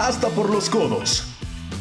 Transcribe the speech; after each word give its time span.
Hasta 0.00 0.28
por 0.28 0.48
los 0.48 0.70
codos. 0.70 1.26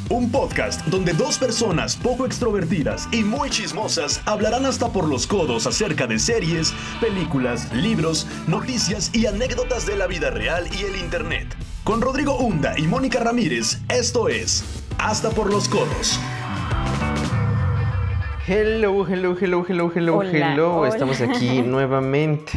Un 0.10 0.30
podcast 0.30 0.86
donde 0.88 1.14
dos 1.14 1.38
personas 1.38 1.96
poco 1.96 2.26
extrovertidas 2.26 3.08
y 3.14 3.24
muy 3.24 3.50
chismosas 3.50 4.22
hablarán 4.26 4.66
hasta 4.66 4.90
por 4.90 5.08
los 5.08 5.26
codos 5.26 5.66
acerca 5.66 6.06
de 6.06 6.20
series, 6.20 6.74
películas, 7.00 7.72
libros, 7.74 8.28
noticias 8.46 9.10
y 9.16 9.26
anécdotas 9.26 9.86
de 9.86 9.96
la 9.96 10.06
vida 10.06 10.32
real 10.32 10.68
y 10.78 10.84
el 10.84 10.98
Internet. 10.98 11.56
Con 11.86 12.02
Rodrigo 12.02 12.38
Hunda 12.38 12.74
y 12.78 12.88
Mónica 12.88 13.22
Ramírez, 13.22 13.80
esto 13.88 14.28
es 14.28 14.66
Hasta 14.98 15.30
por 15.30 15.50
los 15.50 15.70
codos. 15.70 16.20
Hello, 18.46 19.08
hello, 19.08 19.38
hello, 19.40 19.66
hello, 19.66 19.92
hello, 19.96 20.18
Hola, 20.18 20.52
hello. 20.52 20.76
hola. 20.76 20.90
Estamos 20.90 21.22
aquí 21.22 21.62
nuevamente. 21.66 22.52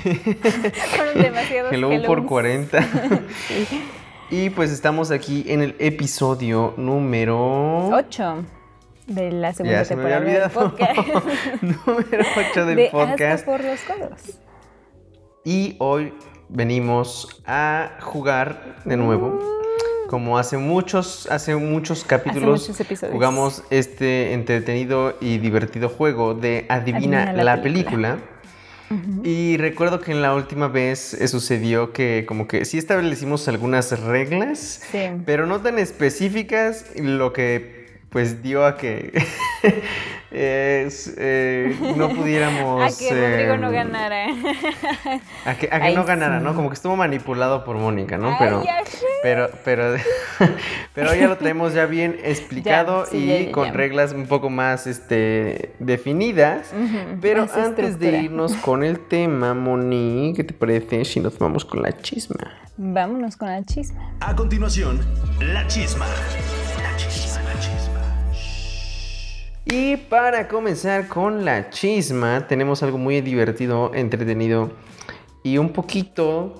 Demasiados 1.15 1.73
hello 1.73 1.89
por 2.05 2.19
hellos. 2.19 2.29
40. 2.29 2.89
Y 4.33 4.49
pues 4.49 4.71
estamos 4.71 5.11
aquí 5.11 5.45
en 5.47 5.61
el 5.61 5.77
episodio 5.79 6.73
número 6.79 7.89
Ocho 7.89 8.43
de 9.07 9.31
la 9.31 9.53
segunda 9.53 9.81
Ya 9.81 9.85
se 9.85 9.95
me 9.95 10.15
había 10.15 10.49
temporada 10.49 10.89
del 10.89 10.97
podcast. 10.97 11.63
número 11.63 12.25
8 12.51 12.65
del 12.65 12.77
de 12.77 12.89
podcast. 12.91 13.21
Hasta 13.21 13.45
por 13.45 13.63
los 13.63 13.81
codos. 13.83 14.41
Y 15.45 15.77
hoy 15.81 16.15
venimos 16.49 17.43
a 17.45 17.99
jugar 18.01 18.77
de 18.87 18.97
nuevo. 18.97 19.39
Como 20.09 20.39
hace 20.39 20.57
muchos, 20.57 21.31
hace 21.31 21.55
muchos 21.55 22.03
capítulos, 22.03 22.71
muchos 22.71 23.01
jugamos 23.13 23.65
este 23.69 24.33
entretenido 24.33 25.15
y 25.21 25.37
divertido 25.37 25.91
juego 25.91 26.33
de 26.33 26.65
Adivina, 26.71 27.25
Adivina 27.25 27.33
la, 27.35 27.57
la 27.57 27.63
película. 27.63 28.19
Y 29.25 29.57
recuerdo 29.57 30.01
que 30.01 30.13
en 30.13 30.23
la 30.23 30.35
última 30.35 30.69
vez 30.69 31.15
eh, 31.15 31.29
sucedió 31.29 31.93
que 31.93 32.25
como 32.27 32.47
que 32.49 32.65
sí 32.65 32.79
establecimos 32.79 33.47
algunas 33.49 33.99
reglas, 34.01 34.81
Sí. 34.91 34.99
pero 35.25 35.47
no 35.47 35.61
tan 35.61 35.79
específicas, 35.79 36.87
lo 36.97 37.33
que 37.33 37.82
pues 38.13 38.43
dio 38.43 38.67
a 38.67 38.77
que 38.77 39.13
es, 40.31 41.15
eh, 41.17 41.77
no 41.97 42.09
pudiéramos... 42.15 42.83
A 42.83 42.99
que 42.99 43.11
Rodrigo 43.11 43.57
no 43.57 43.69
em, 43.69 43.73
ganara. 43.75 44.27
a 45.47 45.55
que, 45.55 45.67
a 45.67 45.81
que 45.81 45.87
Ay, 45.87 45.95
no 45.95 46.05
ganara, 46.05 46.39
sí. 46.39 46.45
¿no? 46.45 46.55
Como 46.55 46.69
que 46.69 46.75
estuvo 46.75 46.95
manipulado 46.95 47.65
por 47.65 47.77
Mónica, 47.77 48.19
¿no? 48.19 48.29
Ay, 48.29 48.37
Pero, 48.39 48.65
ya 48.65 48.85
sé. 48.85 49.07
pero, 49.23 49.51
pero, 49.65 49.97
pero 50.95 51.15
ya 51.15 51.27
lo 51.27 51.39
tenemos 51.39 51.73
ya 51.73 51.87
bien 51.87 52.19
explicado 52.23 53.05
Ya, 53.05 53.11
sí, 53.11 53.17
y 53.17 53.27
ya, 53.29 53.41
ya, 53.47 53.53
con 53.53 53.67
ya. 53.67 53.73
reglas 53.73 54.13
un 54.13 54.27
poco 54.27 54.51
más 54.51 54.87
este, 54.87 55.75
definidas. 55.79 56.73
Pero 57.21 57.47
más 57.47 57.57
antes 57.57 57.99
de 57.99 58.23
irnos 58.23 58.55
con 58.57 58.85
el 58.85 58.99
tema, 59.01 59.55
Moni, 59.55 60.35
¿qué 60.37 60.45
te 60.45 60.53
parece 60.53 61.05
si 61.07 61.21
nos 61.21 61.39
vamos 61.39 61.65
con 61.65 61.83
la 61.83 61.93
chisma? 61.93 62.53
Vámonos 62.77 63.37
con 63.37 63.49
la 63.49 63.63
chisma. 63.65 64.13
A 64.21 64.35
continuación. 64.35 65.01
La 65.41 65.67
chisma, 65.67 66.07
la 66.83 66.97
chisma. 66.97 67.32
Y 69.65 69.97
para 69.97 70.49
comenzar 70.49 71.07
con 71.07 71.45
la 71.45 71.71
chisma, 71.71 72.47
tenemos 72.49 72.83
algo 72.83 72.99
muy 72.99 73.21
divertido, 73.21 73.93
entretenido 73.95 74.73
y 75.45 75.59
un 75.59 75.71
poquito 75.71 76.55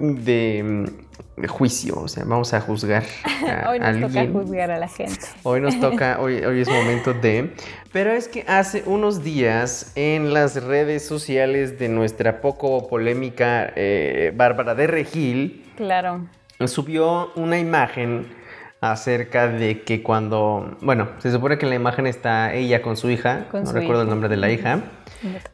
de, 0.00 0.90
de 1.36 1.48
juicio. 1.48 2.00
O 2.00 2.08
sea, 2.08 2.24
vamos 2.24 2.52
a 2.52 2.60
juzgar 2.60 3.04
a 3.48 3.70
Hoy 3.70 3.78
nos 3.78 4.12
toca 4.12 4.26
juzgar 4.26 4.70
a 4.72 4.78
la 4.78 4.88
gente. 4.88 5.26
Hoy 5.44 5.60
nos 5.60 5.78
toca, 5.78 6.18
hoy, 6.20 6.44
hoy 6.44 6.60
es 6.60 6.68
momento 6.68 7.14
de. 7.14 7.54
Pero 7.92 8.10
es 8.12 8.26
que 8.26 8.44
hace 8.48 8.82
unos 8.86 9.22
días 9.22 9.92
en 9.94 10.34
las 10.34 10.60
redes 10.62 11.06
sociales 11.06 11.78
de 11.78 11.88
nuestra 11.88 12.40
poco 12.40 12.88
polémica 12.88 13.72
eh, 13.76 14.32
Bárbara 14.34 14.74
de 14.74 14.88
Regil 14.88 15.64
Claro. 15.76 16.26
subió 16.66 17.32
una 17.36 17.58
imagen 17.58 18.26
acerca 18.92 19.48
de 19.48 19.82
que 19.82 20.02
cuando. 20.02 20.76
Bueno, 20.80 21.08
se 21.18 21.30
supone 21.30 21.58
que 21.58 21.66
en 21.66 21.70
la 21.70 21.76
imagen 21.76 22.06
está 22.06 22.54
ella 22.54 22.82
con 22.82 22.96
su 22.96 23.10
hija. 23.10 23.46
Con 23.50 23.64
no 23.64 23.70
su 23.70 23.76
recuerdo 23.76 24.02
el 24.02 24.08
nombre 24.08 24.28
de 24.28 24.36
la 24.36 24.50
hija. 24.50 24.80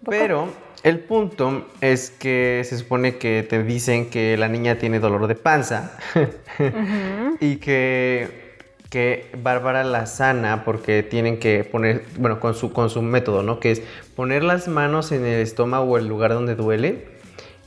Pero 0.09 0.49
el 0.83 0.99
punto 1.01 1.67
es 1.81 2.11
que 2.11 2.63
se 2.65 2.79
supone 2.79 3.17
que 3.17 3.47
te 3.49 3.63
dicen 3.63 4.11
que 4.11 4.37
la 4.37 4.49
niña 4.49 4.77
tiene 4.79 4.99
dolor 4.99 5.27
de 5.27 5.35
panza 5.35 5.93
y 7.41 7.57
que, 7.57 8.57
que 8.89 9.31
Bárbara 9.43 9.85
la 9.85 10.07
sana 10.07 10.65
porque 10.65 11.03
tienen 11.03 11.39
que 11.39 11.65
poner, 11.65 12.05
bueno, 12.19 12.41
con 12.41 12.55
su, 12.55 12.73
con 12.73 12.91
su 12.91 13.03
método, 13.03 13.43
¿no? 13.43 13.61
Que 13.61 13.71
es 13.73 13.83
poner 14.17 14.43
las 14.43 14.69
manos 14.69 15.13
en 15.13 15.25
el 15.25 15.41
estómago 15.41 15.85
o 15.85 15.99
el 15.99 16.09
lugar 16.09 16.33
donde 16.33 16.57
duele 16.57 17.07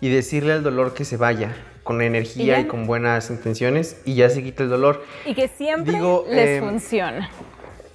y 0.01 0.09
decirle 0.09 0.53
al 0.53 0.63
dolor 0.63 0.94
que 0.94 1.06
se 1.06 1.16
vaya 1.16 1.56
con 1.83 2.01
energía 2.01 2.59
¿Y 2.61 2.66
con 2.67 2.88
buenas 2.88 3.29
intenciones 3.29 3.97
y 4.05 4.16
ya 4.16 4.29
se 4.29 4.41
quita 4.44 4.63
el 4.63 4.69
dolor. 4.69 5.03
Y 5.25 5.33
que 5.33 5.47
siempre 5.47 5.94
Digo, 5.94 6.25
les 6.29 6.61
em, 6.61 6.69
funciona. 6.69 7.29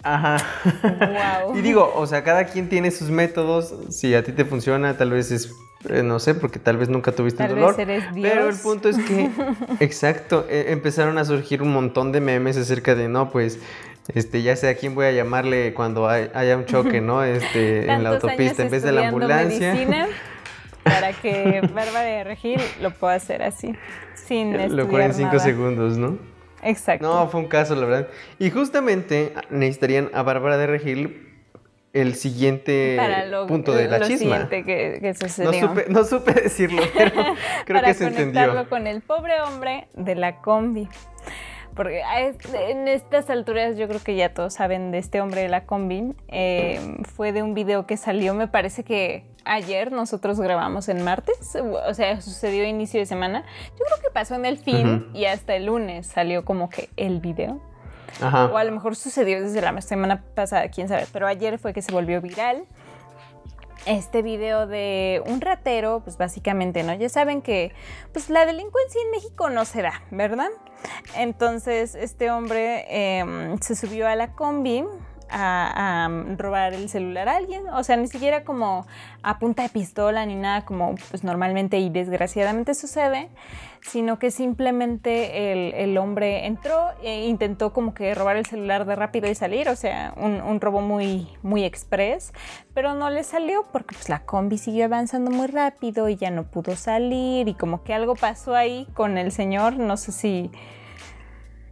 Ajá. 0.03 0.37
Y 1.55 1.61
digo, 1.61 1.93
o 1.95 2.07
sea, 2.07 2.23
cada 2.25 2.45
quien 2.45 2.69
tiene 2.69 2.91
sus 2.91 3.11
métodos. 3.11 3.75
Si 3.91 4.15
a 4.15 4.23
ti 4.23 4.33
te 4.33 4.45
funciona, 4.45 4.97
tal 4.97 5.11
vez 5.11 5.31
es, 5.31 5.53
eh, 5.89 6.03
no 6.03 6.19
sé, 6.19 6.35
porque 6.35 6.59
tal 6.59 6.77
vez 6.77 6.89
nunca 6.89 7.13
tuviste 7.13 7.39
Tal 7.39 7.51
el 7.51 7.57
vez 7.57 7.77
dolor. 7.77 8.13
Pero 8.23 8.49
el 8.49 8.57
punto 8.57 8.89
es 8.89 8.97
que, 8.99 9.31
exacto, 9.81 10.47
eh, 10.49 10.67
empezaron 10.69 11.19
a 11.19 11.25
surgir 11.25 11.63
un 11.63 11.73
montón 11.73 12.13
de 12.13 12.21
memes 12.21 12.57
acerca 12.57 12.95
de, 12.95 13.09
no, 13.09 13.31
pues, 13.31 13.59
este, 14.15 14.43
ya 14.43 14.57
sé 14.57 14.69
a 14.69 14.75
quién 14.77 14.95
voy 14.95 15.07
a 15.07 15.13
llamarle 15.13 15.75
cuando 15.75 16.09
hay- 16.09 16.31
haya 16.33 16.57
un 16.57 16.65
choque, 16.65 17.01
¿no? 17.03 17.25
Este, 17.25 17.91
en 17.91 18.03
la 18.05 18.11
autopista, 18.11 18.63
en 18.63 18.71
vez 18.71 18.83
de 18.83 18.93
la 18.93 19.09
ambulancia. 19.09 19.73
medicina 19.75 20.07
para 20.89 21.13
que 21.13 21.61
Bárbara 21.73 22.01
de 22.03 22.25
Regil 22.25 22.61
lo 22.81 22.91
pueda 22.91 23.15
hacer 23.15 23.43
así, 23.43 23.73
sin 24.15 24.53
Lo 24.77 24.89
ponen 24.89 25.09
en 25.09 25.15
5 25.15 25.27
nada. 25.29 25.39
segundos, 25.41 25.99
¿no? 25.99 26.19
Exacto. 26.63 27.07
No, 27.07 27.29
fue 27.29 27.41
un 27.41 27.47
caso, 27.49 27.75
la 27.77 27.87
verdad. 27.87 28.09
Y 28.39 28.51
justamente 28.51 29.33
necesitarían 29.51 30.11
a 30.13 30.23
Bárbara 30.23 30.57
de 30.59 30.67
Regil 30.67 31.25
el 31.93 32.15
siguiente 32.17 32.95
para 32.99 33.25
lo, 33.27 33.47
punto 33.47 33.73
de 33.73 33.89
la 33.89 33.99
lo 33.99 34.07
chisma. 34.07 34.49
siguiente 34.49 34.65
que, 34.65 34.99
que 35.01 35.09
No 35.09 35.15
sucedió. 35.15 35.69
supe, 35.69 35.85
no 35.89 36.05
supe 36.05 36.33
decirlo, 36.33 36.83
pero 36.97 37.13
creo 37.65 37.79
para 37.81 37.89
que 37.89 37.95
se 37.95 38.05
entendió. 38.07 38.41
conectarlo 38.43 38.69
con 38.69 38.87
el 38.87 39.01
pobre 39.01 39.41
hombre 39.41 39.89
de 39.95 40.15
la 40.15 40.37
combi. 40.41 40.89
Porque 41.79 42.03
este- 42.19 42.73
en 42.73 42.89
estas 42.89 43.31
alturas 43.31 43.77
yo 43.79 43.89
creo 43.89 44.01
que 44.03 44.17
ya 44.17 44.35
todos 44.35 44.53
saben 44.53 44.91
de 44.91 44.99
este 44.99 45.21
hombre 45.23 45.41
de 45.43 45.49
la 45.49 45.65
combi. 45.65 46.13
Eh, 46.27 46.99
fue 47.15 47.33
de 47.33 47.43
un 47.43 47.55
video 47.55 47.87
que 47.87 47.97
salió, 47.97 48.35
me 48.35 48.49
parece 48.49 48.83
que 48.85 49.25
ayer 49.45 49.93
nosotros 49.93 50.39
grabamos 50.41 50.89
en 50.91 51.03
martes, 51.05 51.57
o 51.57 51.95
sea, 51.95 52.21
sucedió 52.21 52.65
inicio 52.65 52.99
de 53.01 53.07
semana. 53.07 53.45
Yo 53.79 53.85
creo 53.87 53.99
que 54.03 54.11
pasó 54.13 54.35
en 54.35 54.45
el 54.45 54.59
fin 54.59 55.07
Ujú. 55.09 55.17
y 55.17 55.25
hasta 55.27 55.55
el 55.55 55.67
lunes 55.67 56.07
salió 56.09 56.45
como 56.45 56.69
que 56.69 56.91
el 56.97 57.21
video. 57.21 57.61
Ajá. 58.21 58.47
O 58.47 58.57
a 58.57 58.65
lo 58.65 58.73
mejor 58.73 58.97
sucedió 58.97 59.41
desde 59.41 59.61
la 59.61 59.81
semana 59.81 60.25
pasada, 60.35 60.69
quién 60.71 60.89
sabe. 60.89 61.07
Pero 61.13 61.29
ayer 61.29 61.59
fue 61.59 61.73
que 61.73 61.81
se 61.83 61.93
volvió 61.93 62.21
viral. 62.21 62.65
Este 63.87 64.23
video 64.23 64.67
de 64.67 65.23
un 65.27 65.41
ratero, 65.41 66.01
pues 66.05 66.19
básicamente, 66.19 66.83
¿no? 66.83 66.95
Ya 66.95 67.09
saben 67.09 67.43
que 67.43 67.73
pues 68.13 68.29
la 68.29 68.45
delincuencia 68.45 69.01
en 69.03 69.11
México 69.11 69.49
no 69.51 69.65
se 69.65 69.83
da, 69.83 70.03
¿verdad? 70.11 70.51
Entonces 71.17 71.95
este 71.95 72.31
hombre 72.31 72.87
eh, 72.89 73.57
se 73.61 73.75
subió 73.75 74.07
a 74.09 74.15
la 74.15 74.33
combi 74.33 74.85
a, 75.31 76.07
a 76.07 76.37
robar 76.37 76.75
el 76.75 76.89
celular 76.89 77.29
a 77.29 77.37
alguien. 77.37 77.69
O 77.69 77.83
sea, 77.85 77.97
ni 77.97 78.09
siquiera 78.09 78.45
como 78.45 78.87
a 79.23 79.39
punta 79.39 79.63
de 79.63 79.69
pistola 79.69 80.25
ni 80.27 80.35
nada 80.35 80.65
como 80.65 80.95
pues 81.11 81.25
normalmente 81.25 81.79
y 81.79 81.91
desgraciadamente 81.91 82.75
sucede, 82.75 83.29
sino 83.83 84.19
que 84.19 84.31
simplemente 84.31 85.53
el, 85.53 85.75
el 85.75 85.99
hombre 85.99 86.47
entró 86.47 86.91
e 87.03 87.27
intentó 87.27 87.73
como 87.73 87.95
que 87.95 88.15
robar 88.15 88.37
el 88.37 88.47
celular 88.47 88.85
de 88.85 88.97
rápido 88.97 89.29
y 89.29 89.35
salir, 89.35 89.69
o 89.69 89.77
sea, 89.77 90.15
un, 90.17 90.41
un 90.41 90.61
robo 90.61 90.81
muy, 90.81 91.29
muy 91.43 91.65
express, 91.65 92.33
pero 92.75 92.95
no 92.95 93.11
le 93.11 93.25
salió 93.25 93.65
porque 93.73 93.95
pues 93.95 94.09
la 94.09 94.21
combi 94.21 94.59
siguió 94.59 94.85
avanzando 94.85 95.31
muy 95.31 95.47
rápido 95.47 96.09
y 96.09 96.17
ya 96.17 96.31
no 96.31 96.45
pudo 96.45 96.77
salir 96.77 97.49
y 97.49 97.55
como 97.55 97.83
que 97.83 97.95
algo 97.95 98.15
pasó 98.15 98.55
ahí 98.55 98.87
con 98.95 99.19
el 99.19 99.33
señor, 99.33 99.77
no 99.79 99.97
sé 99.97 100.13
si... 100.13 100.51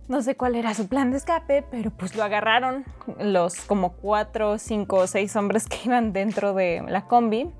No 0.08 0.22
sé 0.22 0.36
cuál 0.36 0.54
era 0.54 0.72
su 0.74 0.86
plan 0.88 1.10
de 1.10 1.16
escape, 1.16 1.64
pero 1.70 1.90
pues 1.90 2.14
lo 2.14 2.22
agarraron 2.22 2.84
los 3.18 3.56
como 3.62 3.92
cuatro, 3.92 4.58
cinco 4.58 4.98
o 4.98 5.06
seis 5.08 5.34
hombres 5.34 5.66
que 5.66 5.78
iban 5.86 6.12
dentro 6.12 6.54
de 6.54 6.82
la 6.88 7.06
combi 7.06 7.50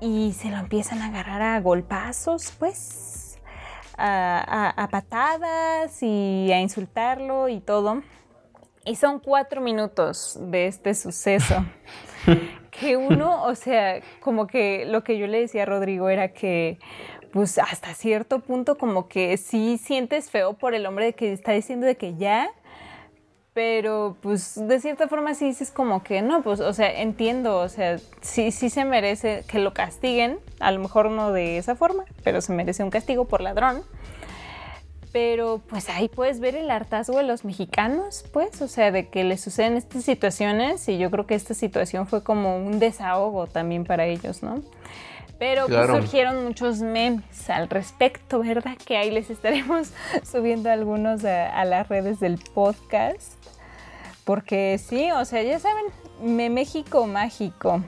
y 0.00 0.32
se 0.32 0.50
lo 0.50 0.58
empiezan 0.58 1.00
a 1.00 1.06
agarrar 1.06 1.40
a 1.40 1.60
golpazos, 1.60 2.52
pues, 2.58 3.40
a, 3.96 4.44
a- 4.76 4.82
a 4.84 4.88
patadas 4.88 6.02
y 6.02 6.50
a 6.52 6.60
insultarlo 6.60 7.48
y 7.48 7.60
todo. 7.60 8.02
Y 8.84 8.96
son 8.96 9.20
cuatro 9.20 9.60
minutos 9.60 10.36
de 10.40 10.66
este 10.66 10.92
suceso. 10.94 11.64
que 12.70 12.96
uno, 12.96 13.44
o 13.44 13.54
sea, 13.54 14.00
como 14.20 14.46
que 14.46 14.84
lo 14.86 15.04
que 15.04 15.18
yo 15.18 15.26
le 15.26 15.40
decía 15.40 15.62
a 15.62 15.66
Rodrigo 15.66 16.08
era 16.08 16.32
que, 16.32 16.78
pues 17.32 17.58
hasta 17.58 17.94
cierto 17.94 18.40
punto, 18.40 18.76
como 18.76 19.08
que 19.08 19.36
sí 19.38 19.78
sientes 19.78 20.30
feo 20.30 20.52
por 20.52 20.74
el 20.74 20.86
hombre 20.86 21.14
que 21.14 21.32
está 21.32 21.52
diciendo 21.52 21.86
de 21.86 21.96
que 21.96 22.14
ya, 22.16 22.50
pero 23.54 24.16
pues 24.20 24.54
de 24.56 24.80
cierta 24.80 25.08
forma 25.08 25.34
sí 25.34 25.46
dices 25.46 25.70
como 25.70 26.02
que 26.02 26.22
no, 26.22 26.42
pues, 26.42 26.60
o 26.60 26.72
sea, 26.72 27.00
entiendo, 27.00 27.58
o 27.58 27.68
sea, 27.68 27.98
sí, 28.20 28.50
sí 28.50 28.70
se 28.70 28.84
merece 28.84 29.44
que 29.48 29.58
lo 29.58 29.74
castiguen, 29.74 30.38
a 30.60 30.70
lo 30.72 30.80
mejor 30.80 31.10
no 31.10 31.32
de 31.32 31.58
esa 31.58 31.74
forma, 31.74 32.04
pero 32.22 32.40
se 32.40 32.52
merece 32.52 32.82
un 32.84 32.90
castigo 32.90 33.26
por 33.26 33.40
ladrón. 33.40 33.82
Pero 35.12 35.60
pues 35.68 35.90
ahí 35.90 36.08
puedes 36.08 36.40
ver 36.40 36.54
el 36.56 36.70
hartazgo 36.70 37.18
de 37.18 37.24
los 37.24 37.44
mexicanos, 37.44 38.24
pues, 38.32 38.62
o 38.62 38.68
sea, 38.68 38.90
de 38.90 39.08
que 39.08 39.24
les 39.24 39.42
suceden 39.42 39.76
estas 39.76 40.04
situaciones 40.04 40.88
y 40.88 40.96
yo 40.96 41.10
creo 41.10 41.26
que 41.26 41.34
esta 41.34 41.52
situación 41.52 42.06
fue 42.06 42.22
como 42.22 42.56
un 42.56 42.78
desahogo 42.78 43.46
también 43.46 43.84
para 43.84 44.06
ellos, 44.06 44.42
¿no? 44.42 44.62
Pero 45.42 45.66
pues, 45.66 45.88
surgieron 45.88 46.44
muchos 46.44 46.82
memes 46.82 47.50
al 47.50 47.68
respecto, 47.68 48.38
¿verdad? 48.38 48.76
Que 48.86 48.96
ahí 48.96 49.10
les 49.10 49.28
estaremos 49.28 49.90
subiendo 50.22 50.70
algunos 50.70 51.24
a, 51.24 51.64
las 51.64 51.88
redes 51.88 52.20
del 52.20 52.38
podcast. 52.54 53.32
Porque 54.22 54.78
sí, 54.78 55.10
o 55.10 55.24
sea, 55.24 55.42
ya 55.42 55.58
saben, 55.58 55.86
me 56.22 56.48
México 56.48 57.08
mágico. 57.08 57.82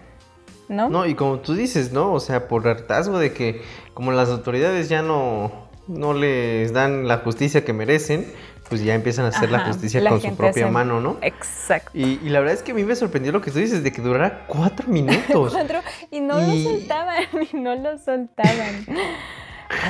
¿No? 0.68 0.90
No, 0.90 1.06
y 1.06 1.14
como 1.14 1.38
tú 1.38 1.54
dices, 1.54 1.92
¿no? 1.92 2.12
O 2.12 2.18
sea, 2.18 2.48
por 2.48 2.66
hartazgo 2.66 3.20
de 3.20 3.32
que 3.32 3.62
como 3.92 4.10
las 4.10 4.30
autoridades 4.30 4.88
ya 4.88 5.02
no, 5.02 5.52
no 5.86 6.12
les 6.12 6.72
dan 6.72 7.06
la 7.06 7.18
justicia 7.18 7.64
que 7.64 7.72
merecen, 7.72 8.32
pues 8.68 8.82
ya 8.82 8.94
empiezan 8.94 9.26
a 9.26 9.28
hacer 9.28 9.50
la 9.50 9.66
justicia 9.66 10.06
con 10.08 10.20
su 10.20 10.34
propia 10.36 10.68
mano, 10.68 11.00
¿no? 11.00 11.18
Exacto. 11.22 11.90
Y, 11.94 12.16
la 12.28 12.40
verdad 12.40 12.54
es 12.54 12.62
que 12.62 12.72
a 12.72 12.74
mí 12.74 12.84
me 12.84 12.96
sorprendió 12.96 13.32
lo 13.32 13.40
que 13.40 13.50
tú 13.50 13.58
dices, 13.58 13.82
de 13.82 13.92
que 13.92 14.02
durara 14.02 14.46
cuatro 14.46 14.88
minutos. 14.88 15.52
cuatro, 15.52 15.80
y 16.10 16.20
no 16.20 16.38
lo 16.40 16.54
soltaban, 16.56 17.24
y 17.52 17.56
no 17.56 17.74
lo 17.74 17.98
soltaban. 17.98 18.86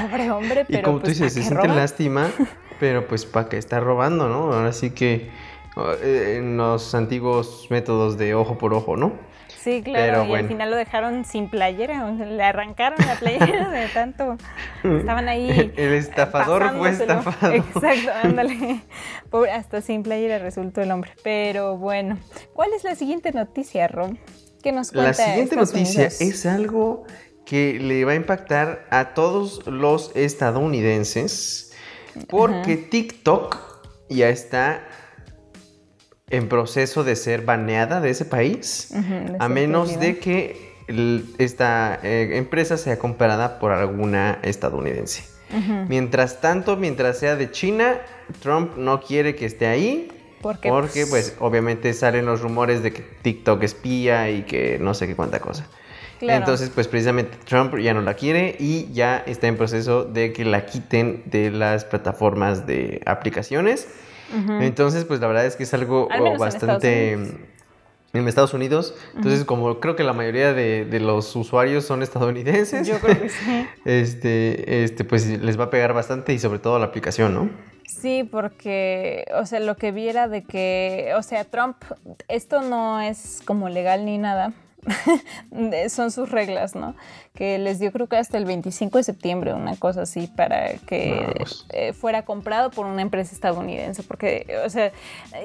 Pobre 0.08 0.30
hombre, 0.30 0.64
pero. 0.64 0.80
Y 0.80 0.82
como 0.82 0.98
tú 0.98 1.04
pues, 1.04 1.18
dices, 1.18 1.32
se 1.32 1.42
siente 1.42 1.68
lástima, 1.68 2.30
pero 2.80 3.06
pues 3.06 3.24
para 3.24 3.48
que 3.48 3.58
está 3.58 3.80
robando, 3.80 4.28
¿no? 4.28 4.52
Ahora 4.52 4.72
sí 4.72 4.90
que 4.90 5.30
eh, 6.02 6.36
en 6.38 6.56
los 6.56 6.94
antiguos 6.94 7.66
métodos 7.70 8.18
de 8.18 8.34
ojo 8.34 8.58
por 8.58 8.74
ojo, 8.74 8.96
¿no? 8.96 9.12
Sí, 9.64 9.81
claro, 9.82 10.26
y 10.26 10.34
al 10.34 10.46
final 10.46 10.70
lo 10.70 10.76
dejaron 10.76 11.25
sin 11.25 11.49
playera, 11.49 12.11
le 12.11 12.43
arrancaron 12.43 12.99
la 13.06 13.14
playera 13.14 13.70
de 13.70 13.88
tanto. 13.88 14.37
Estaban 14.82 15.26
ahí. 15.26 15.72
El 15.75 15.94
estafador 15.94 16.76
fue 16.76 16.90
estafado. 16.90 17.55
Exacto, 17.55 18.11
ándale. 18.22 18.82
hasta 19.50 19.81
sin 19.81 20.02
playera 20.02 20.38
resultó 20.38 20.82
el 20.82 20.90
hombre. 20.90 21.12
Pero 21.22 21.78
bueno, 21.78 22.19
¿cuál 22.52 22.75
es 22.75 22.84
la 22.84 22.94
siguiente 22.94 23.32
noticia, 23.32 23.88
Ron? 23.88 24.19
¿Qué 24.62 24.70
nos 24.70 24.93
cuenta? 24.93 25.08
La 25.08 25.14
siguiente 25.14 25.56
noticia 25.56 26.08
es 26.08 26.44
algo 26.44 27.05
que 27.46 27.81
le 27.81 28.05
va 28.05 28.12
a 28.12 28.17
impactar 28.17 28.84
a 28.90 29.14
todos 29.14 29.67
los 29.67 30.14
estadounidenses 30.14 31.72
porque 32.28 32.76
TikTok 32.76 33.56
ya 34.10 34.28
está 34.28 34.87
en 36.30 36.48
proceso 36.48 37.04
de 37.04 37.16
ser 37.16 37.42
baneada 37.42 38.00
de 38.00 38.10
ese 38.10 38.24
país, 38.24 38.92
a 39.38 39.48
menos 39.48 39.98
de 40.00 40.18
que 40.18 40.74
esta 41.38 41.98
eh, 42.02 42.36
empresa 42.36 42.76
sea 42.76 42.98
comprada 42.98 43.58
por 43.58 43.72
alguna 43.72 44.38
estadounidense. 44.42 45.24
Mientras 45.88 46.40
tanto, 46.40 46.76
mientras 46.76 47.18
sea 47.18 47.36
de 47.36 47.50
China, 47.50 47.98
Trump 48.40 48.76
no 48.76 49.00
quiere 49.00 49.36
que 49.36 49.46
esté 49.46 49.66
ahí. 49.66 50.08
porque, 50.42 50.70
pues, 50.70 51.06
pues, 51.08 51.36
obviamente 51.38 51.92
salen 51.94 52.26
los 52.26 52.40
rumores 52.40 52.82
de 52.82 52.92
que 52.92 53.02
TikTok 53.02 53.62
espía 53.62 54.30
y 54.30 54.42
que 54.42 54.78
no 54.80 54.92
sé 54.92 55.06
qué 55.06 55.14
cuánta 55.14 55.38
cosa. 55.38 55.66
Entonces, 56.20 56.70
pues 56.70 56.88
precisamente 56.88 57.36
Trump 57.44 57.76
ya 57.76 57.94
no 57.94 58.00
la 58.00 58.14
quiere 58.14 58.56
y 58.58 58.90
ya 58.92 59.22
está 59.26 59.46
en 59.46 59.56
proceso 59.56 60.04
de 60.04 60.32
que 60.32 60.44
la 60.44 60.66
quiten 60.66 61.22
de 61.26 61.50
las 61.50 61.84
plataformas 61.84 62.66
de 62.66 63.00
aplicaciones. 63.04 63.88
Entonces, 64.60 65.04
pues 65.04 65.20
la 65.20 65.26
verdad 65.26 65.46
es 65.46 65.56
que 65.56 65.64
es 65.64 65.75
algo 65.75 66.08
bastante... 66.38 67.19
En 68.12 68.28
Estados 68.28 68.54
Unidos. 68.54 68.94
Entonces, 69.16 69.44
como 69.44 69.81
creo 69.81 69.96
que 69.96 70.04
la 70.04 70.12
mayoría 70.12 70.52
de, 70.52 71.00
los 71.00 71.34
usuarios 71.34 71.84
son 71.84 72.00
estadounidenses, 72.00 72.86
Yo 72.86 73.00
creo 73.00 73.20
que 73.20 73.28
sí. 73.28 73.66
este, 73.84 74.84
este, 74.84 75.02
pues 75.02 75.26
les 75.26 75.58
va 75.58 75.64
a 75.64 75.70
pegar 75.70 75.94
bastante 75.94 76.32
y 76.32 76.38
sobre 76.38 76.60
todo 76.60 76.78
la 76.78 76.86
aplicación, 76.86 77.34
¿no? 77.34 77.50
Sí, 77.86 78.22
porque, 78.22 79.25
o 79.34 79.44
sea, 79.46 79.60
lo 79.60 79.76
que 79.76 79.90
viera 79.90 80.28
de 80.28 80.44
que, 80.44 81.12
o 81.16 81.22
sea, 81.22 81.44
Trump, 81.44 81.76
esto 82.28 82.62
no 82.62 83.00
es 83.00 83.42
como 83.44 83.69
legal 83.69 84.04
ni 84.04 84.16
nada, 84.19 84.52
son 85.88 86.10
sus 86.10 86.31
reglas, 86.31 86.75
¿no? 86.75 86.94
Que 87.34 87.58
les 87.58 87.78
dio 87.78 87.92
creo 87.92 88.08
que 88.08 88.16
hasta 88.16 88.38
el 88.38 88.44
25 88.44 88.98
de 88.98 89.04
septiembre, 89.04 89.54
una 89.54 89.76
cosa 89.76 90.02
así, 90.02 90.26
para 90.26 90.75
que 90.78 91.32
pues. 91.36 91.66
eh, 91.70 91.92
fuera 91.92 92.25
comprado 92.25 92.70
por 92.70 92.86
una 92.86 93.02
empresa 93.02 93.34
estadounidense. 93.34 94.02
Porque, 94.02 94.46
o 94.64 94.70
sea, 94.70 94.92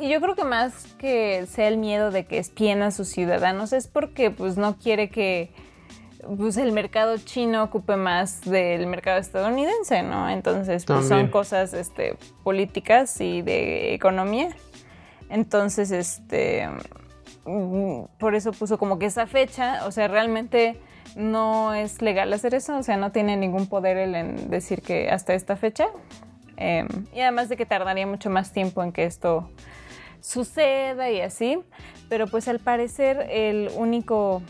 yo 0.01 0.21
creo 0.21 0.36
que 0.36 0.44
más 0.44 0.88
que 0.97 1.45
sea 1.47 1.68
el 1.68 1.77
miedo 1.77 2.12
de 2.12 2.25
que 2.25 2.38
espien 2.38 2.81
a 2.81 2.91
sus 2.91 3.07
ciudadanos, 3.09 3.74
es 3.74 3.88
porque 3.88 4.31
pues 4.31 4.57
no 4.57 4.77
quiere 4.77 5.09
que 5.09 5.51
pues 6.38 6.57
el 6.57 6.71
mercado 6.71 7.18
chino 7.18 7.63
ocupe 7.63 7.95
más 7.95 8.41
del 8.41 8.88
mercado 8.88 9.19
estadounidense, 9.19 10.03
¿no? 10.03 10.30
Entonces, 10.30 10.86
pues 10.86 11.07
son 11.07 11.30
cosas 11.30 11.74
este, 11.74 12.18
políticas 12.44 13.19
y 13.21 13.41
de 13.41 13.94
economía. 13.94 14.50
Entonces, 15.30 15.91
este 15.91 16.68
por 18.18 18.36
eso 18.36 18.51
puso 18.51 18.78
como 18.78 19.00
que 19.00 19.06
esa 19.06 19.28
fecha, 19.28 19.86
o 19.86 19.92
sea, 19.92 20.07
realmente 20.07 20.80
no 21.16 21.74
es 21.74 22.01
legal 22.01 22.31
hacer 22.34 22.54
eso, 22.54 22.78
o 22.78 22.84
sea, 22.84 22.98
no 22.98 23.12
tiene 23.12 23.38
ningún 23.38 23.68
poder 23.68 23.98
él 23.98 24.16
en 24.16 24.50
decir 24.50 24.81
que 24.81 25.10
hasta 25.10 25.34
esta 25.34 25.56
fecha. 25.56 25.88
Em, 26.57 26.88
y 27.13 27.22
además 27.22 27.50
de 27.50 27.57
que 27.57 27.66
tardaría 27.66 28.06
mucho 28.06 28.30
más 28.30 28.51
tiempo 28.51 28.84
en 28.84 28.92
que 28.92 29.06
esto 29.06 29.50
suceda 30.22 31.10
y 31.10 31.22
así, 31.22 31.60
pero 32.10 32.28
pues 32.28 32.48
al 32.48 32.60
parecer 32.60 33.28
el 33.30 33.69
único 33.78 34.42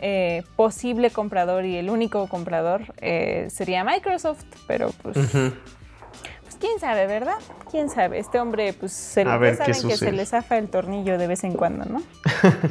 eh, 0.00 0.42
posible 0.56 1.10
comprador 1.10 1.64
y 1.64 1.76
el 1.76 1.88
único 1.88 2.26
comprador 2.26 2.94
eh, 2.98 3.46
sería 3.48 3.84
Microsoft, 3.84 4.44
pero 4.66 4.90
pues 5.02 5.16
quién 6.66 6.80
sabe, 6.80 7.06
¿verdad? 7.06 7.38
Quién 7.70 7.88
sabe. 7.88 8.18
Este 8.18 8.40
hombre, 8.40 8.72
pues, 8.72 8.92
se 8.92 9.24
le, 9.24 9.30
saben 9.30 9.56
que 9.88 9.96
se 9.96 10.12
le 10.12 10.26
zafa 10.26 10.58
el 10.58 10.68
tornillo 10.68 11.18
de 11.18 11.26
vez 11.26 11.44
en 11.44 11.52
cuando, 11.52 11.84
¿no? 11.84 12.02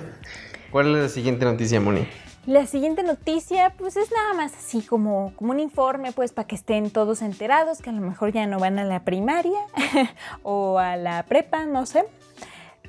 ¿Cuál 0.72 0.96
es 0.96 1.04
la 1.04 1.10
siguiente 1.10 1.46
noticia, 1.46 1.80
Moni? 1.80 2.06
La 2.46 2.68
siguiente 2.68 3.02
noticia, 3.02 3.74
pues 3.78 3.96
es 3.96 4.12
nada 4.12 4.34
más 4.34 4.54
así 4.54 4.82
como, 4.82 5.34
como 5.36 5.52
un 5.52 5.60
informe, 5.60 6.12
pues 6.12 6.32
para 6.32 6.48
que 6.48 6.56
estén 6.56 6.92
todos 6.92 7.22
enterados, 7.22 7.82
que 7.82 7.90
a 7.90 7.94
lo 7.94 8.02
mejor 8.02 8.34
ya 8.34 8.46
no 8.46 8.60
van 8.60 8.78
a 8.78 8.84
la 8.84 9.04
primaria 9.04 9.60
o 10.44 10.78
a 10.78 10.96
la 10.98 11.24
prepa, 11.24 11.66
no 11.66 11.86
sé 11.86 12.06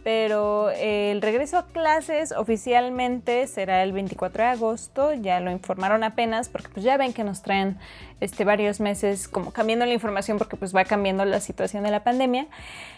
pero 0.06 0.70
el 0.70 1.20
regreso 1.20 1.58
a 1.58 1.66
clases 1.66 2.30
oficialmente 2.30 3.44
será 3.48 3.82
el 3.82 3.90
24 3.90 4.44
de 4.44 4.50
agosto, 4.50 5.12
ya 5.12 5.40
lo 5.40 5.50
informaron 5.50 6.04
apenas 6.04 6.48
porque 6.48 6.68
pues 6.68 6.84
ya 6.84 6.96
ven 6.96 7.12
que 7.12 7.24
nos 7.24 7.42
traen 7.42 7.76
este, 8.20 8.44
varios 8.44 8.78
meses 8.78 9.26
como 9.26 9.50
cambiando 9.50 9.84
la 9.84 9.94
información 9.94 10.38
porque 10.38 10.56
pues 10.56 10.72
va 10.72 10.84
cambiando 10.84 11.24
la 11.24 11.40
situación 11.40 11.82
de 11.82 11.90
la 11.90 12.04
pandemia. 12.04 12.46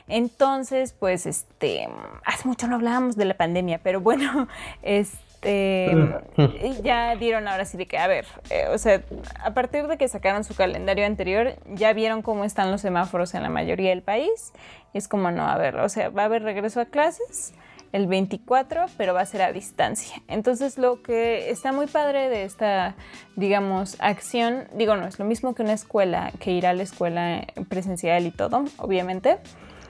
Entonces, 0.06 0.92
pues 0.92 1.24
este, 1.24 1.88
hace 2.26 2.46
mucho 2.46 2.68
no 2.68 2.74
hablábamos 2.74 3.16
de 3.16 3.24
la 3.24 3.38
pandemia, 3.38 3.80
pero 3.82 4.02
bueno, 4.02 4.46
este 4.82 5.27
este, 5.40 6.82
ya 6.82 7.14
dieron 7.16 7.46
ahora 7.46 7.64
sí 7.64 7.76
de 7.76 7.86
que, 7.86 7.98
a 7.98 8.06
ver, 8.06 8.26
eh, 8.50 8.66
o 8.72 8.78
sea, 8.78 9.02
a 9.42 9.54
partir 9.54 9.86
de 9.86 9.96
que 9.96 10.08
sacaron 10.08 10.42
su 10.44 10.54
calendario 10.54 11.06
anterior, 11.06 11.54
ya 11.66 11.92
vieron 11.92 12.22
cómo 12.22 12.44
están 12.44 12.70
los 12.70 12.80
semáforos 12.80 13.34
en 13.34 13.42
la 13.42 13.48
mayoría 13.48 13.90
del 13.90 14.02
país. 14.02 14.52
Es 14.94 15.06
como, 15.06 15.30
no, 15.30 15.46
a 15.46 15.56
ver, 15.56 15.76
o 15.76 15.88
sea, 15.88 16.10
va 16.10 16.22
a 16.22 16.24
haber 16.24 16.42
regreso 16.42 16.80
a 16.80 16.86
clases 16.86 17.54
el 17.92 18.06
24, 18.06 18.86
pero 18.96 19.14
va 19.14 19.20
a 19.20 19.26
ser 19.26 19.42
a 19.42 19.52
distancia. 19.52 20.22
Entonces, 20.26 20.76
lo 20.76 21.02
que 21.02 21.50
está 21.50 21.72
muy 21.72 21.86
padre 21.86 22.28
de 22.28 22.44
esta, 22.44 22.96
digamos, 23.36 23.96
acción, 24.00 24.66
digo, 24.74 24.96
no 24.96 25.06
es 25.06 25.18
lo 25.18 25.24
mismo 25.24 25.54
que 25.54 25.62
una 25.62 25.72
escuela, 25.72 26.32
que 26.40 26.50
ir 26.50 26.66
a 26.66 26.74
la 26.74 26.82
escuela 26.82 27.46
presencial 27.68 28.26
y 28.26 28.30
todo, 28.30 28.64
obviamente. 28.78 29.38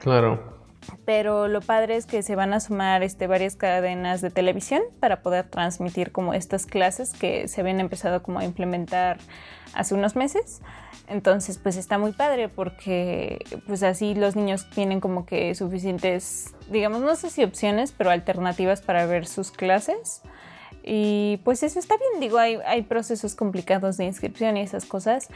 Claro 0.01 0.58
pero 1.05 1.47
lo 1.47 1.61
padre 1.61 1.95
es 1.95 2.05
que 2.05 2.23
se 2.23 2.35
van 2.35 2.53
a 2.53 2.59
sumar 2.59 3.03
este, 3.03 3.27
varias 3.27 3.55
cadenas 3.55 4.21
de 4.21 4.29
televisión 4.29 4.81
para 4.99 5.21
poder 5.21 5.47
transmitir 5.47 6.11
como 6.11 6.33
estas 6.33 6.65
clases 6.65 7.13
que 7.13 7.47
se 7.47 7.61
habían 7.61 7.79
empezado 7.79 8.23
como 8.23 8.39
a 8.39 8.45
implementar 8.45 9.17
hace 9.73 9.95
unos 9.95 10.15
meses. 10.15 10.61
Entonces, 11.07 11.57
pues 11.57 11.75
está 11.75 11.97
muy 11.97 12.11
padre 12.11 12.49
porque 12.49 13.43
pues 13.65 13.81
así 13.83 14.13
los 14.13 14.35
niños 14.35 14.69
tienen 14.69 14.99
como 14.99 15.25
que 15.25 15.55
suficientes, 15.55 16.53
digamos, 16.69 17.01
no 17.01 17.15
sé 17.15 17.29
si 17.29 17.43
opciones, 17.43 17.91
pero 17.91 18.11
alternativas 18.11 18.81
para 18.81 19.05
ver 19.05 19.25
sus 19.25 19.51
clases. 19.51 20.21
Y 20.83 21.39
pues 21.43 21.63
eso 21.63 21.79
está 21.79 21.97
bien, 21.97 22.19
digo, 22.19 22.37
hay, 22.37 22.57
hay 22.65 22.83
procesos 22.83 23.35
complicados 23.35 23.97
de 23.97 24.05
inscripción 24.05 24.57
y 24.57 24.61
esas 24.61 24.85
cosas, 24.85 25.29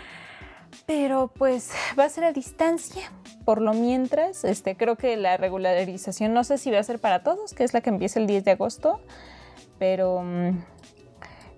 pero 0.85 1.27
pues 1.27 1.71
va 1.99 2.05
a 2.05 2.09
ser 2.09 2.23
a 2.23 2.33
distancia. 2.33 3.11
Por 3.45 3.61
lo 3.61 3.73
mientras, 3.73 4.45
este, 4.45 4.77
creo 4.77 4.95
que 4.95 5.17
la 5.17 5.35
regularización 5.37 6.33
no 6.33 6.43
sé 6.43 6.57
si 6.57 6.71
va 6.71 6.79
a 6.79 6.83
ser 6.83 6.99
para 6.99 7.23
todos, 7.23 7.53
que 7.53 7.63
es 7.63 7.73
la 7.73 7.81
que 7.81 7.89
empieza 7.89 8.19
el 8.19 8.27
10 8.27 8.45
de 8.45 8.51
agosto, 8.51 9.01
pero, 9.79 10.21
mm, 10.23 10.63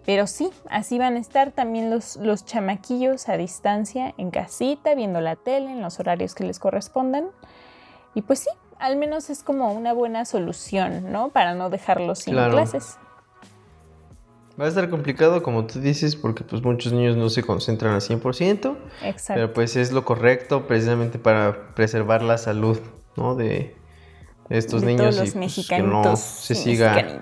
pero 0.04 0.26
sí, 0.26 0.50
así 0.70 0.98
van 0.98 1.16
a 1.16 1.20
estar 1.20 1.52
también 1.52 1.92
los, 1.92 2.16
los 2.16 2.44
chamaquillos 2.46 3.30
a 3.30 3.38
distancia, 3.38 4.16
en 4.18 4.32
casita, 4.32 4.96
viendo 4.96 5.22
la 5.22 5.36
tele, 5.36 5.72
en 5.72 5.82
los 5.82 6.00
horarios 6.00 6.34
que 6.34 6.44
les 6.44 6.58
correspondan. 6.58 7.28
Y 8.16 8.24
pues 8.24 8.40
sí, 8.40 8.50
al 8.80 8.98
menos 8.98 9.30
es 9.30 9.44
como 9.44 9.72
una 9.72 9.94
buena 9.94 10.26
solución, 10.26 11.12
¿no? 11.12 11.30
Para 11.30 11.54
no 11.54 11.70
dejarlos 11.70 12.20
sin 12.20 12.34
clases. 12.34 12.98
Va 14.60 14.66
a 14.66 14.68
estar 14.70 14.90
complicado, 14.90 15.44
como 15.44 15.66
tú 15.66 15.80
dices, 15.82 16.16
porque 16.16 16.44
pues 16.46 16.62
muchos 16.64 16.94
niños 16.94 17.18
no 17.18 17.30
se 17.30 17.44
concentran 17.44 17.94
al 17.94 18.02
100%. 18.02 18.78
Exacto. 19.04 19.34
Pero 19.34 19.54
pues 19.54 19.76
es 19.76 19.92
lo 19.92 20.06
correcto 20.06 20.66
precisamente 20.66 21.20
para 21.20 21.74
preservar 21.76 22.22
la 22.22 22.38
salud, 22.38 22.80
¿no? 23.18 23.36
De 23.36 23.76
estos 24.50 24.82
De 24.82 24.88
niños 24.88 25.16
todos 25.16 25.36
y 25.36 25.40
los 25.40 25.56
pues, 25.56 25.68
que 25.68 25.80
no 25.82 26.16
se 26.16 26.56
siga 26.56 27.22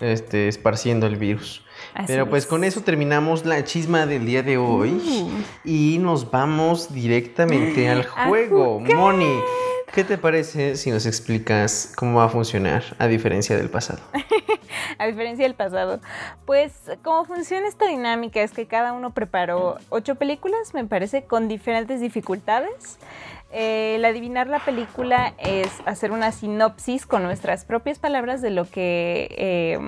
este, 0.00 0.48
esparciendo 0.48 1.06
el 1.06 1.16
virus. 1.16 1.64
Así 1.94 2.06
Pero 2.06 2.30
pues 2.30 2.44
es. 2.44 2.48
con 2.48 2.62
eso 2.64 2.80
terminamos 2.82 3.44
la 3.44 3.62
chisma 3.64 4.06
del 4.06 4.24
día 4.24 4.42
de 4.42 4.56
hoy 4.56 4.90
Uh. 4.92 5.30
y 5.64 5.98
nos 5.98 6.30
vamos 6.30 6.94
directamente 6.94 7.88
al 7.90 8.06
juego. 8.06 8.80
Moni, 8.80 9.34
¿qué 9.92 10.04
te 10.04 10.18
parece 10.18 10.76
si 10.76 10.90
nos 10.90 11.06
explicas 11.06 11.92
cómo 11.96 12.18
va 12.18 12.24
a 12.24 12.28
funcionar 12.28 12.82
a 12.98 13.06
diferencia 13.06 13.56
del 13.56 13.70
pasado? 13.70 14.00
A 14.98 15.06
diferencia 15.06 15.44
del 15.44 15.54
pasado. 15.54 16.00
Pues 16.44 16.72
como 17.02 17.24
funciona 17.24 17.66
esta 17.66 17.86
dinámica 17.86 18.42
es 18.42 18.52
que 18.52 18.66
cada 18.66 18.92
uno 18.92 19.12
preparó 19.12 19.78
ocho 19.88 20.16
películas, 20.16 20.74
me 20.74 20.84
parece, 20.84 21.24
con 21.24 21.48
diferentes 21.48 22.00
dificultades. 22.00 22.98
Eh, 23.50 23.94
el 23.96 24.04
adivinar 24.04 24.46
la 24.46 24.58
película 24.58 25.32
es 25.38 25.68
hacer 25.86 26.12
una 26.12 26.32
sinopsis 26.32 27.06
con 27.06 27.22
nuestras 27.22 27.64
propias 27.64 27.98
palabras 27.98 28.42
de 28.42 28.50
lo 28.50 28.64
que... 28.64 29.34
eh, 29.38 29.78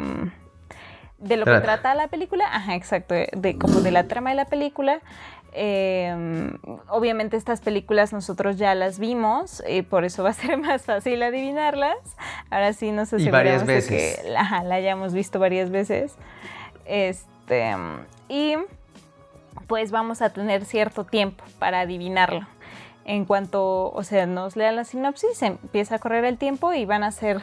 de 1.18 1.37
lo 1.37 1.44
Trata. 1.44 1.61
que 1.61 1.64
trata 1.64 1.94
la 1.94 2.09
película, 2.09 2.44
ajá, 2.52 2.75
exacto, 2.75 3.14
de 3.14 3.56
como 3.59 3.80
de 3.80 3.92
la 3.92 4.09
trama 4.09 4.30
de 4.30 4.37
la 4.37 4.47
película. 4.47 5.00
Eh, 5.54 6.50
obviamente 6.88 7.37
estas 7.37 7.61
películas 7.61 8.12
nosotros 8.12 8.56
ya 8.56 8.75
las 8.75 8.99
vimos 8.99 9.62
y 9.68 9.82
por 9.82 10.04
eso 10.04 10.23
va 10.23 10.30
a 10.30 10.35
ser 10.35 10.56
más 10.59 10.82
fácil 10.82 11.23
adivinarlas. 11.23 11.97
Ahora 12.50 12.73
sí 12.73 12.90
nos 12.92 13.12
Y 13.12 13.28
varias 13.30 13.62
aseguramos 13.62 13.88
de 13.88 13.97
que 14.25 14.35
ajá, 14.37 14.64
la 14.64 14.76
hayamos 14.76 15.12
visto 15.12 15.38
varias 15.38 15.71
veces. 15.71 16.14
Este, 16.87 17.75
y 18.28 18.54
pues 19.66 19.90
vamos 19.90 20.23
a 20.23 20.30
tener 20.30 20.64
cierto 20.64 21.04
tiempo 21.04 21.44
para 21.59 21.80
adivinarlo. 21.80 22.47
En 23.04 23.25
cuanto, 23.25 23.90
o 23.92 24.04
sea, 24.04 24.26
nos 24.26 24.54
lean 24.56 24.76
la 24.76 24.85
sinopsis, 24.85 25.42
empieza 25.42 25.97
a 25.97 25.99
correr 25.99 26.25
el 26.25 26.38
tiempo 26.38 26.73
y 26.73 26.85
van 26.85 27.02
a 27.02 27.11
ser... 27.11 27.42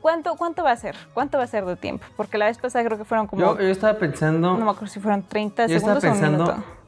¿Cuánto, 0.00 0.34
¿Cuánto 0.36 0.64
va 0.64 0.72
a 0.72 0.76
ser? 0.76 0.96
¿Cuánto 1.14 1.36
va 1.38 1.44
a 1.44 1.46
ser 1.46 1.64
de 1.66 1.76
tiempo? 1.76 2.06
Porque 2.16 2.38
la 2.38 2.46
vez 2.46 2.56
pasada 2.58 2.84
creo 2.86 2.96
que 2.98 3.04
fueron 3.04 3.26
como... 3.26 3.42
Yo, 3.42 3.60
yo 3.60 3.68
estaba 3.68 3.98
pensando 3.98 4.56
no 4.56 4.64
me 4.64 4.70
acuerdo 4.70 4.86
si 4.88 4.98
fueron 4.98 5.22
30 5.22 5.66
Yo 5.66 5.76
estaba 5.76 6.00
segundos 6.00 6.04
o 6.04 6.26
un 6.26 6.32
pensando- 6.38 6.52
minuto. 6.54 6.79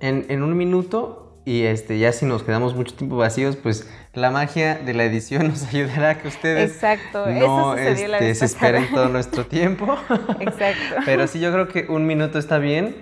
En, 0.00 0.26
en 0.28 0.42
un 0.42 0.56
minuto 0.56 1.28
y 1.44 1.62
este 1.64 1.98
ya 1.98 2.12
si 2.12 2.26
nos 2.26 2.42
quedamos 2.42 2.74
mucho 2.74 2.94
tiempo 2.94 3.16
vacíos, 3.16 3.56
pues 3.56 3.88
la 4.12 4.30
magia 4.30 4.74
de 4.74 4.92
la 4.92 5.04
edición 5.04 5.48
nos 5.48 5.64
ayudará 5.64 6.10
a 6.10 6.18
que 6.18 6.28
ustedes 6.28 6.72
Exacto, 6.72 7.26
no 7.26 7.74
la 7.74 7.90
este, 7.90 8.34
se 8.34 8.44
esperen 8.44 8.86
todo 8.92 9.08
nuestro 9.08 9.46
tiempo. 9.56 9.96
Exacto. 10.40 10.96
Pero 11.06 11.26
sí, 11.26 11.40
yo 11.40 11.50
creo 11.50 11.68
que 11.68 11.86
un 11.88 12.06
minuto 12.06 12.38
está 12.38 12.58
bien 12.58 12.96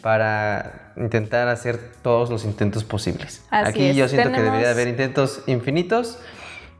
para 0.00 0.92
intentar 0.96 1.46
hacer 1.46 1.78
todos 2.02 2.28
los 2.28 2.44
intentos 2.44 2.82
posibles. 2.82 3.44
Así 3.50 3.70
Aquí 3.70 3.86
es, 3.90 3.96
yo 3.96 4.08
siento 4.08 4.32
que 4.32 4.42
debería 4.42 4.70
haber 4.72 4.88
intentos 4.88 5.44
infinitos, 5.46 6.18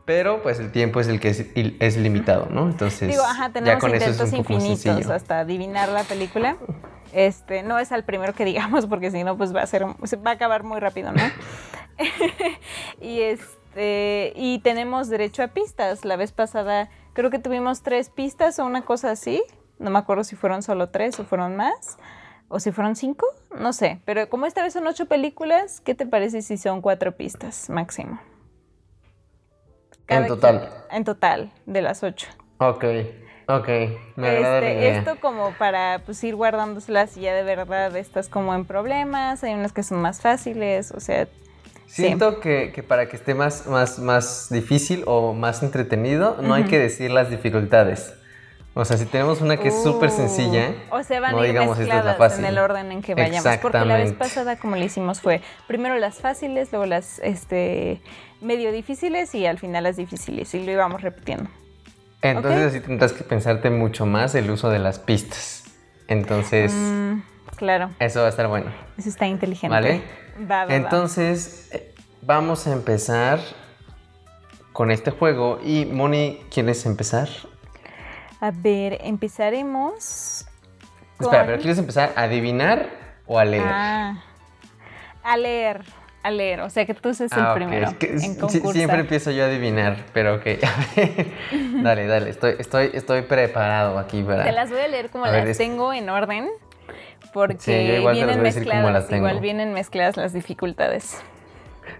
pero 0.04 0.42
pues 0.42 0.58
el 0.58 0.72
tiempo 0.72 0.98
es 0.98 1.06
el 1.06 1.20
que 1.20 1.28
es, 1.28 1.46
es 1.54 1.96
limitado, 1.96 2.48
¿no? 2.50 2.68
Entonces, 2.68 3.08
Digo, 3.08 3.22
ajá, 3.22 3.52
ya 3.64 3.78
con 3.78 3.94
eso 3.94 4.06
es 4.06 4.12
intentos 4.16 4.32
un 4.32 4.38
poco 4.38 4.52
infinitos 4.54 4.80
sencillo. 4.80 5.14
hasta 5.14 5.38
adivinar 5.38 5.88
la 5.88 6.02
película. 6.02 6.56
Este, 7.12 7.62
no 7.62 7.78
es 7.78 7.92
al 7.92 8.04
primero 8.04 8.34
que 8.34 8.44
digamos, 8.44 8.86
porque 8.86 9.10
si 9.10 9.24
no, 9.24 9.36
pues 9.36 9.54
va 9.54 9.62
a 9.62 9.66
ser, 9.66 9.84
se 10.04 10.16
va 10.16 10.30
a 10.30 10.34
acabar 10.34 10.64
muy 10.64 10.80
rápido, 10.80 11.12
¿no? 11.12 11.22
y 13.00 13.20
este, 13.20 14.32
y 14.34 14.60
tenemos 14.60 15.08
derecho 15.08 15.42
a 15.42 15.48
pistas. 15.48 16.04
La 16.04 16.16
vez 16.16 16.32
pasada 16.32 16.88
creo 17.12 17.30
que 17.30 17.38
tuvimos 17.38 17.82
tres 17.82 18.10
pistas 18.10 18.58
o 18.58 18.64
una 18.64 18.82
cosa 18.82 19.10
así. 19.10 19.42
No 19.78 19.90
me 19.90 19.98
acuerdo 19.98 20.24
si 20.24 20.36
fueron 20.36 20.62
solo 20.62 20.90
tres 20.90 21.18
o 21.20 21.24
fueron 21.24 21.56
más. 21.56 21.98
O 22.48 22.60
si 22.60 22.70
fueron 22.70 22.96
cinco, 22.96 23.26
no 23.58 23.72
sé. 23.72 24.02
Pero 24.04 24.28
como 24.28 24.44
esta 24.44 24.62
vez 24.62 24.74
son 24.74 24.86
ocho 24.86 25.06
películas, 25.06 25.80
¿qué 25.80 25.94
te 25.94 26.04
parece 26.04 26.42
si 26.42 26.58
son 26.58 26.82
cuatro 26.82 27.16
pistas 27.16 27.70
máximo? 27.70 28.20
En 30.06 30.26
total. 30.26 30.68
En 30.90 31.04
total, 31.04 31.50
de 31.64 31.80
las 31.80 32.02
ocho. 32.02 32.28
Ok, 32.58 32.84
ok, 33.46 33.68
me 34.16 34.28
agrada 34.28 34.60
la 34.60 34.70
Este, 34.70 34.80
idea. 34.80 34.98
esto 34.98 35.16
como 35.20 35.52
para 35.54 36.00
pues 36.04 36.22
ir 36.24 36.34
guardándoselas 36.36 37.16
y 37.16 37.22
ya 37.22 37.34
de 37.34 37.42
verdad 37.42 37.94
estás 37.96 38.28
como 38.28 38.54
en 38.54 38.64
problemas, 38.64 39.42
hay 39.44 39.54
unas 39.54 39.72
que 39.72 39.82
son 39.82 40.00
más 40.00 40.20
fáciles, 40.20 40.90
o 40.92 41.00
sea, 41.00 41.28
Siento 41.86 42.40
que, 42.40 42.72
que 42.74 42.82
para 42.82 43.06
que 43.06 43.16
esté 43.16 43.34
más, 43.34 43.66
más, 43.66 43.98
más 43.98 44.46
difícil 44.50 45.02
o 45.06 45.34
más 45.34 45.62
entretenido, 45.62 46.38
no 46.40 46.54
hay 46.54 46.64
que 46.64 46.78
decir 46.78 47.10
las 47.10 47.28
dificultades. 47.28 48.14
O 48.74 48.86
sea, 48.86 48.96
si 48.96 49.04
tenemos 49.04 49.42
una 49.42 49.58
que 49.58 49.68
es 49.68 49.82
súper 49.82 50.08
uh, 50.08 50.12
sencilla, 50.12 50.74
O 50.90 51.02
sea, 51.02 51.20
van 51.20 51.32
no 51.32 51.40
a 51.42 51.46
ir 51.46 51.48
digamos 51.52 51.78
esta 51.78 51.98
es 51.98 52.04
la 52.06 52.14
fácil. 52.14 52.46
en 52.46 52.52
el 52.52 52.58
orden 52.58 52.90
en 52.92 53.02
que 53.02 53.14
vayamos. 53.14 53.58
Porque 53.60 53.84
la 53.84 53.96
vez 53.98 54.14
pasada 54.14 54.56
como 54.56 54.76
le 54.76 54.86
hicimos 54.86 55.20
fue 55.20 55.42
primero 55.66 55.98
las 55.98 56.14
fáciles, 56.20 56.72
luego 56.72 56.86
las 56.86 57.18
este 57.18 58.00
medio 58.40 58.72
difíciles 58.72 59.34
y 59.34 59.44
al 59.44 59.58
final 59.58 59.84
las 59.84 59.96
difíciles. 59.98 60.54
Y 60.54 60.64
lo 60.64 60.72
íbamos 60.72 61.02
repitiendo. 61.02 61.50
Entonces 62.22 62.66
así 62.68 62.80
tendrás 62.80 63.12
que 63.12 63.24
pensarte 63.24 63.70
mucho 63.70 64.06
más 64.06 64.34
el 64.34 64.50
uso 64.50 64.70
de 64.70 64.78
las 64.78 64.98
pistas. 64.98 65.64
Entonces, 66.08 66.72
Mm, 66.72 67.20
claro, 67.56 67.90
eso 67.98 68.20
va 68.20 68.26
a 68.26 68.30
estar 68.30 68.46
bueno. 68.48 68.70
eso 68.98 69.08
está 69.08 69.26
inteligente. 69.26 69.74
¿Vale? 69.74 70.02
Va, 70.50 70.66
va. 70.66 70.74
Entonces, 70.74 71.68
eh, 71.72 71.94
vamos 72.22 72.66
a 72.66 72.72
empezar 72.72 73.40
con 74.72 74.90
este 74.90 75.10
juego. 75.10 75.60
Y 75.64 75.84
Moni, 75.86 76.40
¿quieres 76.52 76.86
empezar? 76.86 77.28
A 78.40 78.50
ver, 78.50 78.98
empezaremos. 79.02 80.46
Espera, 81.20 81.46
pero 81.46 81.58
¿quieres 81.58 81.78
empezar 81.78 82.12
a 82.16 82.22
adivinar 82.22 82.88
o 83.26 83.38
a 83.38 83.44
leer? 83.44 83.62
Ah, 83.64 84.22
a 85.22 85.36
leer, 85.36 85.84
a 86.22 86.30
leer. 86.30 86.60
O 86.60 86.70
sea 86.70 86.86
que 86.86 86.94
tú 86.94 87.12
seas 87.14 87.32
el 87.32 87.40
Ah, 87.40 87.54
primero 87.54 87.88
Es 87.88 87.94
que 87.94 88.06
en 88.10 88.20
sí- 88.20 88.36
concursar. 88.36 88.72
siempre 88.72 89.00
empiezo 89.00 89.30
yo 89.30 89.44
a 89.44 89.46
adivinar, 89.46 89.96
pero 90.12 90.36
ok. 90.36 90.44
Dale, 91.82 92.06
dale, 92.06 92.30
estoy, 92.30 92.54
estoy, 92.58 92.90
estoy 92.94 93.22
preparado 93.22 93.98
aquí 93.98 94.22
para... 94.22 94.44
Te 94.44 94.52
las 94.52 94.70
voy 94.70 94.80
a 94.80 94.88
leer 94.88 95.10
como 95.10 95.24
A 95.24 95.30
las 95.32 95.56
tengo 95.58 95.92
en 95.92 96.08
orden. 96.08 96.48
Porque 97.32 97.56
Sí, 97.58 97.72
vienen 98.12 98.42
mezcladas, 98.42 99.10
igual 99.10 99.40
vienen 99.40 99.72
mezcladas 99.72 100.16
las 100.18 100.32
dificultades. 100.34 101.18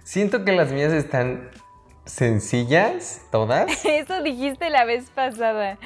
Siento 0.05 0.45
que 0.45 0.53
las 0.53 0.71
mías 0.73 0.93
están 0.93 1.49
sencillas, 2.05 3.23
todas, 3.31 3.67
Eso 3.85 4.23
dijiste 4.23 4.69
la 4.69 4.85
vez 4.85 5.09
pasada. 5.11 5.79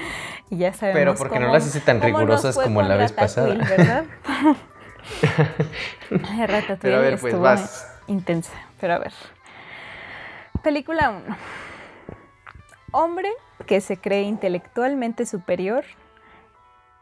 Y 0.51 0.59
ya 0.59 0.73
sabemos 0.73 0.99
Pero 0.99 1.15
porque 1.15 1.39
no 1.39 1.53
las 1.53 1.67
hice 1.67 1.81
tan 1.81 2.01
rigurosas 2.01 2.57
como 2.59 2.83
la 2.83 2.97
vez 2.97 3.13
pasada. 3.13 3.55
¿verdad? 3.55 4.05
Pero 6.81 6.97
a 6.97 7.01
ver, 7.01 7.19
pues, 7.19 7.33
estuvo 7.33 7.43
vas. 7.43 7.93
Intensa. 8.07 8.53
Pero 8.81 8.95
a 8.95 8.99
ver. 8.99 9.13
Película 10.63 11.11
1. 11.11 11.37
Hombre 12.93 13.31
que 13.67 13.81
se 13.81 13.99
cree 13.99 14.23
intelectualmente 14.23 15.27
superior 15.27 15.85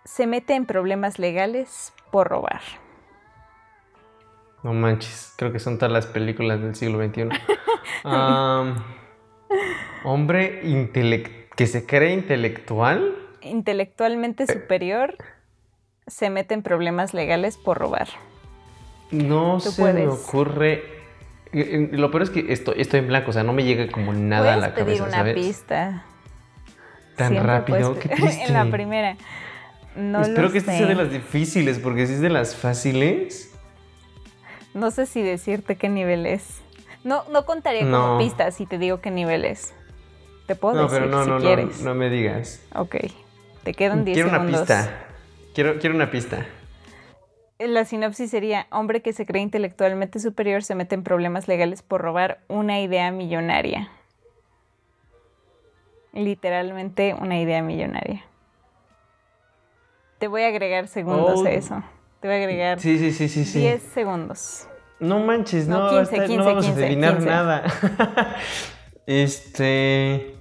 se 0.05 0.27
mete 0.27 0.55
en 0.55 0.67
problemas 0.67 1.19
legales 1.19 1.93
por 2.11 2.29
robar. 2.29 2.61
No 4.63 4.73
manches, 4.73 5.35
creo 5.37 5.53
que 5.53 5.59
son 5.59 5.79
todas 5.79 5.93
las 5.93 6.07
películas 6.07 6.61
del 6.61 6.75
siglo 6.75 6.99
XXI. 7.05 7.29
Am, 8.05 8.83
hombre 10.05 10.91
que 11.55 11.67
se 11.67 11.87
cree 11.87 12.15
intelectual. 12.15 13.15
Intelectualmente 13.43 14.47
superior 14.47 15.17
se 16.07 16.31
mete 16.31 16.55
en 16.55 16.63
problemas 16.63 17.15
legales 17.15 17.57
por 17.59 17.79
robar. 17.79 18.09
No 19.11 19.61
se 19.61 19.93
me 19.93 20.09
ocurre. 20.09 20.94
Lo 21.93 22.11
peor 22.11 22.23
es 22.23 22.31
que 22.31 22.53
estoy, 22.53 22.81
estoy 22.81 23.01
en 23.01 23.07
blanco, 23.07 23.31
o 23.31 23.33
sea, 23.33 23.43
no 23.45 23.53
me 23.53 23.63
llega 23.65 23.87
como 23.93 24.13
nada 24.13 24.55
a 24.55 24.57
Puedes 24.57 24.61
la 24.61 24.75
pedir 24.75 24.87
cabeza, 24.99 25.05
una 25.05 25.17
¿sabes? 25.19 25.35
pista. 25.35 26.05
Tan 27.17 27.29
Siempre 27.31 27.53
rápido, 27.53 27.95
puedes 27.95 28.03
qué 28.03 28.09
triste. 28.17 28.45
en 28.47 28.53
la 28.55 28.65
primera. 28.67 29.17
No 29.97 30.21
Espero 30.23 30.51
que 30.51 30.61
sé. 30.61 30.77
sea 30.77 30.87
de 30.87 30.97
las 30.97 31.13
difíciles, 31.13 31.79
porque 31.79 32.07
si 32.09 32.15
es 32.15 32.21
de 32.21 32.31
las 32.31 32.57
fáciles. 32.57 33.55
No 34.75 34.91
sé 34.91 35.07
si 35.07 35.23
decirte 35.23 35.77
qué 35.77 35.89
nivel 35.89 36.27
es. 36.27 36.61
No, 37.05 37.23
no 37.31 37.45
contaría 37.47 37.85
No. 37.85 38.01
como 38.01 38.19
pista 38.19 38.51
si 38.51 38.67
te 38.67 38.79
digo 38.79 39.01
qué 39.01 39.13
nivel 39.13 39.45
es. 39.45 39.73
Te 40.47 40.57
puedo 40.57 40.75
No, 40.75 40.83
decir 40.89 40.99
pero 40.99 41.11
no, 41.11 41.25
si 41.25 41.31
no, 41.31 41.39
quieres. 41.39 41.81
no 41.83 41.95
me 41.95 42.11
digas. 42.11 42.61
Ok. 42.75 42.97
Te 43.63 43.73
quedan 43.75 44.05
10 44.05 44.17
Quiero 44.17 44.29
una 44.31 44.39
segundos. 44.39 44.61
pista. 44.63 45.07
Quiero, 45.55 45.79
quiero 45.79 45.95
una 45.95 46.11
pista. 46.11 46.45
La 47.59 47.85
sinopsis 47.85 48.31
sería, 48.31 48.67
hombre 48.71 49.01
que 49.01 49.13
se 49.13 49.27
cree 49.27 49.41
intelectualmente 49.43 50.19
superior 50.19 50.63
se 50.65 50.75
mete 50.75 50.95
en 50.97 51.05
problemas 51.05 51.47
legales 51.49 51.83
por 51.83 52.01
robar 52.03 52.41
una 52.49 52.81
idea 52.81 53.11
millonaria. 53.13 53.91
Literalmente 56.13 57.15
una 57.15 57.41
idea 57.41 57.63
millonaria. 57.63 58.25
Te 60.19 60.29
voy 60.29 60.43
a 60.43 60.49
agregar 60.49 60.89
segundos 60.89 61.41
Oh. 61.43 61.47
a 61.47 61.51
eso. 61.51 61.83
Te 62.21 62.29
voy 62.29 62.37
a 62.37 62.41
agregar 62.41 62.81
Sí, 62.81 62.99
sí, 62.99 63.13
sí, 63.13 63.29
sí, 63.29 63.45
sí. 63.45 63.59
10 63.61 63.83
segundos. 63.83 64.69
No 65.01 65.19
manches, 65.21 65.67
No, 65.69 65.91
no, 65.93 65.99
15, 65.99 66.03
está- 66.15 66.27
15, 66.27 66.37
no 66.39 66.45
vamos 66.45 66.65
15, 66.67 66.81
a 66.83 66.87
adivinar 66.87 67.13
15. 67.15 67.29
nada. 67.31 67.65
este. 69.07 70.37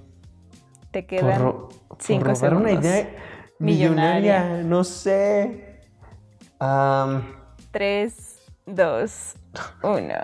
Te 0.90 1.06
quedan 1.06 1.40
ro- 1.40 1.68
por 1.88 1.98
5 2.00 2.24
robar 2.24 2.36
segundos. 2.36 2.62
una 2.62 2.80
idea. 2.80 3.16
Millonaria. 3.58 4.62
No 4.64 4.84
sé. 4.84 5.63
Am, 6.66 7.22
3, 7.72 8.38
2, 8.64 9.34
1. 9.82 10.14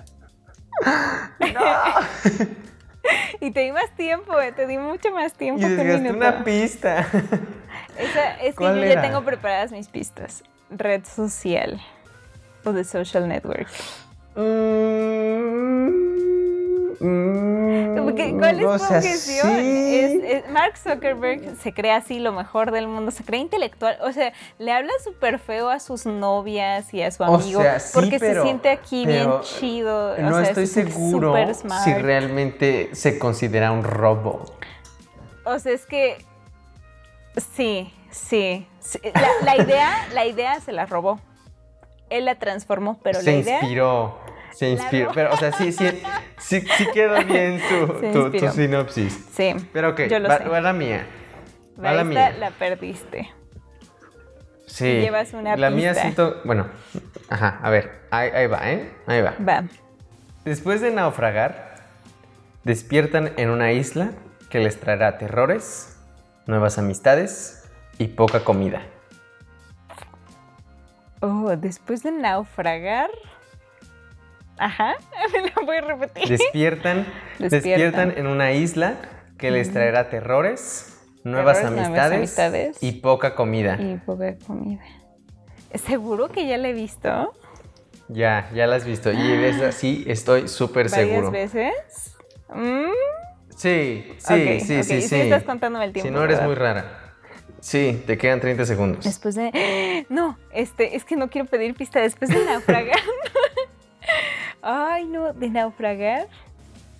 y 3.40 3.50
te 3.50 3.61
di 3.61 3.73
más 3.73 3.94
tiempo, 3.94 4.40
eh, 4.40 4.52
te 4.52 4.66
di 4.66 4.78
mucho 4.78 5.11
más 5.12 5.35
tiempo 5.35 5.61
y 5.66 5.76
que 5.76 6.11
una 6.11 6.42
pista. 6.42 7.00
Esa- 7.99 8.37
es 8.40 8.54
que 8.54 8.64
¿Cuál 8.64 8.76
yo 8.76 8.85
era? 8.85 8.94
ya 8.94 9.02
tengo 9.02 9.23
preparadas 9.23 9.70
mis 9.70 9.88
pistas. 9.88 10.42
Red 10.70 11.04
social. 11.04 11.78
O 12.64 12.73
de 12.73 12.85
social 12.85 13.28
network. 13.28 13.68
Mm, 14.37 15.88
¿Qué- 18.14 18.33
¿Cuál 18.37 18.61
es 18.61 18.67
o 18.67 18.73
tu 18.73 18.79
sea, 18.85 18.97
objeción? 18.99 19.49
sí. 19.57 19.99
Es- 19.99 20.45
es- 20.45 20.50
Mark 20.50 20.76
Zuckerberg 20.76 21.57
se 21.62 21.73
cree 21.73 21.93
así 21.93 22.19
lo 22.21 22.33
mejor 22.33 22.71
del 22.71 22.87
mundo, 22.88 23.11
se 23.11 23.25
cree 23.25 23.40
intelectual, 23.40 23.99
o 24.02 24.12
sea, 24.12 24.33
le 24.59 24.73
habla 24.73 24.93
súper 25.05 25.38
feo 25.38 25.71
a 25.71 25.81
sus 25.81 26.07
novias 26.07 26.93
y 26.95 27.02
a 27.02 27.11
su 27.11 27.23
O 27.23 27.26
amigo 27.35 27.62
sea, 27.62 27.81
sí, 27.81 27.90
porque 27.95 28.19
pero- 28.19 28.43
se 28.43 28.49
siente 28.49 28.71
aquí 28.71 29.07
bien 29.07 29.29
chido. 29.43 30.12
o 30.14 30.19
No 30.19 30.37
sea, 30.37 30.43
estoy 30.49 30.67
se 30.67 30.85
seguro 30.85 31.35
si 31.85 31.95
realmente 31.95 32.90
se 32.95 33.19
considera 33.19 33.73
un 33.73 33.83
robo. 33.85 34.45
O 35.45 35.59
sea, 35.59 35.73
es 35.73 35.87
que 35.87 36.25
sí, 37.57 37.93
sí. 38.11 38.67
sí. 38.81 38.99
La, 39.14 39.55
la 39.57 39.62
idea, 39.62 40.09
la 40.14 40.26
idea 40.26 40.61
se 40.61 40.73
la 40.73 40.87
robó. 40.87 41.21
Él 42.11 42.25
la 42.25 42.35
transformó, 42.35 42.99
pero 43.02 43.21
se 43.21 43.31
la 43.33 43.38
idea 43.38 43.59
inspiró. 43.61 44.19
Se 44.52 44.69
inspiró. 44.71 45.11
Pero, 45.14 45.33
o 45.33 45.37
sea, 45.37 45.52
sí, 45.52 45.73
sí, 45.73 45.87
sí, 46.38 46.61
sí 46.76 46.87
quedó 46.92 47.23
bien 47.25 47.61
tu, 48.12 48.30
tu- 48.33 48.50
sinopsis. 48.50 49.26
Sí. 49.33 49.54
Pero 49.73 49.90
ok, 49.90 50.00
yo 50.09 50.19
lo 50.19 50.28
va, 50.28 50.38
sé. 50.38 50.49
va 50.49 50.61
la 50.61 50.73
mía. 50.73 51.07
Va 51.78 51.90
Va, 51.90 51.92
la 51.92 52.04
mía. 52.04 52.30
la 52.38 52.50
perdiste. 52.50 53.30
Sí. 54.66 54.85
llevas 55.00 55.33
una 55.33 55.57
la 55.57 55.71
mía 55.71 55.95
siento. 55.95 56.40
Bueno, 56.45 56.69
ajá, 57.28 57.59
a 57.62 57.71
ver, 57.71 58.02
ahí, 58.11 58.30
ahí 58.30 58.47
va, 58.47 58.71
¿eh? 58.71 58.90
Ahí 59.07 59.21
va. 59.21 59.35
Va. 59.47 59.64
Después 60.45 60.80
de 60.80 60.90
naufragar, 60.92 61.75
despiertan 62.64 63.33
en 63.37 63.50
una 63.50 63.73
isla 63.73 64.12
que 64.49 64.59
les 64.61 64.78
traerá 64.78 65.19
terrores, 65.19 65.99
nuevas 66.47 66.78
amistades 66.78 67.69
y 67.99 68.09
poca 68.09 68.45
comida. 68.45 68.83
Oh, 71.21 71.54
después 71.57 72.02
de 72.02 72.12
naufragar. 72.12 73.11
Ajá, 74.61 74.95
me 75.33 75.40
la 75.43 75.52
voy 75.64 75.79
a 75.79 75.81
repetir. 75.81 76.29
Despiertan, 76.29 77.07
Despiertan. 77.38 77.50
despiertan 77.50 78.14
en 78.19 78.26
una 78.26 78.52
isla 78.52 78.97
que 79.38 79.50
les 79.50 79.73
traerá 79.73 80.11
terrores, 80.11 80.99
nuevas, 81.25 81.57
Terrores, 81.59 81.79
nuevas 81.88 81.88
amistades, 82.12 82.19
amistades. 82.19 82.76
y 82.83 82.93
poca 83.00 83.35
comida. 83.35 83.79
Y 83.81 83.97
poca 84.05 84.37
comida. 84.47 84.83
¿Seguro 85.87 86.29
que 86.29 86.47
ya 86.47 86.59
la 86.59 86.69
he 86.69 86.73
visto? 86.75 87.33
Ya, 88.09 88.50
ya 88.55 88.67
la 88.67 88.76
has 88.76 88.85
visto. 88.85 89.11
Y 89.12 89.33
es 89.45 89.62
así, 89.62 90.05
estoy 90.07 90.47
súper 90.49 90.90
¿Varias 90.90 91.09
seguro. 91.09 91.31
veces? 91.31 91.73
Mm, 92.52 92.90
Sí, 93.57 94.05
sí, 94.19 94.61
sí, 94.61 94.83
sí, 94.83 94.83
sí 94.83 95.09
sí. 95.09 95.17
estás 95.21 95.43
contándome 95.45 95.85
el 95.85 95.93
tiempo, 95.93 96.09
Si 96.09 96.12
no 96.14 96.23
eres 96.25 96.37
¿verdad? 96.38 96.47
muy 96.47 96.55
rara. 96.55 96.97
Sí, 97.61 98.02
te 98.07 98.17
quedan 98.17 98.40
30 98.40 98.64
segundos. 98.64 99.05
Después 99.05 99.35
de. 99.35 100.07
No, 100.09 100.38
este, 100.52 100.97
es 100.97 101.05
que 101.05 101.14
no 101.17 101.29
quiero 101.29 101.47
pedir 101.47 101.75
pista. 101.75 102.00
Después 102.00 102.31
de 102.31 102.45
naufragar. 102.45 102.97
De 105.35 105.51
naufragar. 105.51 106.29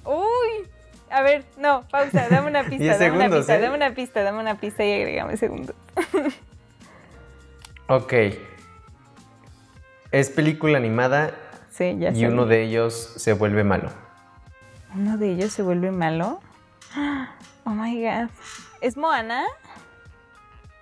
Uy. 0.05 0.69
A 1.11 1.23
ver, 1.23 1.45
no, 1.59 1.83
pausa, 1.91 2.29
dame 2.31 2.49
una 2.49 2.63
pista, 2.69 2.97
dame 2.97 3.11
una 3.11 3.25
segundos, 3.25 3.39
pista, 3.39 3.57
¿eh? 3.57 3.61
dame 3.61 3.77
una 3.77 3.95
pista, 3.95 4.23
dame 4.23 4.39
una 4.39 4.55
pista 4.57 4.85
y 4.85 4.93
agrégame 4.93 5.37
segundos. 5.37 5.77
Ok. 7.93 8.13
Es 10.13 10.31
película 10.31 10.79
animada 10.79 11.35
Sí, 11.71 11.97
ya 11.99 12.11
y 12.13 12.25
uno 12.25 12.47
de 12.47 12.63
ellos 12.63 12.95
se 13.17 13.33
vuelve 13.33 13.65
malo. 13.65 13.91
¿Uno 14.95 15.19
de 15.19 15.33
ellos 15.33 15.53
se 15.53 15.63
vuelve 15.63 15.91
malo? 15.91 16.41
Oh 17.65 17.71
my 17.71 18.01
god. 18.01 18.31
¿Es 18.81 18.97
Moana? 18.97 19.45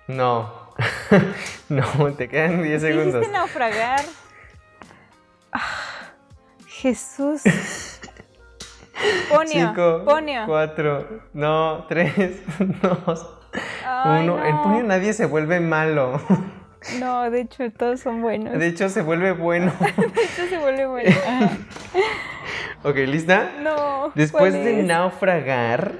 No. 0.07 0.51
no, 1.69 2.13
te 2.13 2.29
quedan 2.29 2.61
10 2.61 2.81
segundos. 2.81 3.13
Dijiste 3.15 3.31
naufragar. 3.31 4.01
Jesús. 6.79 7.43
Ponio. 9.29 9.67
5, 9.69 10.03
Ponio. 10.05 10.43
4, 10.45 11.21
no, 11.33 11.85
3, 11.87 12.41
2, 13.05 13.29
Ay, 13.85 14.23
1. 14.23 14.45
En 14.45 14.55
no. 14.55 14.63
Ponio 14.63 14.83
nadie 14.83 15.13
se 15.13 15.25
vuelve 15.25 15.59
malo. 15.59 16.21
No, 16.97 17.29
de 17.29 17.41
hecho, 17.41 17.69
todos 17.73 17.99
son 17.99 18.21
buenos. 18.21 18.57
De 18.57 18.67
hecho, 18.67 18.87
se 18.87 19.01
vuelve 19.01 19.33
bueno. 19.33 19.73
De 19.81 20.23
hecho, 20.23 20.47
se 20.49 20.57
vuelve 20.59 20.87
bueno. 20.87 21.13
Ajá. 21.27 21.49
ok, 22.83 22.95
¿lista? 22.99 23.51
No. 23.61 24.13
Después 24.15 24.53
¿cuál 24.53 24.63
de 24.63 24.83
naufragar, 24.83 25.95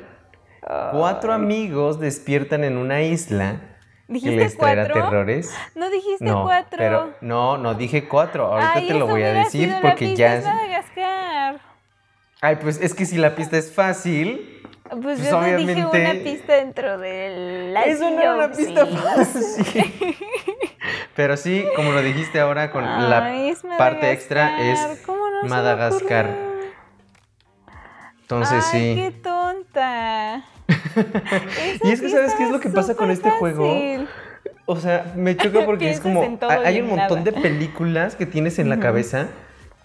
cuatro 0.93 1.33
amigos 1.33 1.99
despiertan 1.99 2.63
en 2.63 2.77
una 2.77 3.01
isla 3.01 3.68
que 4.09 4.13
¿Dijiste 4.15 4.35
les 4.37 4.57
traerá 4.57 4.83
cuatro? 4.85 5.03
terrores. 5.09 5.53
No 5.75 5.89
dijiste 5.89 6.25
No, 6.25 6.43
cuatro. 6.43 6.77
pero 6.77 7.13
no, 7.21 7.57
no 7.57 7.75
dije 7.75 8.07
cuatro. 8.07 8.47
Ahorita 8.47 8.71
Ay, 8.75 8.87
te 8.87 8.93
lo 8.95 9.07
voy 9.07 9.21
a 9.23 9.33
decir 9.33 9.65
sido 9.67 9.75
la 9.75 9.81
porque 9.81 10.05
pista, 10.07 10.15
ya 10.19 10.35
es. 10.35 10.45
Madagascar. 10.45 11.59
Ay, 12.41 12.55
pues 12.61 12.79
es 12.81 12.93
que 12.95 13.05
si 13.05 13.17
la 13.17 13.35
pista 13.35 13.57
es 13.57 13.71
fácil, 13.73 14.55
Pues, 14.89 15.19
Pues 15.19 15.29
yo 15.29 15.39
te 15.39 15.55
dije 15.57 15.85
obviamente- 15.85 16.01
una 16.01 16.23
pista 16.23 16.53
dentro 16.55 16.97
de 16.97 17.69
la 17.73 17.83
eso 17.83 18.09
no 18.09 18.19
era 18.19 18.33
una 18.35 18.51
pista 18.51 18.85
fácil. 18.87 19.85
Pero 21.15 21.37
sí, 21.37 21.63
como 21.75 21.91
lo 21.91 22.01
dijiste 22.01 22.39
ahora 22.39 22.71
con 22.71 22.83
Ay, 22.85 23.53
la 23.61 23.77
parte 23.77 24.11
extra 24.11 24.59
es 24.71 24.79
¿Cómo 25.05 25.19
no 25.29 25.47
Madagascar. 25.47 26.35
Entonces 28.21 28.65
Ay, 28.73 28.79
sí. 28.95 28.95
qué 28.95 29.11
tonta. 29.11 30.43
Y 31.83 31.91
es 31.91 32.01
que, 32.01 32.09
¿sabes 32.09 32.33
qué 32.35 32.43
es 32.43 32.51
lo 32.51 32.59
que 32.59 32.69
pasa 32.69 32.95
con 32.95 33.11
este 33.11 33.29
juego? 33.31 33.77
O 34.65 34.75
sea, 34.79 35.11
me 35.15 35.35
choca 35.35 35.65
porque 35.65 35.89
es 35.91 35.99
como. 35.99 36.21
hay- 36.47 36.81
un 36.81 36.89
montón 36.89 37.23
de 37.23 37.31
películas 37.31 38.15
que 38.15 38.25
tienes 38.25 38.59
en 38.59 38.69
la 38.69 38.79
cabeza 38.79 39.27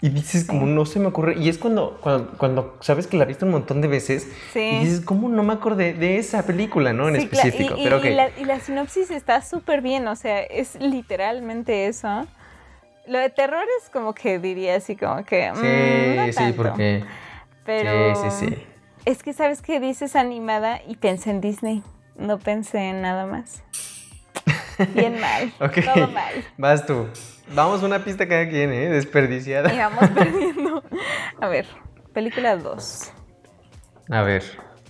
y 0.01 0.09
dices, 0.09 0.43
como 0.45 0.65
no 0.67 0.85
se 0.85 0.99
me 0.99 1.07
ocurre. 1.07 1.35
Y 1.39 1.49
es 1.49 1.57
cuando, 1.57 1.97
cuando, 2.01 2.31
cuando 2.37 2.77
sabes 2.81 3.07
que 3.07 3.17
la 3.17 3.25
viste 3.25 3.45
un 3.45 3.51
montón 3.51 3.81
de 3.81 3.87
veces 3.87 4.27
Sí. 4.53 4.59
y 4.59 4.79
dices, 4.79 5.01
¿cómo 5.01 5.29
no 5.29 5.41
me 5.41 5.53
acordé 5.53 5.93
de 5.93 6.17
esa 6.17 6.43
película, 6.45 6.93
no? 6.93 7.07
En 7.09 7.15
Sí, 7.15 7.21
específico. 7.23 7.75
y, 7.77 7.83
Pero 7.83 7.97
y 7.97 7.99
ok. 7.99 8.05
la, 8.15 8.29
y 8.37 8.45
la 8.45 8.59
sinopsis 8.59 9.09
está 9.09 9.41
súper 9.41 9.81
bien, 9.81 10.07
o 10.07 10.15
sea, 10.15 10.41
es 10.43 10.75
literalmente 10.79 11.87
eso. 11.87 12.27
Lo 13.07 13.19
de 13.19 13.29
terror 13.29 13.63
es 13.81 13.89
como 13.89 14.13
que 14.13 14.37
diría 14.39 14.75
así 14.75 14.95
como 14.95 15.23
que... 15.25 15.51
mm, 15.51 15.55
Sí, 15.55 16.17
no 16.17 16.25
sí, 16.27 16.33
tanto. 16.35 16.55
porque. 16.63 17.03
Pero 17.65 18.15
Sí, 18.15 18.29
sí, 18.29 18.47
sí. 18.49 18.63
Es 19.05 19.21
que 19.23 19.33
sabes 19.33 19.61
que 19.61 19.79
dices 19.79 20.15
animada 20.15 20.81
y 20.87 20.95
pensé 20.95 21.29
en 21.29 21.41
Disney, 21.41 21.83
no 22.17 22.39
pensé 22.39 22.89
en 22.89 23.01
nada 23.01 23.25
más. 23.25 23.63
Bien 24.93 25.19
mal, 25.21 25.53
Ok. 25.59 25.77
todo 25.93 26.07
mal. 26.07 26.33
Vas 26.57 26.85
tú. 26.85 27.07
Vamos 27.53 27.83
una 27.83 28.03
pista 28.03 28.27
cada 28.27 28.49
quien, 28.49 28.71
¿eh? 28.73 28.89
Desperdiciada. 28.89 29.71
Y 29.73 29.77
vamos 29.77 30.09
perdiendo. 30.09 30.83
A 31.39 31.47
ver, 31.47 31.67
película 32.13 32.57
2. 32.57 33.11
A 34.09 34.21
ver. 34.23 34.43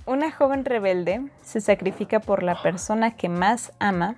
Una 0.05 0.31
joven 0.31 0.63
rebelde 0.63 1.25
se 1.41 1.59
sacrifica 1.59 2.19
por 2.21 2.43
la 2.43 2.61
persona 2.61 3.11
que 3.17 3.27
más 3.27 3.73
ama 3.79 4.15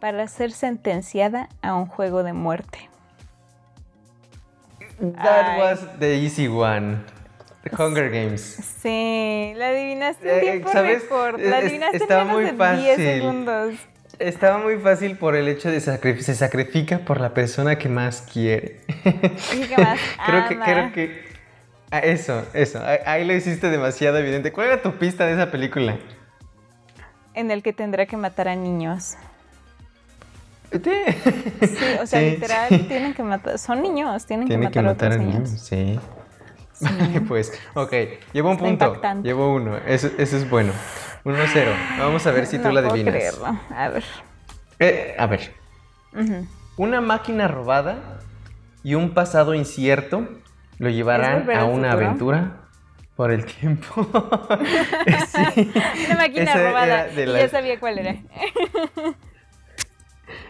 para 0.00 0.26
ser 0.26 0.50
sentenciada 0.50 1.48
a 1.62 1.74
un 1.74 1.86
juego 1.86 2.22
de 2.24 2.32
muerte. 2.32 2.90
That 4.98 5.50
Ay. 5.50 5.60
was 5.60 5.98
the 6.00 6.16
easy 6.16 6.48
one. 6.48 6.98
The 7.68 7.82
Hunger 7.82 8.10
Games. 8.10 8.40
Sí, 8.82 9.52
la 9.56 9.68
adivinaste 9.68 10.30
en 10.30 10.38
Eh, 10.38 10.40
tiempo 10.40 10.72
¿sabes? 10.72 11.02
récord. 11.02 11.40
La 11.40 11.58
es- 11.58 11.64
adivinaste 11.64 11.96
en 11.96 12.02
estaba 12.02 12.24
menos 12.24 12.36
muy 12.36 12.44
de 12.44 12.52
10 12.52 12.96
fácil. 12.96 13.04
segundos. 13.04 13.74
Estaba 14.18 14.58
muy 14.58 14.76
fácil 14.78 15.16
por 15.18 15.36
el 15.36 15.46
hecho 15.48 15.70
de 15.70 15.80
que 16.00 16.22
se 16.22 16.34
sacrifica 16.34 16.98
por 17.00 17.20
la 17.20 17.34
persona 17.34 17.76
que 17.76 17.88
más 17.88 18.22
quiere. 18.22 18.80
Y 19.54 19.60
que 19.66 19.76
más 19.76 19.98
creo 20.26 20.48
que, 20.48 20.58
creo 20.58 20.92
que. 20.92 21.24
ah, 21.90 21.98
eso, 21.98 22.42
eso. 22.54 22.80
Ahí, 23.04 23.24
lo 23.26 23.34
hiciste 23.34 23.68
demasiado 23.68 24.16
evidente. 24.18 24.52
¿Cuál 24.52 24.68
era 24.68 24.82
tu 24.82 24.92
pista 24.92 25.26
de 25.26 25.34
esa 25.34 25.50
película? 25.50 25.98
En 27.34 27.50
el 27.50 27.62
que 27.62 27.74
tendrá 27.74 28.06
que 28.06 28.16
matar 28.16 28.48
a 28.48 28.56
niños. 28.56 29.16
Sí, 30.72 30.80
Sí, 31.60 31.84
o 32.00 32.06
sea, 32.06 32.20
Sí, 32.20 32.30
literal, 32.30 32.68
sí. 32.70 32.78
tienen 32.88 33.12
que 33.12 33.22
matar. 33.22 33.58
Son 33.58 33.82
niños, 33.82 34.24
tienen 34.24 34.48
Tiene 34.48 34.70
que 34.70 34.80
matar, 34.80 35.12
a 35.12 35.14
otros 35.16 35.18
niños, 35.26 35.48
niños. 35.50 35.60
sí. 35.60 36.00
pues, 37.28 37.52
ok. 37.74 37.92
Llevo 38.32 38.50
un 38.50 38.58
punto. 38.58 39.00
Llevo 39.22 39.54
uno. 39.54 39.76
Eso, 39.78 40.10
eso 40.18 40.36
es 40.36 40.48
bueno. 40.48 40.72
1-0. 41.24 41.98
Vamos 41.98 42.26
a 42.26 42.30
ver 42.30 42.46
si 42.46 42.58
tú 42.58 42.64
no 42.64 42.72
la 42.72 42.82
puedo 42.82 42.94
adivinas. 42.94 43.14
creerlo. 43.14 43.46
A 43.74 43.88
ver. 43.88 44.04
Eh, 44.78 45.14
a 45.18 45.26
ver. 45.26 45.52
Una 46.76 47.00
máquina 47.00 47.48
robada 47.48 48.20
y 48.84 48.94
un 48.94 49.12
pasado 49.12 49.54
incierto 49.54 50.28
lo 50.78 50.88
llevarán 50.88 51.50
a 51.50 51.64
una 51.64 51.90
futuro? 51.90 52.06
aventura 52.06 52.56
por 53.16 53.32
el 53.32 53.44
tiempo. 53.44 53.86
sí. 55.54 55.72
Una 56.06 56.16
máquina 56.16 56.54
robada. 56.54 57.08
y 57.12 57.26
ya 57.26 57.48
sabía 57.48 57.80
cuál 57.80 57.98
era. 57.98 58.16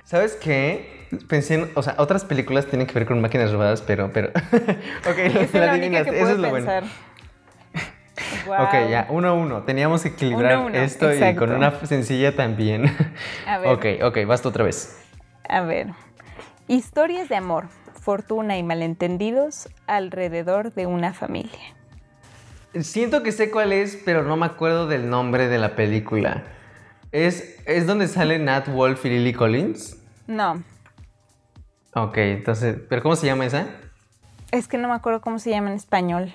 ¿Sabes 0.04 0.36
qué? 0.36 1.05
Pensé 1.28 1.54
en, 1.54 1.70
o 1.74 1.82
sea, 1.82 1.94
otras 1.98 2.24
películas 2.24 2.66
tienen 2.66 2.86
que 2.86 2.94
ver 2.94 3.06
con 3.06 3.20
máquinas 3.20 3.52
robadas, 3.52 3.82
pero, 3.82 4.10
pero. 4.12 4.28
ok, 5.08 5.52
la 5.54 5.76
la 5.76 6.04
que 6.04 6.20
Eso 6.20 6.30
es 6.30 6.38
lo 6.38 6.50
bueno. 6.50 6.66
pensar. 6.66 6.84
Ok, 8.46 8.72
ya, 8.88 9.06
uno 9.10 9.28
a 9.28 9.32
uno. 9.32 9.62
Teníamos 9.64 10.02
que 10.02 10.08
equilibrar 10.08 10.56
Uno 10.56 10.64
a 10.64 10.66
uno, 10.68 10.78
esto 10.78 11.12
y 11.12 11.34
con 11.34 11.52
una 11.52 11.70
sencilla 11.84 12.34
también. 12.34 12.86
A 13.46 13.58
ver. 13.58 13.68
Ok, 13.68 13.86
ok, 14.04 14.26
basta 14.26 14.48
otra 14.48 14.64
vez. 14.64 14.96
A 15.48 15.60
ver. 15.62 15.88
Historias 16.68 17.28
de 17.28 17.36
amor, 17.36 17.66
fortuna 18.00 18.56
y 18.56 18.62
malentendidos 18.62 19.68
alrededor 19.86 20.72
de 20.74 20.86
una 20.86 21.12
familia. 21.12 21.58
Siento 22.80 23.22
que 23.22 23.32
sé 23.32 23.50
cuál 23.50 23.72
es, 23.72 24.00
pero 24.04 24.22
no 24.22 24.36
me 24.36 24.46
acuerdo 24.46 24.86
del 24.86 25.08
nombre 25.10 25.48
de 25.48 25.58
la 25.58 25.76
película. 25.76 26.44
¿Es, 27.12 27.56
es 27.66 27.86
donde 27.86 28.08
sale 28.08 28.38
Nat 28.38 28.68
Wolf 28.68 29.04
y 29.06 29.10
Lily 29.10 29.32
Collins? 29.32 29.96
No, 30.26 30.62
Ok, 31.98 32.18
entonces, 32.18 32.76
¿pero 32.90 33.02
cómo 33.02 33.16
se 33.16 33.24
llama 33.26 33.46
esa? 33.46 33.68
es 34.52 34.68
que 34.68 34.76
no 34.76 34.86
me 34.86 34.94
acuerdo 34.94 35.22
cómo 35.22 35.38
se 35.38 35.48
llama 35.48 35.70
en 35.70 35.76
español. 35.76 36.30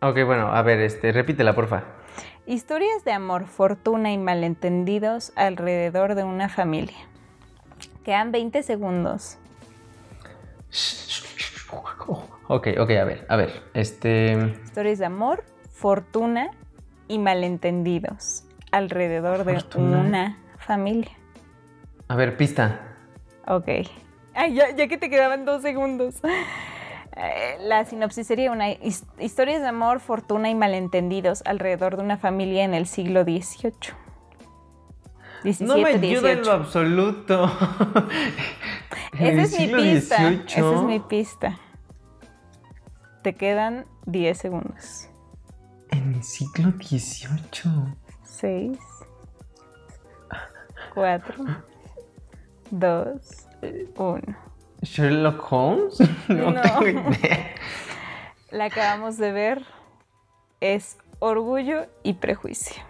Ok, 0.00 0.24
bueno, 0.24 0.48
a 0.50 0.62
ver, 0.62 0.80
este, 0.80 1.12
repítela, 1.12 1.54
porfa. 1.54 1.84
Historias 2.46 3.04
de 3.04 3.12
amor, 3.12 3.46
fortuna 3.46 4.12
y 4.12 4.18
malentendidos 4.18 5.32
alrededor 5.36 6.14
de 6.14 6.24
una 6.24 6.48
familia. 6.48 6.96
Quedan 8.02 8.32
20 8.32 8.62
segundos. 8.62 9.36
Ok, 12.48 12.68
ok, 12.78 12.90
a 12.92 13.04
ver, 13.04 13.26
a 13.28 13.36
ver, 13.36 13.62
este... 13.74 14.56
Historias 14.64 14.98
de 14.98 15.04
amor, 15.04 15.44
fortuna 15.70 16.50
y 17.08 17.18
malentendidos 17.18 18.44
alrededor 18.72 19.44
de 19.44 19.60
Fortuna. 19.60 20.00
una 20.00 20.38
familia. 20.58 21.12
A 22.08 22.16
ver, 22.16 22.38
pista. 22.38 22.80
Ok. 23.46 23.68
Ay, 24.36 24.54
ya, 24.54 24.70
ya 24.70 24.86
que 24.86 24.98
te 24.98 25.10
quedaban 25.10 25.44
dos 25.44 25.62
segundos. 25.62 26.16
Eh, 27.18 27.56
La 27.60 27.82
sinopsis 27.86 28.26
sería 28.26 28.52
una 28.52 28.68
his- 28.72 29.06
historias 29.18 29.62
de 29.62 29.68
amor, 29.68 30.00
fortuna 30.00 30.50
y 30.50 30.54
malentendidos 30.54 31.42
alrededor 31.46 31.96
de 31.96 32.02
una 32.02 32.18
familia 32.18 32.62
en 32.62 32.74
el 32.74 32.86
siglo 32.86 33.22
XVIII. 33.24 33.72
17, 35.42 35.64
No 35.64 35.78
me 35.78 35.88
ayuda 35.94 36.32
en 36.32 36.42
lo 36.42 36.42
18. 36.44 36.52
absoluto. 36.52 37.44
Esa 39.18 39.42
es 39.42 39.58
mi 39.58 39.66
pista. 39.68 40.16
XVIII. 40.18 40.44
Esa 40.46 40.74
es 40.74 40.82
mi 40.82 41.00
pista. 41.00 41.58
Te 43.22 43.34
quedan 43.34 43.86
10 44.04 44.36
segundos. 44.36 45.08
En 45.92 46.16
el 46.16 46.22
siglo 46.22 46.70
XVIII. 46.72 47.96
6, 48.24 48.78
4, 50.94 51.44
2, 52.70 53.45
1. 53.62 54.22
¿Sherlock 54.82 55.52
Holmes? 55.52 55.98
No, 56.28 56.50
No. 56.50 56.62
tengo 56.62 56.86
idea. 57.10 57.54
La 58.50 58.66
acabamos 58.66 59.16
de 59.18 59.32
ver. 59.32 59.62
Es 60.60 60.98
orgullo 61.18 61.86
y 62.02 62.14
prejuicio. 62.14 62.82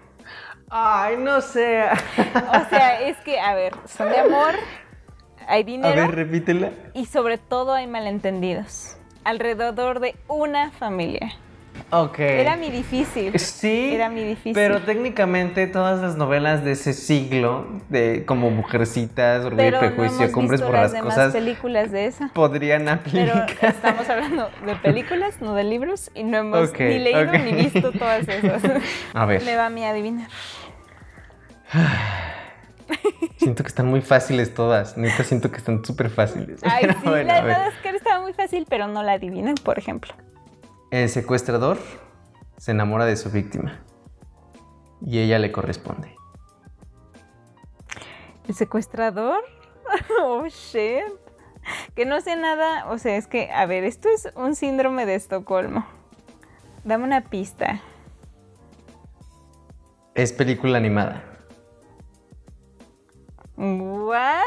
Ay, 0.68 1.16
no 1.18 1.40
sé. 1.40 1.82
A 1.82 1.94
O 2.66 2.68
sea, 2.68 3.00
es 3.02 3.16
que, 3.18 3.38
a 3.40 3.54
ver, 3.54 3.72
son 3.86 4.08
de 4.08 4.18
amor, 4.18 4.54
hay 5.46 5.62
dinero 5.62 5.94
ver, 6.08 6.14
repítela. 6.14 6.70
y 6.92 7.06
sobre 7.06 7.38
todo 7.38 7.72
hay 7.72 7.86
malentendidos. 7.86 8.96
Alrededor 9.24 10.00
de 10.00 10.16
una 10.28 10.70
familia. 10.72 11.32
Ok. 11.90 12.18
Era 12.18 12.56
mi 12.56 12.68
difícil. 12.70 13.38
Sí, 13.38 13.94
Era 13.94 14.08
mi 14.08 14.24
difícil. 14.24 14.54
pero 14.54 14.82
técnicamente 14.82 15.68
todas 15.68 16.00
las 16.00 16.16
novelas 16.16 16.64
de 16.64 16.72
ese 16.72 16.92
siglo, 16.92 17.66
de 17.88 18.24
como 18.26 18.50
Mujercitas, 18.50 19.44
Orgullo 19.44 19.56
Pero 19.56 19.76
y 19.76 19.80
Prejuicio, 19.80 20.32
Cumbres 20.32 20.60
visto 20.60 20.72
las 20.72 20.92
demás 20.92 21.32
películas 21.32 21.92
de 21.92 22.06
esa. 22.06 22.28
podrían 22.34 22.84
Pero 23.12 23.34
aplicar. 23.34 23.70
estamos 23.70 24.08
hablando 24.10 24.50
de 24.66 24.74
películas, 24.82 25.40
no 25.40 25.54
de 25.54 25.62
libros, 25.62 26.10
y 26.14 26.24
no 26.24 26.38
hemos 26.38 26.72
ni 26.76 26.98
leído 26.98 27.32
ni 27.32 27.52
visto 27.52 27.92
todas 27.92 28.26
esas. 28.26 28.62
A 29.14 29.24
ver, 29.26 29.44
Me 29.44 29.54
va 29.56 29.66
a 29.66 29.70
mí 29.70 29.84
adivinar. 29.84 30.28
siento 33.36 33.62
que 33.62 33.68
están 33.68 33.86
muy 33.86 34.00
fáciles 34.00 34.54
todas. 34.54 34.96
Neta, 34.96 35.22
siento 35.24 35.50
que 35.50 35.58
están 35.58 35.84
súper 35.84 36.10
fáciles. 36.10 36.60
Ay, 36.64 36.86
Pero 36.86 36.94
sí, 37.02 37.08
bueno, 37.08 37.28
la 37.28 37.38
a 37.38 37.42
ver. 37.42 37.54
de 37.56 37.60
Madagascar 37.60 37.94
estaba 37.94 38.20
muy 38.22 38.32
fácil, 38.32 38.66
pero 38.68 38.88
no 38.88 39.02
la 39.02 39.12
adivinan, 39.12 39.54
por 39.62 39.78
ejemplo. 39.78 40.12
El 40.90 41.08
secuestrador 41.08 41.78
se 42.58 42.70
enamora 42.70 43.06
de 43.06 43.16
su 43.16 43.30
víctima 43.30 43.80
y 45.04 45.18
ella 45.18 45.38
le 45.38 45.50
corresponde. 45.50 46.14
¿El 48.48 48.54
secuestrador? 48.54 49.42
Oh, 50.20 50.44
shit. 50.46 51.04
Que 51.94 52.06
no 52.06 52.20
sé 52.20 52.36
nada, 52.36 52.90
o 52.90 52.98
sea, 52.98 53.16
es 53.16 53.28
que, 53.28 53.50
a 53.50 53.66
ver, 53.66 53.84
esto 53.84 54.08
es 54.08 54.28
un 54.34 54.56
síndrome 54.56 55.06
de 55.06 55.14
Estocolmo. 55.14 55.86
Dame 56.84 57.04
una 57.04 57.22
pista. 57.22 57.80
Es 60.14 60.32
película 60.32 60.78
animada. 60.78 61.22
¿What? 63.56 64.40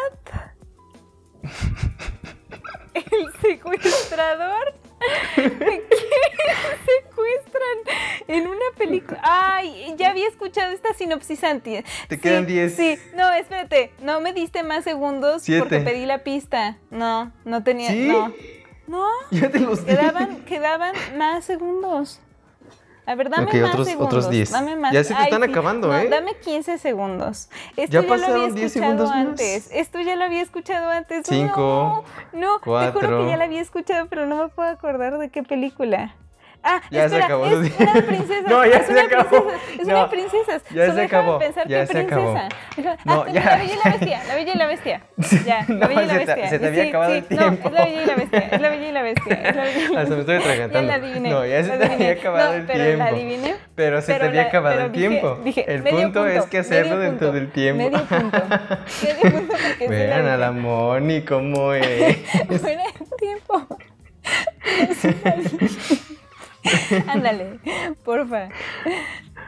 ¿El 2.93 3.33
secuestrador? 3.41 4.73
¿Qué 5.35 5.83
secuestran 6.85 7.77
en 8.27 8.47
una 8.47 8.65
película? 8.77 9.19
Ay, 9.23 9.93
ya 9.97 10.09
había 10.09 10.27
escuchado 10.27 10.71
esta 10.71 10.93
sinopsis 10.93 11.43
antes. 11.43 11.83
Te 12.07 12.15
Sí, 12.15 12.21
quedan 12.21 12.45
10. 12.45 12.75
Sí, 12.75 12.97
no, 13.15 13.31
espérate, 13.33 13.91
no 14.01 14.19
me 14.21 14.33
diste 14.33 14.63
más 14.63 14.83
segundos 14.83 15.41
Siete. 15.43 15.59
porque 15.61 15.79
pedí 15.79 16.05
la 16.05 16.19
pista. 16.19 16.77
No, 16.89 17.31
no 17.45 17.63
tenía, 17.63 17.89
¿Sí? 17.91 18.07
no. 18.07 18.33
No, 18.87 19.05
Ya 19.31 19.49
te 19.49 19.59
los 19.59 19.81
quedaban, 19.81 20.43
quedaban 20.45 20.95
más 21.17 21.45
segundos. 21.45 22.19
A 23.09 23.15
ver, 23.15 23.29
dame 23.31 23.45
Ok, 23.47 23.53
más 23.55 23.69
otros- 23.71 23.87
segundos. 23.87 24.07
otros 24.07 24.29
10. 24.29 24.51
Dame 24.51 24.75
más. 24.75 24.93
Ya 24.93 25.03
se 25.03 25.15
te 25.15 25.23
están 25.23 25.41
acabando, 25.43 25.87
no, 25.87 25.97
¿eh? 25.97 26.07
Dame 26.09 26.35
15 26.35 26.77
segundos. 26.77 27.49
Esto 27.75 27.81
Ya 27.81 27.87
ya, 27.87 28.01
lo 28.03 28.07
pasaron 28.07 28.35
había 28.41 28.53
10 28.53 28.65
escuchado 28.67 28.91
segundos 28.91 29.09
más. 29.09 29.27
antes. 29.27 29.69
Esto 29.71 29.99
ya 30.01 30.15
lo 30.15 30.23
había 30.25 30.41
escuchado 30.43 30.89
antes. 30.91 31.25
Cinco, 31.27 32.03
No, 32.33 32.39
no, 32.39 32.59
te 32.59 32.59
juro 32.59 32.61
cuatro. 32.63 33.23
que 33.23 33.29
ya 33.31 33.37
lo 33.37 33.43
había 33.45 33.61
escuchado, 33.61 34.05
pero 34.09 34.27
no 34.27 34.35
me 34.35 34.49
puedo 34.49 34.69
acordar 34.69 35.17
de 35.17 35.29
qué 35.29 35.41
película. 35.41 36.13
Ah, 36.61 36.81
Ya 36.91 37.01
se 37.01 37.05
espera, 37.15 37.25
acabó. 37.25 37.45
es 37.45 37.53
una 37.79 37.93
princesa. 37.93 38.41
No, 38.49 38.65
ya 38.65 38.77
es 38.77 38.85
se 38.85 38.91
una 38.91 39.01
acabó. 39.03 39.29
princesa, 39.47 39.81
Es 39.81 39.87
No, 39.87 39.93
una 39.99 40.09
princesa. 40.09 40.51
ya 40.71 40.85
Solo 40.85 40.93
se 40.93 41.01
acabó, 41.05 41.39
pensar 41.39 41.67
ya 41.67 41.85
se 41.87 41.99
acabó. 41.99 42.33
princesa. 42.33 42.49
Deja- 42.75 42.97
No, 43.05 43.21
ah, 43.27 43.31
ya. 43.31 43.43
La 43.45 43.55
Bella 43.57 43.73
y 43.73 43.77
la 43.77 43.91
Bestia. 43.91 44.23
La 44.27 44.35
Bella 44.35 44.53
y 44.53 44.57
la 44.57 44.67
Bestia. 44.67 45.01
Ya, 45.45 45.65
No, 45.69 45.75
la 45.77 45.87
Bella 45.87 46.01
y 46.03 46.05
la 46.07 46.13
se 46.13 46.19
te- 46.19 46.25
Bestia. 46.25 46.49
se 46.49 46.59
te 46.59 46.67
había 46.67 46.83
Sí, 46.83 46.89
acabado 46.89 47.11
sí, 47.11 47.17
el 47.17 47.25
tiempo. 47.25 47.45
No, 47.47 47.69
es 47.69 47.73
la 47.73 47.85
Bella 47.85 48.01
y 48.01 48.05
la 48.05 48.15
Bestia. 48.15 48.39
Es 48.39 48.61
la 48.61 48.69
Bella 48.69 48.87
y 48.87 48.91
la 48.91 49.01
Bestia. 49.01 49.33
Es 49.35 49.55
la 49.55 49.61
Bella 49.63 49.79
y 49.79 49.93
la 49.93 50.01
Hasta 50.01 50.13
me 50.15 50.19
estoy 50.19 50.35
Ya 50.35 50.41
atragantando. 50.41 50.87
la 50.87 50.95
adiviné. 50.95 51.29
No, 51.29 51.45
ya 51.45 51.63
se 51.63 51.77
te 51.77 51.85
había 51.85 52.11
acabado 52.11 52.53
el 52.53 52.65
pero 52.65 52.83
tiempo. 52.83 53.03
la 53.03 53.09
adiviné. 53.09 53.55
Pero 53.75 54.01
se 54.01 54.13
te 54.15 54.25
había 54.25 54.41
acabado 54.43 54.81
el 54.81 54.91
tiempo. 54.91 55.39
el 55.45 55.83
punto, 55.83 56.27
es 56.27 56.45
que 56.47 56.57
hacerlo 56.59 56.97
dentro 56.99 57.31
del 57.31 57.51
tiempo. 57.51 57.83
Medio 57.89 58.05
punto. 58.05 58.37
Medio 59.01 59.31
punto 59.31 59.53
porque 59.69 59.87
Vean 59.87 60.27
a 60.27 60.35
la. 60.37 60.51
Moni 60.51 61.21
cómo 61.21 61.73
es. 61.73 62.17
Fuera 62.59 62.83
de 62.83 63.17
tiempo. 63.17 63.67
Ándale, 67.07 67.59
porfa. 68.03 68.49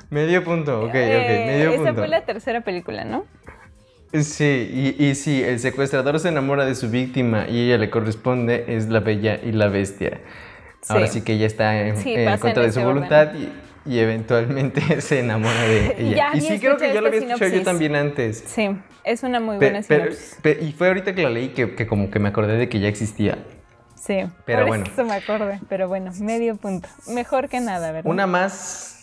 medio 0.10 0.44
punto, 0.44 0.82
ok, 0.82 0.90
ok, 0.90 0.96
Eh, 0.96 1.44
medio 1.48 1.70
esa 1.72 1.78
punto. 1.78 1.96
fue 1.96 2.08
la 2.08 2.22
tercera 2.26 2.62
película, 2.62 3.06
¿no? 3.06 3.26
Sí, 4.14 4.96
y, 5.00 5.06
y 5.06 5.16
sí, 5.16 5.42
el 5.42 5.60
secuestrador 5.60 6.20
se 6.20 6.28
enamora 6.28 6.66
de 6.66 6.76
su 6.76 6.90
víctima 6.90 7.48
y 7.48 7.62
ella 7.66 7.78
le 7.78 7.90
corresponde, 7.90 8.66
es 8.68 8.90
la 8.90 9.00
bella 9.00 9.40
y 9.42 9.54
la 9.54 9.68
bestia. 9.70 10.20
Ahora 10.90 11.08
Sí. 11.08 11.22
que 11.22 11.34
ella 11.34 11.46
está 11.46 11.80
en, 11.82 11.96
Sí, 11.98 12.14
en 12.16 12.26
pasa 12.26 12.40
contra 12.40 12.64
en 12.64 12.70
de 12.70 12.74
su 12.74 12.80
orden. 12.82 12.94
voluntad 12.96 13.30
y, 13.36 13.50
y 13.90 14.00
eventualmente 14.00 14.82
se 15.02 15.20
enamora 15.20 15.62
de 15.62 15.96
ella. 16.00 16.32
Y 16.34 16.42
sí, 16.42 16.60
creo 16.60 16.76
que 16.76 16.94
yo 16.94 17.00
lo 17.00 17.08
había 17.08 17.20
escuchado 17.22 17.52
yo 17.52 17.64
también 17.64 17.96
antes. 17.96 18.44
Sí, 18.48 18.70
es 19.06 19.24
una 19.24 19.40
muy 19.40 19.58
Pe- 19.60 19.70
buena 19.72 19.86
pero- 19.88 20.12
pe- 20.42 20.58
y 20.62 20.74
fue 20.74 20.88
ahorita 20.90 21.16
que 21.16 21.24
la 21.24 21.30
leí 21.30 21.50
que, 21.50 21.76
que 21.76 21.88
como 21.88 22.12
que 22.12 22.20
me 22.20 22.28
acordé 22.30 22.58
de 22.58 22.68
que 22.68 22.80
ya 22.82 22.90
existía. 22.90 23.38
Sí, 24.02 24.18
pero 24.46 24.62
por 24.62 24.68
bueno. 24.70 24.86
eso 24.92 25.04
me 25.06 25.14
acordé. 25.14 25.60
Pero 25.70 25.88
bueno, 25.88 26.12
medio 26.20 26.56
punto. 26.56 26.90
Mejor 27.08 27.50
que 27.50 27.60
nada, 27.60 27.92
¿verdad? 27.92 28.10
Una 28.10 28.26
más. 28.26 28.98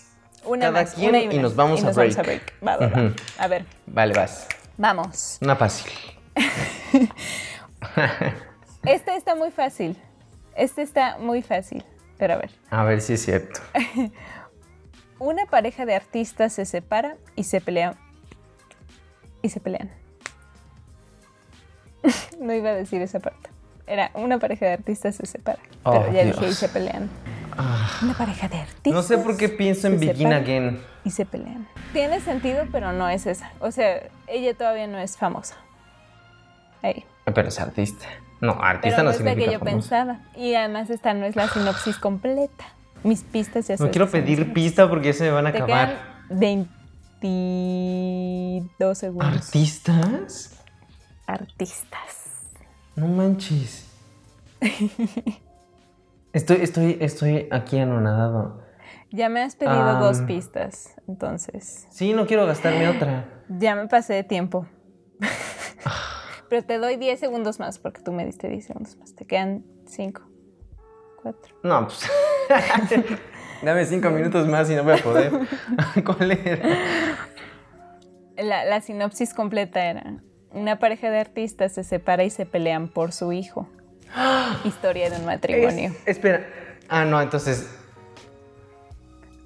Una 0.44 0.66
cada 0.66 0.82
más, 0.82 0.94
quien 0.94 1.10
una 1.10 1.20
y 1.20 1.26
una. 1.28 1.42
nos 1.42 1.54
vamos 1.54 1.84
a 1.84 1.92
break. 1.92 2.52
Va, 2.66 2.76
va, 2.78 2.88
va. 2.88 3.02
Ujú. 3.06 3.14
A 3.38 3.46
ver, 3.46 3.64
Vale, 3.86 4.14
vas. 4.14 4.48
vamos. 4.76 5.38
Una 5.40 5.54
fácil. 5.56 5.92
Este 8.84 9.14
está 9.16 9.34
muy 9.36 9.50
fácil. 9.50 9.96
Este 10.56 10.82
está 10.82 11.18
muy 11.18 11.42
fácil. 11.42 11.84
Pero 12.16 12.34
a 12.34 12.36
ver. 12.38 12.50
A 12.70 12.84
ver 12.84 13.00
si 13.00 13.12
es 13.12 13.24
cierto. 13.24 13.60
Una 15.20 15.46
pareja 15.46 15.84
de 15.86 15.94
artistas 15.94 16.52
se 16.54 16.64
separa 16.64 17.16
y 17.36 17.44
se 17.44 17.60
pelean. 17.60 17.94
Y 19.42 19.50
se 19.50 19.60
pelean. 19.60 19.90
no 22.40 22.52
iba 22.52 22.70
a 22.70 22.74
decir 22.74 23.02
esa 23.02 23.20
parte. 23.20 23.50
Era 23.88 24.10
una 24.14 24.38
pareja 24.38 24.66
de 24.66 24.72
artistas 24.74 25.16
se 25.16 25.26
separa. 25.26 25.58
Pero 25.84 26.06
Oh, 26.08 26.12
ya 26.12 26.24
Dios. 26.24 26.36
dije 26.38 26.50
y 26.50 26.54
se 26.54 26.68
pelean. 26.68 27.08
Una 28.02 28.14
pareja 28.14 28.48
de 28.48 28.58
artistas. 28.58 28.92
No 28.92 29.02
sé 29.02 29.18
por 29.18 29.36
qué 29.36 29.48
pienso 29.48 29.86
en 29.88 29.98
Begin 29.98 30.32
Again. 30.32 30.80
Y 31.04 31.10
se 31.10 31.24
pelean. 31.26 31.66
Tiene 31.92 32.20
sentido, 32.20 32.66
pero 32.70 32.92
no 32.92 33.08
es 33.08 33.26
esa. 33.26 33.50
O 33.60 33.70
sea, 33.72 34.00
ella 34.28 34.54
todavía 34.54 34.86
no 34.86 34.98
es 34.98 35.16
famosa. 35.16 35.56
Ahí. 36.82 37.04
Pero 37.24 37.48
es 37.48 37.58
artista. 37.58 38.06
No, 38.40 38.52
artista 38.52 38.98
Pero 38.98 39.10
no 39.10 39.10
no 39.10 39.16
es 39.16 39.20
la 39.24 39.34
que 39.34 39.50
yo 39.52 39.58
pensaba. 39.60 40.20
Y 40.36 40.54
además 40.54 40.90
esta 40.90 41.12
no 41.14 41.26
es 41.26 41.34
la 41.34 41.48
sinopsis 41.48 41.96
completa. 41.96 42.66
Mis 43.02 43.22
pistas 43.22 43.66
ya 43.66 43.74
No 43.74 43.78
son- 43.78 43.88
quiero 43.90 44.06
son 44.06 44.12
pedir 44.20 44.52
pista 44.52 44.88
porque 44.88 45.06
ya 45.08 45.12
se 45.14 45.24
me 45.24 45.30
van 45.30 45.46
a 45.48 45.52
Te 45.52 45.58
acabar. 45.58 45.88
quedan 46.28 46.68
22 47.28 48.98
segundos. 48.98 49.34
¿Artistas? 49.34 50.54
Artistas. 51.26 52.27
No 52.98 53.06
manches. 53.06 53.86
Estoy, 56.32 56.56
estoy, 56.62 56.98
estoy 57.00 57.48
aquí 57.52 57.78
anonadado. 57.78 58.60
Ya 59.12 59.28
me 59.28 59.40
has 59.40 59.54
pedido 59.54 60.00
dos 60.00 60.20
pistas, 60.22 60.96
entonces. 61.06 61.86
Sí, 61.90 62.12
no 62.12 62.26
quiero 62.26 62.44
gastarme 62.44 62.88
otra. 62.88 63.24
Ya 63.48 63.76
me 63.76 63.86
pasé 63.86 64.14
de 64.14 64.24
tiempo. 64.24 64.66
Pero 66.50 66.64
te 66.64 66.78
doy 66.78 66.96
10 66.96 67.20
segundos 67.20 67.60
más 67.60 67.78
porque 67.78 68.00
tú 68.02 68.10
me 68.10 68.24
diste 68.26 68.48
10 68.48 68.66
segundos 68.66 68.96
más. 68.96 69.14
Te 69.14 69.26
quedan 69.26 69.64
5, 69.86 70.22
4. 71.22 71.54
No, 71.62 71.86
pues. 71.86 72.10
Dame 73.62 73.84
cinco 73.86 74.10
minutos 74.10 74.48
más 74.48 74.68
y 74.70 74.74
no 74.74 74.82
voy 74.82 74.94
a 74.94 75.02
poder. 75.02 75.32
¿Cuál 76.04 76.32
era? 76.32 76.68
La, 78.36 78.64
la 78.64 78.80
sinopsis 78.80 79.34
completa 79.34 79.84
era: 79.84 80.20
Una 80.52 80.78
pareja 80.78 81.10
de 81.10 81.18
artistas 81.20 81.72
se 81.72 81.84
separa 81.84 82.24
y 82.24 82.30
se 82.30 82.46
pelean 82.46 82.88
por 82.88 83.12
su 83.12 83.32
hijo. 83.32 83.68
Historia 84.64 85.10
de 85.10 85.16
un 85.16 85.26
matrimonio. 85.26 85.90
Es- 86.06 86.16
espera. 86.16 86.46
Ah, 86.88 87.04
no, 87.04 87.20
entonces. 87.20 87.68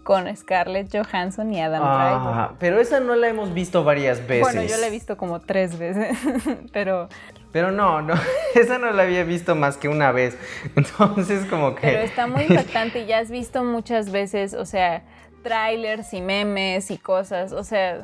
Con 0.05 0.35
Scarlett 0.37 0.89
Johansson 0.93 1.53
y 1.53 1.61
Adam 1.61 1.81
Driver. 1.81 2.35
Ah, 2.35 2.53
pero 2.59 2.81
esa 2.81 2.99
no 2.99 3.15
la 3.15 3.29
hemos 3.29 3.55
visto 3.55 3.85
varias 3.85 4.19
veces. 4.27 4.43
Bueno, 4.43 4.63
yo 4.63 4.77
la 4.79 4.89
he 4.89 4.91
visto 4.91 5.17
como 5.17 5.41
tres 5.41 5.79
veces, 5.79 6.17
pero, 6.73 7.09
Pero 7.53 7.71
no, 7.71 8.03
no, 8.03 8.15
esa 8.57 8.79
no 8.79 8.91
la 8.91 9.05
había 9.05 9.23
visto 9.23 9.55
más 9.55 9.77
que 9.77 9.89
una 9.89 10.11
vez. 10.11 10.37
Entonces, 10.77 11.45
como 11.47 11.77
que. 11.77 11.83
pero 11.83 12.01
está 12.01 12.27
muy 12.27 12.43
impactante 12.45 13.01
y 13.03 13.07
ya 13.07 13.19
has 13.21 13.31
visto 13.31 13.63
muchas 13.63 14.11
veces, 14.11 14.55
o 14.55 14.67
sea, 14.67 15.05
trailers 15.45 16.13
y 16.15 16.21
memes 16.21 16.91
y 16.91 16.99
cosas, 16.99 17.53
o 17.53 17.63
sea, 17.63 18.03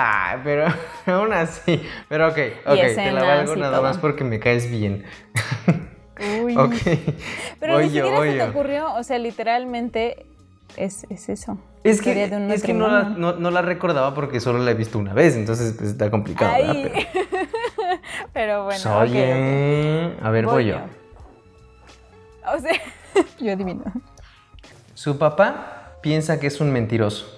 Ah, 0.00 0.38
pero 0.44 0.66
aún 1.06 1.32
así. 1.32 1.82
Pero 2.08 2.28
ok, 2.28 2.38
ok, 2.66 2.76
te 2.94 3.10
la 3.12 3.24
valgo 3.24 3.56
nada 3.56 3.78
todo. 3.78 3.82
más 3.82 3.98
porque 3.98 4.22
me 4.22 4.38
caes 4.38 4.70
bien. 4.70 5.04
uy. 6.44 6.56
Ok. 6.56 6.74
Pero 7.58 7.72
Voy 7.74 7.86
ni 7.88 7.92
yo, 7.94 8.04
siquiera 8.04 8.32
se 8.32 8.38
te 8.38 8.42
ocurrió, 8.50 8.94
o 8.94 9.02
sea, 9.02 9.18
literalmente 9.18 10.26
es, 10.76 11.04
es 11.10 11.28
eso. 11.28 11.58
Es 11.84 12.00
que, 12.02 12.10
Historia 12.10 12.28
de 12.28 12.36
un 12.44 12.50
es 12.52 12.62
que 12.62 12.74
no, 12.74 12.88
la, 12.88 13.04
no, 13.04 13.32
no 13.34 13.50
la 13.50 13.62
recordaba 13.62 14.12
porque 14.14 14.40
solo 14.40 14.58
la 14.58 14.70
he 14.72 14.74
visto 14.74 14.98
una 14.98 15.14
vez, 15.14 15.34
entonces 15.36 15.74
pues, 15.76 15.90
está 15.90 16.10
complicado. 16.10 16.52
Ay. 16.54 16.90
Pero- 16.92 17.06
Pero 18.32 18.64
bueno, 18.64 18.80
Pues, 18.82 18.86
ok. 18.86 19.00
oye, 19.02 20.14
a 20.22 20.30
ver, 20.30 20.46
voy, 20.46 20.66
yo. 20.66 20.76
O 22.54 22.58
sea, 22.60 22.72
yo 23.40 23.52
adivino. 23.52 23.84
Su 24.94 25.18
papá 25.18 25.94
piensa 26.02 26.38
que 26.40 26.46
es 26.48 26.60
un 26.60 26.72
mentiroso, 26.72 27.37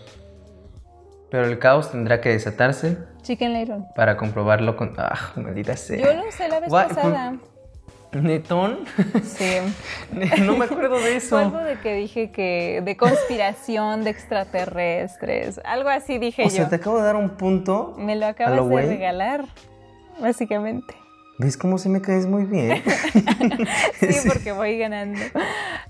pero 1.30 1.46
el 1.46 1.58
caos 1.58 1.90
tendrá 1.92 2.20
que 2.20 2.30
desatarse 2.30 2.98
Chicken 3.22 3.52
Little. 3.52 3.84
para 3.94 4.16
comprobarlo 4.16 4.76
con... 4.76 4.94
¡Ah, 4.98 5.32
maldita 5.36 5.76
sea! 5.76 5.98
Yo 5.98 6.12
lo 6.22 6.28
usé 6.28 6.48
la 6.48 6.60
vez 6.60 6.70
pasada. 6.70 7.34
¿Netón? 8.12 8.80
Sí. 9.22 9.58
no 10.42 10.56
me 10.56 10.64
acuerdo 10.64 10.98
de 10.98 11.16
eso. 11.16 11.36
Fue 11.36 11.44
algo 11.44 11.58
de 11.58 11.78
que 11.78 11.94
dije 11.94 12.32
que 12.32 12.82
de 12.84 12.96
conspiración 12.96 14.02
de 14.02 14.10
extraterrestres. 14.10 15.60
Algo 15.64 15.90
así 15.90 16.18
dije 16.18 16.42
O 16.42 16.46
yo. 16.46 16.50
sea, 16.50 16.68
te 16.68 16.76
acabo 16.76 16.98
de 16.98 17.04
dar 17.04 17.14
un 17.16 17.30
punto. 17.30 17.94
Me 17.98 18.16
lo 18.16 18.26
¿A 18.26 18.30
acabas 18.30 18.68
de 18.68 18.86
regalar, 18.86 19.44
básicamente. 20.20 20.94
¿Ves 21.40 21.56
cómo 21.56 21.78
se 21.78 21.88
me 21.88 22.02
caes 22.02 22.26
muy 22.26 22.44
bien? 22.44 22.82
Sí, 23.98 24.28
porque 24.28 24.52
voy 24.52 24.76
ganando. 24.76 25.18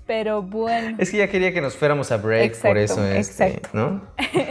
Pero 0.07 0.41
bueno, 0.41 0.95
Es 0.97 1.11
que 1.11 1.17
ya 1.17 1.27
quería 1.27 1.53
que 1.53 1.59
nos 1.59 1.75
fuéramos 1.75 2.09
a 2.13 2.17
break, 2.17 2.57
por 2.61 2.77
eso, 2.77 3.05
este, 3.05 3.47
exacto. 3.47 3.69
¿no? 3.73 4.01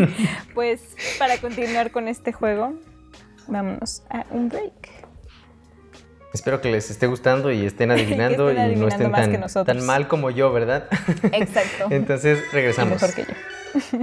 pues 0.55 0.81
para 1.19 1.39
continuar 1.39 1.91
con 1.91 2.07
este 2.07 2.33
juego, 2.33 2.75
vámonos 3.49 4.03
a 4.11 4.27
un 4.31 4.51
break. 4.51 4.91
Espero 6.35 6.61
que 6.61 6.71
les 6.71 6.91
esté 6.91 7.07
gustando 7.07 7.51
y 7.51 7.65
estén 7.65 7.91
adivinando 7.91 8.47
Que 8.49 8.53
estén 8.53 8.73
y 8.73 8.77
no 8.77 8.89
estén 8.89 9.11
tan, 9.11 9.65
tan 9.65 9.87
mal 9.87 10.07
como 10.07 10.31
yo, 10.31 10.53
¿verdad? 10.53 10.87
Exacto. 11.33 11.87
Entonces 11.91 12.45
Y 12.53 12.55
regresamos. 12.55 13.01
mejor 13.01 13.15
que 13.15 13.25
yo. 13.25 13.99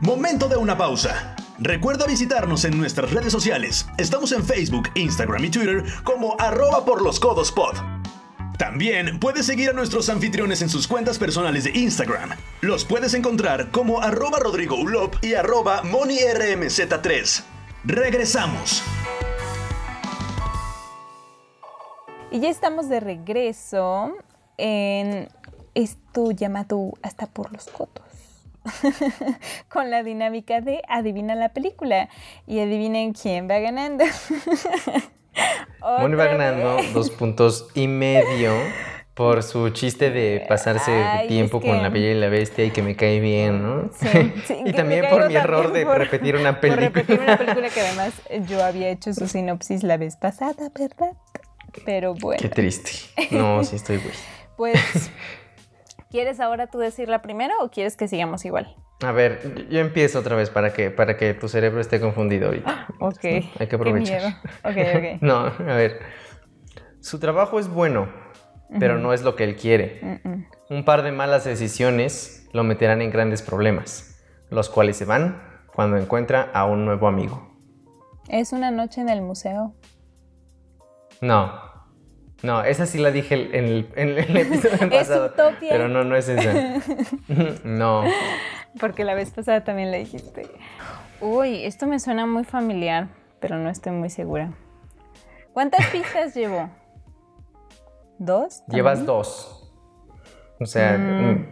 Momento 0.00 0.48
de 0.48 0.56
una 0.56 0.76
pausa. 0.76 1.36
Recuerda 1.60 2.06
visitarnos 2.06 2.64
en 2.64 2.78
nuestras 2.78 3.12
redes 3.12 3.32
sociales. 3.32 3.84
Estamos 3.98 4.30
en 4.30 4.44
Facebook, 4.44 4.90
Instagram 4.94 5.44
y 5.44 5.50
Twitter 5.50 5.84
como 6.04 6.36
arroba 6.38 6.84
por 6.84 7.02
los 7.02 7.18
codos 7.18 7.50
pod. 7.50 7.74
También 8.56 9.18
puedes 9.18 9.46
seguir 9.46 9.70
a 9.70 9.72
nuestros 9.72 10.08
anfitriones 10.08 10.62
en 10.62 10.68
sus 10.68 10.86
cuentas 10.86 11.18
personales 11.18 11.64
de 11.64 11.72
Instagram. 11.76 12.30
Los 12.60 12.84
puedes 12.84 13.12
encontrar 13.14 13.72
como 13.72 14.00
arroba 14.00 14.38
Rodrigo 14.38 14.76
Ulop 14.76 15.16
y 15.20 15.34
arroba 15.34 15.82
MoniRMZ3. 15.82 17.42
Regresamos. 17.84 18.82
Y 22.30 22.38
ya 22.38 22.50
estamos 22.50 22.88
de 22.88 23.00
regreso 23.00 24.12
en 24.58 25.28
esto 25.74 26.30
llamado 26.30 26.92
Hasta 27.02 27.26
por 27.26 27.52
los 27.52 27.64
cotos. 27.66 28.07
Con 29.68 29.90
la 29.90 30.02
dinámica 30.02 30.60
de 30.60 30.82
adivina 30.88 31.34
la 31.34 31.50
película. 31.50 32.08
Y 32.46 32.60
adivinen 32.60 33.12
quién 33.12 33.48
va 33.48 33.58
ganando. 33.58 34.04
Moni 36.00 36.14
va 36.16 36.26
ganando 36.26 36.76
dos 36.92 37.10
puntos 37.10 37.68
y 37.74 37.86
medio 37.86 38.52
por 39.14 39.42
su 39.42 39.70
chiste 39.70 40.10
de 40.10 40.44
pasarse 40.48 40.90
Ay, 40.92 41.28
tiempo 41.28 41.58
es 41.58 41.64
con 41.64 41.82
la 41.82 41.88
bella 41.88 42.10
y 42.10 42.14
la 42.14 42.28
bestia 42.28 42.64
y 42.64 42.70
que 42.70 42.82
me 42.82 42.96
cae 42.96 43.20
bien, 43.20 43.62
¿no? 43.62 43.90
Sí, 43.98 44.32
sí, 44.46 44.56
y 44.64 44.72
también 44.72 45.06
por 45.08 45.26
mi 45.28 45.34
error 45.36 45.72
de 45.72 45.84
por- 45.86 45.98
repetir 45.98 46.36
una 46.36 46.60
Por 46.60 46.60
película. 46.60 46.88
repetir 46.88 47.20
una 47.20 47.36
película 47.38 47.68
que 47.68 47.80
además 47.80 48.12
yo 48.48 48.64
había 48.64 48.88
hecho 48.90 49.12
su 49.14 49.26
sinopsis 49.28 49.82
la 49.82 49.96
vez 49.96 50.16
pasada, 50.16 50.70
¿verdad? 50.78 51.12
Pero 51.84 52.14
bueno. 52.14 52.40
Qué 52.40 52.48
triste. 52.48 52.90
No, 53.30 53.62
sí 53.64 53.76
estoy 53.76 53.98
güey. 53.98 54.14
Pues, 54.56 55.10
¿quieres 56.10 56.40
ahora 56.40 56.66
tú 56.68 56.78
decirla 56.78 57.22
primero 57.22 57.54
o 57.60 57.70
quieres 57.70 57.96
que 57.96 58.08
sigamos 58.08 58.44
igual? 58.44 58.74
A 59.04 59.12
ver, 59.12 59.68
yo 59.68 59.78
empiezo 59.80 60.18
otra 60.18 60.34
vez 60.34 60.50
para 60.50 60.72
que, 60.72 60.90
para 60.90 61.16
que 61.16 61.32
tu 61.34 61.48
cerebro 61.48 61.80
esté 61.80 62.00
confundido 62.00 62.46
ahorita. 62.48 62.86
Ok. 63.00 63.24
Hay 63.24 63.42
que 63.58 63.68
Qué 63.68 63.76
aprovechar. 63.76 64.20
miedo. 64.22 64.36
Ok, 64.64 64.96
ok. 65.16 65.18
No, 65.22 65.36
a 65.46 65.74
ver. 65.76 66.00
Su 67.00 67.20
trabajo 67.20 67.60
es 67.60 67.68
bueno, 67.68 68.08
pero 68.80 68.98
no 68.98 69.12
es 69.12 69.22
lo 69.22 69.36
que 69.36 69.44
él 69.44 69.54
quiere. 69.56 70.20
Un 70.68 70.84
par 70.84 71.02
de 71.02 71.12
malas 71.12 71.44
decisiones 71.44 72.48
lo 72.52 72.64
meterán 72.64 73.00
en 73.00 73.10
grandes 73.10 73.40
problemas, 73.40 74.20
los 74.50 74.68
cuales 74.68 74.96
se 74.96 75.04
van 75.04 75.40
cuando 75.72 75.96
encuentra 75.96 76.50
a 76.52 76.64
un 76.64 76.84
nuevo 76.84 77.06
amigo. 77.06 77.56
Es 78.28 78.52
una 78.52 78.70
noche 78.72 79.00
en 79.00 79.08
el 79.10 79.22
museo. 79.22 79.74
No, 81.20 81.52
no, 82.42 82.62
esa 82.62 82.86
sí 82.86 82.98
la 82.98 83.10
dije 83.10 83.34
en 83.34 83.64
el, 83.64 83.88
en 83.96 84.08
el 84.18 84.36
episodio 84.36 84.74
Es 84.74 85.08
pasado. 85.08 85.26
Utopia. 85.26 85.70
Pero 85.70 85.88
no, 85.88 86.04
no 86.04 86.16
es 86.16 86.28
esa. 86.28 86.52
no. 87.64 88.04
Porque 88.80 89.04
la 89.04 89.14
vez 89.14 89.30
pasada 89.30 89.64
también 89.64 89.90
la 89.90 89.96
dijiste. 89.98 90.46
Uy, 91.20 91.64
esto 91.64 91.86
me 91.86 91.98
suena 91.98 92.26
muy 92.26 92.44
familiar, 92.44 93.08
pero 93.40 93.56
no 93.56 93.68
estoy 93.70 93.92
muy 93.92 94.10
segura. 94.10 94.52
¿Cuántas 95.52 95.84
pistas 95.92 96.34
llevo? 96.34 96.70
¿Dos? 98.18 98.62
Llevas 98.68 99.04
dos. 99.06 99.72
O 100.60 100.66
sea, 100.66 100.96
Mm. 100.98 101.30
mm. 101.30 101.48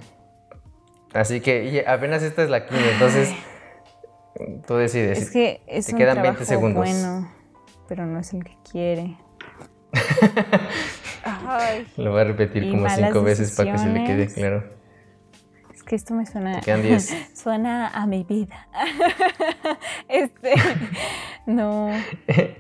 así 1.14 1.40
que 1.40 1.85
apenas 1.87 2.22
esta 2.22 2.42
es 2.42 2.51
la 2.51 2.66
quinta, 2.66 2.90
entonces 2.92 3.33
tú 4.66 4.75
decides. 4.75 5.18
Es 5.20 5.31
que 5.31 5.61
es 5.66 5.87
Te 5.87 5.92
un 5.92 5.99
quedan 5.99 6.16
20 6.16 6.22
trabajo 6.22 6.44
segundos. 6.44 6.85
bueno, 6.85 7.33
pero 7.88 8.05
no 8.07 8.18
es 8.20 8.33
el 8.35 8.44
que 8.44 8.57
quiere. 8.70 9.16
Ay, 11.24 11.87
Lo 11.96 12.12
voy 12.12 12.20
a 12.20 12.24
repetir 12.24 12.70
como 12.70 12.88
cinco 12.88 13.22
veces 13.22 13.54
para 13.56 13.72
que 13.72 13.78
se 13.78 13.88
le 13.88 14.04
quede 14.04 14.26
claro. 14.32 14.64
es 15.74 15.82
que 15.82 15.96
esto 15.96 16.14
me 16.14 16.26
suena. 16.26 16.61
Te 16.61 16.66
quedan 16.66 16.82
10. 16.82 17.30
Suena 17.35 17.88
a 17.88 18.06
mi 18.06 18.24
vida. 18.24 18.68
Este. 20.09 20.54
No. 21.46 21.90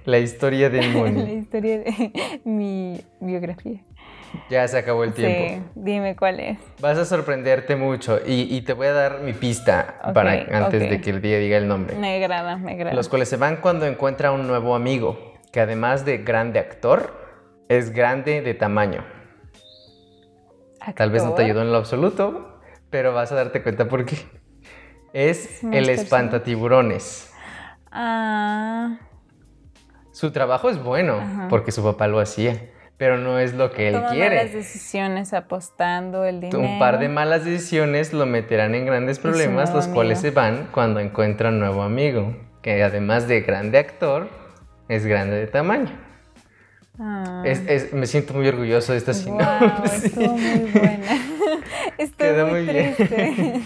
la 0.04 0.18
historia 0.18 0.68
de 0.70 0.82
La 0.82 0.88
Moni. 0.88 1.32
historia 1.34 1.78
de 1.78 2.12
mi 2.44 3.00
biografía. 3.20 3.80
Ya 4.50 4.66
se 4.68 4.78
acabó 4.78 5.04
el 5.04 5.12
tiempo. 5.12 5.62
Sí, 5.64 5.70
dime 5.76 6.14
cuál 6.14 6.40
es. 6.40 6.58
Vas 6.80 6.98
a 6.98 7.04
sorprenderte 7.04 7.74
mucho 7.76 8.20
y, 8.26 8.54
y 8.54 8.60
te 8.62 8.72
voy 8.74 8.88
a 8.88 8.92
dar 8.92 9.20
mi 9.20 9.32
pista 9.32 9.98
para 10.12 10.32
antes 10.52 10.90
de 10.90 11.00
que 11.00 11.10
el 11.10 11.22
día 11.22 11.38
diga 11.38 11.56
el 11.56 11.68
nombre. 11.68 11.96
Me 11.96 12.16
agrada, 12.16 12.56
me 12.56 12.72
agrada. 12.72 12.94
Los 12.94 13.08
cuales 13.08 13.28
se 13.28 13.36
van 13.36 13.56
cuando 13.56 13.86
encuentra 13.86 14.32
un 14.32 14.46
nuevo 14.46 14.74
amigo, 14.74 15.34
que 15.52 15.60
además 15.60 16.04
de 16.04 16.18
grande 16.18 16.58
actor, 16.58 17.25
es 17.68 17.90
grande 17.90 18.42
de 18.42 18.54
tamaño. 18.54 19.04
Tal 20.94 21.10
vez 21.10 21.24
no 21.24 21.32
te 21.32 21.42
ayudó 21.44 21.62
en 21.62 21.72
lo 21.72 21.78
absoluto, 21.78 22.60
pero 22.90 23.12
vas 23.12 23.32
a 23.32 23.34
darte 23.34 23.62
cuenta 23.62 23.88
por 23.88 24.04
qué. 24.04 24.16
Es 25.12 25.62
Más 25.64 25.74
el 25.74 25.88
espantatiburones. 25.88 27.32
Ah. 27.90 28.98
Su 30.12 30.30
trabajo 30.30 30.70
es 30.70 30.82
bueno 30.82 31.14
Ajá. 31.16 31.48
porque 31.48 31.72
su 31.72 31.82
papá 31.82 32.06
lo 32.06 32.20
hacía, 32.20 32.70
pero 32.96 33.18
no 33.18 33.38
es 33.38 33.54
lo 33.54 33.70
que 33.72 33.88
él 33.88 33.94
Toma 33.94 34.10
quiere. 34.10 34.36
malas 34.36 34.52
decisiones 34.52 35.32
apostando 35.34 36.24
el 36.24 36.40
dinero. 36.40 36.60
Un 36.60 36.78
par 36.78 36.98
de 36.98 37.08
malas 37.08 37.44
decisiones 37.44 38.12
lo 38.12 38.26
meterán 38.26 38.74
en 38.74 38.86
grandes 38.86 39.18
problemas, 39.18 39.74
los 39.74 39.88
cuales 39.88 40.20
se 40.20 40.30
van 40.30 40.68
cuando 40.70 41.00
encuentra 41.00 41.48
un 41.48 41.58
nuevo 41.58 41.82
amigo, 41.82 42.36
que 42.62 42.82
además 42.82 43.26
de 43.26 43.40
grande 43.40 43.78
actor, 43.78 44.28
es 44.88 45.04
grande 45.04 45.36
de 45.36 45.46
tamaño. 45.48 46.05
Ah. 46.98 47.42
Es- 47.44 47.62
es- 47.66 47.92
me 47.92 48.06
siento 48.06 48.32
muy 48.34 48.48
orgulloso 48.48 48.92
de 48.92 48.98
esta 48.98 49.12
sinopsis. 49.14 50.04
estuvo 50.04 50.32
muy 50.36 50.70
buena. 50.72 51.12
Estoy 51.98 52.26
Quedó 52.28 52.46
muy, 52.48 52.62
muy 52.64 52.72
bien. 52.72 52.94
triste. 52.94 53.62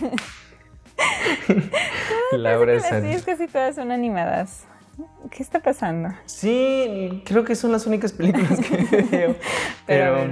Laura 2.36 2.74
Las 2.74 2.82
Sánchez. 2.88 3.02
tuyas 3.02 3.24
casi 3.24 3.46
todas 3.52 3.74
son 3.74 3.90
animadas. 3.90 4.64
¿Qué 5.30 5.42
está 5.42 5.60
pasando? 5.60 6.10
Sí, 6.26 7.22
creo 7.24 7.44
que 7.44 7.54
son 7.54 7.72
las 7.72 7.86
únicas 7.86 8.12
películas 8.12 8.58
que 8.60 8.76
veo. 9.10 9.36
Pero 9.86 10.14
a 10.14 10.14
Pero, 10.14 10.14
ver. 10.14 10.30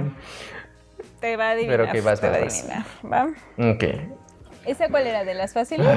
Te 1.19 1.37
va 1.37 1.47
a 1.47 1.51
adivinar. 1.51 1.77
Pero 1.79 1.91
que 1.91 2.01
vas, 2.01 2.21
te 2.21 2.29
va 2.29 2.35
a 2.35 2.39
vas, 2.41 2.45
vas. 2.45 2.59
adivinar. 2.63 2.85
¿va? 3.59 3.71
ok. 3.71 3.83
¿Esa 4.65 4.89
cuál 4.89 5.07
era? 5.07 5.23
¿De 5.25 5.33
las 5.33 5.53
fáciles 5.53 5.87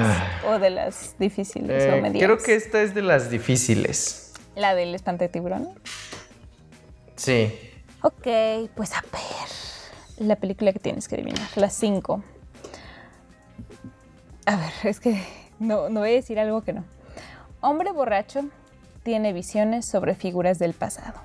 o 0.47 0.57
de 0.57 0.69
las 0.69 1.15
difíciles 1.19 1.83
Ah. 1.83 1.87
Eh, 1.95 1.99
o 1.99 2.01
medianas? 2.01 2.23
creo 2.23 2.37
que 2.37 2.55
esta 2.55 2.81
es 2.81 2.93
de 2.95 3.01
las 3.03 3.29
difíciles. 3.29 4.33
La 4.55 4.73
del 4.75 4.95
espante 4.95 5.29
tiburón. 5.29 5.69
Sí. 7.15 7.51
Ok, 8.01 8.27
pues 8.75 8.93
a 8.93 9.01
ver. 9.01 10.27
La 10.27 10.35
película 10.35 10.71
que 10.73 10.79
tienes 10.79 11.07
que 11.07 11.15
adivinar. 11.15 11.47
Las 11.55 11.73
cinco. 11.73 12.23
A 14.45 14.57
ver, 14.57 14.71
es 14.83 14.99
que 14.99 15.23
no, 15.59 15.89
no 15.89 16.01
voy 16.01 16.09
a 16.09 16.13
decir 16.13 16.39
algo 16.39 16.61
que 16.63 16.73
no. 16.73 16.85
Hombre 17.61 17.91
borracho 17.91 18.45
tiene 19.03 19.33
visiones 19.33 19.85
sobre 19.85 20.15
figuras 20.15 20.59
del 20.59 20.73
pasado. 20.73 21.19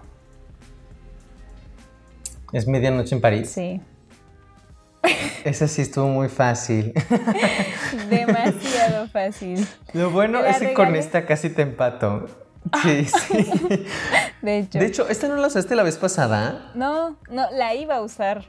Es 2.52 2.66
Medianoche 2.66 3.14
en 3.14 3.20
París. 3.20 3.50
Sí. 3.50 3.80
Esa 5.44 5.68
sí 5.68 5.82
estuvo 5.82 6.08
muy 6.08 6.28
fácil. 6.28 6.92
Demasiado 8.10 9.08
fácil. 9.08 9.66
Lo 9.92 10.10
bueno 10.10 10.44
es 10.44 10.58
que 10.58 10.74
con 10.74 10.94
esta 10.96 11.26
casi 11.26 11.50
te 11.50 11.62
empato. 11.62 12.26
Sí, 12.82 13.04
sí. 13.04 13.86
De 14.42 14.58
hecho. 14.58 14.78
De 14.78 14.86
hecho, 14.86 15.08
¿esta 15.08 15.28
no 15.28 15.36
la 15.36 15.46
usaste 15.48 15.74
la 15.76 15.82
vez 15.82 15.96
pasada? 15.98 16.70
No, 16.74 17.16
no, 17.30 17.50
la 17.52 17.74
iba 17.74 17.96
a 17.96 18.00
usar. 18.02 18.44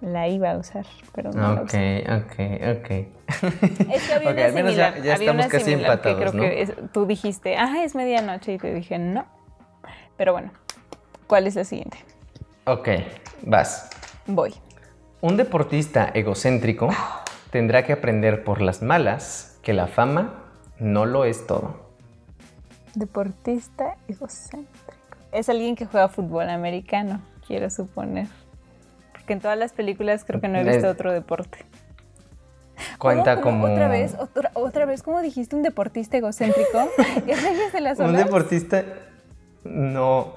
La 0.00 0.28
iba 0.28 0.52
a 0.52 0.56
usar, 0.56 0.86
pero 1.14 1.30
no 1.30 1.54
la 1.54 1.60
Ok, 1.60 1.66
usé. 1.66 2.04
ok, 2.08 2.78
ok. 2.78 2.90
Es 3.92 4.06
que 4.06 4.14
había 4.14 4.30
Ok, 4.30 4.36
una 4.36 4.44
al 4.46 4.52
menos 4.54 4.74
ya- 4.74 4.92
similar, 4.92 4.94
ya 4.94 5.00
había 5.00 5.12
estamos 5.14 5.44
una 5.44 5.48
casi 5.48 5.72
empatados, 5.74 6.16
que 6.18 6.22
creo 6.22 6.32
¿no? 6.32 6.40
que 6.42 6.62
es- 6.62 6.72
tú 6.92 7.04
dijiste, 7.06 7.56
ah, 7.58 7.84
es 7.84 7.94
medianoche, 7.94 8.54
y 8.54 8.58
te 8.58 8.72
dije, 8.72 8.98
no. 8.98 9.26
Pero 10.16 10.32
bueno, 10.32 10.52
¿cuál 11.26 11.46
es 11.46 11.54
la 11.54 11.64
siguiente? 11.64 11.98
Ok, 12.64 12.88
vas. 13.42 13.90
Voy. 14.26 14.54
Un 15.20 15.36
deportista 15.36 16.10
egocéntrico 16.14 16.88
tendrá 17.50 17.84
que 17.84 17.92
aprender 17.92 18.42
por 18.42 18.62
las 18.62 18.80
malas 18.82 19.58
que 19.62 19.74
la 19.74 19.86
fama 19.86 20.44
no 20.78 21.04
lo 21.04 21.26
es 21.26 21.46
todo. 21.46 21.89
Deportista 22.94 23.96
egocéntrico. 24.08 24.94
Es 25.32 25.48
alguien 25.48 25.76
que 25.76 25.86
juega 25.86 26.08
fútbol 26.08 26.48
americano, 26.50 27.20
quiero 27.46 27.70
suponer. 27.70 28.26
Porque 29.12 29.32
en 29.34 29.40
todas 29.40 29.56
las 29.58 29.72
películas 29.72 30.24
creo 30.24 30.40
que 30.40 30.48
no 30.48 30.58
he 30.58 30.64
visto 30.64 30.88
otro 30.88 31.12
deporte. 31.12 31.58
Cuenta 32.98 33.36
¿Cómo- 33.40 33.42
cómo 33.42 33.62
como 33.62 33.74
Otra 33.74 33.88
vez, 33.88 34.14
otra, 34.18 34.50
otra 34.54 34.86
vez, 34.86 35.02
¿cómo 35.02 35.20
dijiste 35.20 35.54
un 35.54 35.62
deportista 35.62 36.16
egocéntrico? 36.16 36.88
¿Es 37.26 37.42
Reyes 37.42 37.72
de 37.72 37.80
las 37.80 37.98
un 37.98 38.14
deportista 38.14 38.84
no 39.64 40.32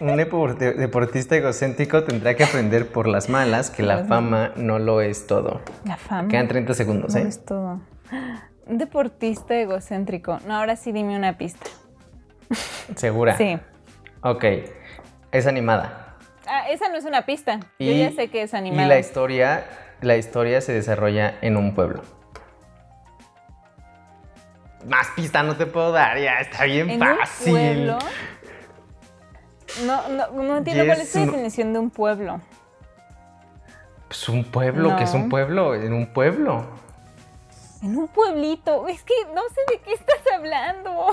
un 0.00 0.16
deportista 0.16 1.36
egocéntrico 1.36 2.04
tendrá 2.04 2.34
que 2.36 2.44
aprender 2.44 2.88
por 2.90 3.06
las 3.06 3.28
malas 3.28 3.70
que 3.70 3.82
la 3.82 4.04
fama 4.04 4.52
no 4.56 4.78
lo 4.78 5.00
es 5.00 5.26
todo. 5.26 5.60
La 5.84 5.96
fama. 5.96 6.28
Quedan 6.28 6.48
30 6.48 6.74
segundos, 6.74 7.14
No 7.14 7.20
¿eh? 7.20 7.28
es 7.28 7.44
todo. 7.44 7.80
Un 8.66 8.78
deportista 8.78 9.54
egocéntrico. 9.54 10.38
No, 10.46 10.56
ahora 10.56 10.76
sí 10.76 10.92
dime 10.92 11.16
una 11.16 11.36
pista. 11.36 11.66
¿Segura? 12.96 13.36
Sí. 13.36 13.58
Ok. 14.22 14.44
Es 15.32 15.46
animada. 15.46 16.16
Ah, 16.46 16.68
esa 16.70 16.88
no 16.88 16.96
es 16.96 17.04
una 17.04 17.22
pista. 17.26 17.60
Yo 17.78 17.90
Y- 17.90 17.98
ya 18.00 18.12
sé 18.12 18.28
que 18.28 18.42
es 18.42 18.52
Y 18.52 18.56
animada. 18.56 18.88
la 18.88 18.98
historia, 18.98 19.64
la 20.00 20.16
historia 20.16 20.60
se 20.60 20.72
desarrolla 20.72 21.34
en 21.42 21.56
un 21.56 21.74
pueblo. 21.74 22.02
Más 24.86 25.08
pista 25.16 25.42
no 25.42 25.56
te 25.56 25.66
puedo 25.66 25.92
dar, 25.92 26.18
ya 26.18 26.40
está 26.40 26.64
bien 26.64 26.90
en 26.90 26.98
fácil. 27.00 27.54
un 27.54 27.58
pueblo. 27.60 27.98
No, 29.86 30.08
no, 30.08 30.42
no 30.42 30.56
entiendo 30.58 30.84
cuál 30.84 31.00
es 31.00 31.10
tu 31.12 31.18
no- 31.20 31.26
definición 31.26 31.72
de 31.72 31.78
un 31.78 31.90
pueblo. 31.90 32.40
Pues 34.08 34.28
un 34.28 34.44
pueblo, 34.44 34.94
que 34.96 35.04
es 35.04 35.14
un 35.14 35.24
No. 35.24 35.28
pueblo? 35.30 35.74
En 35.74 35.92
un 35.94 36.06
pueblo. 36.12 36.66
En 37.84 37.96
un 37.98 38.08
pueblito. 38.08 38.88
Es 38.88 39.02
que 39.02 39.12
no 39.34 39.42
sé 39.42 39.60
de 39.74 39.80
qué 39.82 39.92
estás 39.92 40.20
hablando. 40.34 41.08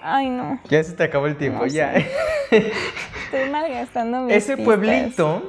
Ay, 0.00 0.28
no. 0.30 0.60
Ya 0.68 0.82
se 0.84 0.92
te 0.92 1.02
acabó 1.02 1.26
el 1.26 1.36
tiempo, 1.36 1.60
No 1.62 1.66
ya. 1.66 1.92
Estoy 2.50 3.50
malgastando 3.50 4.20
mis 4.22 4.36
Ese 4.36 4.56
pistas. 4.56 4.64
pueblito 4.64 5.42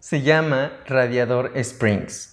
se 0.00 0.22
llama 0.22 0.72
Radiador 0.86 1.52
Springs. 1.54 2.31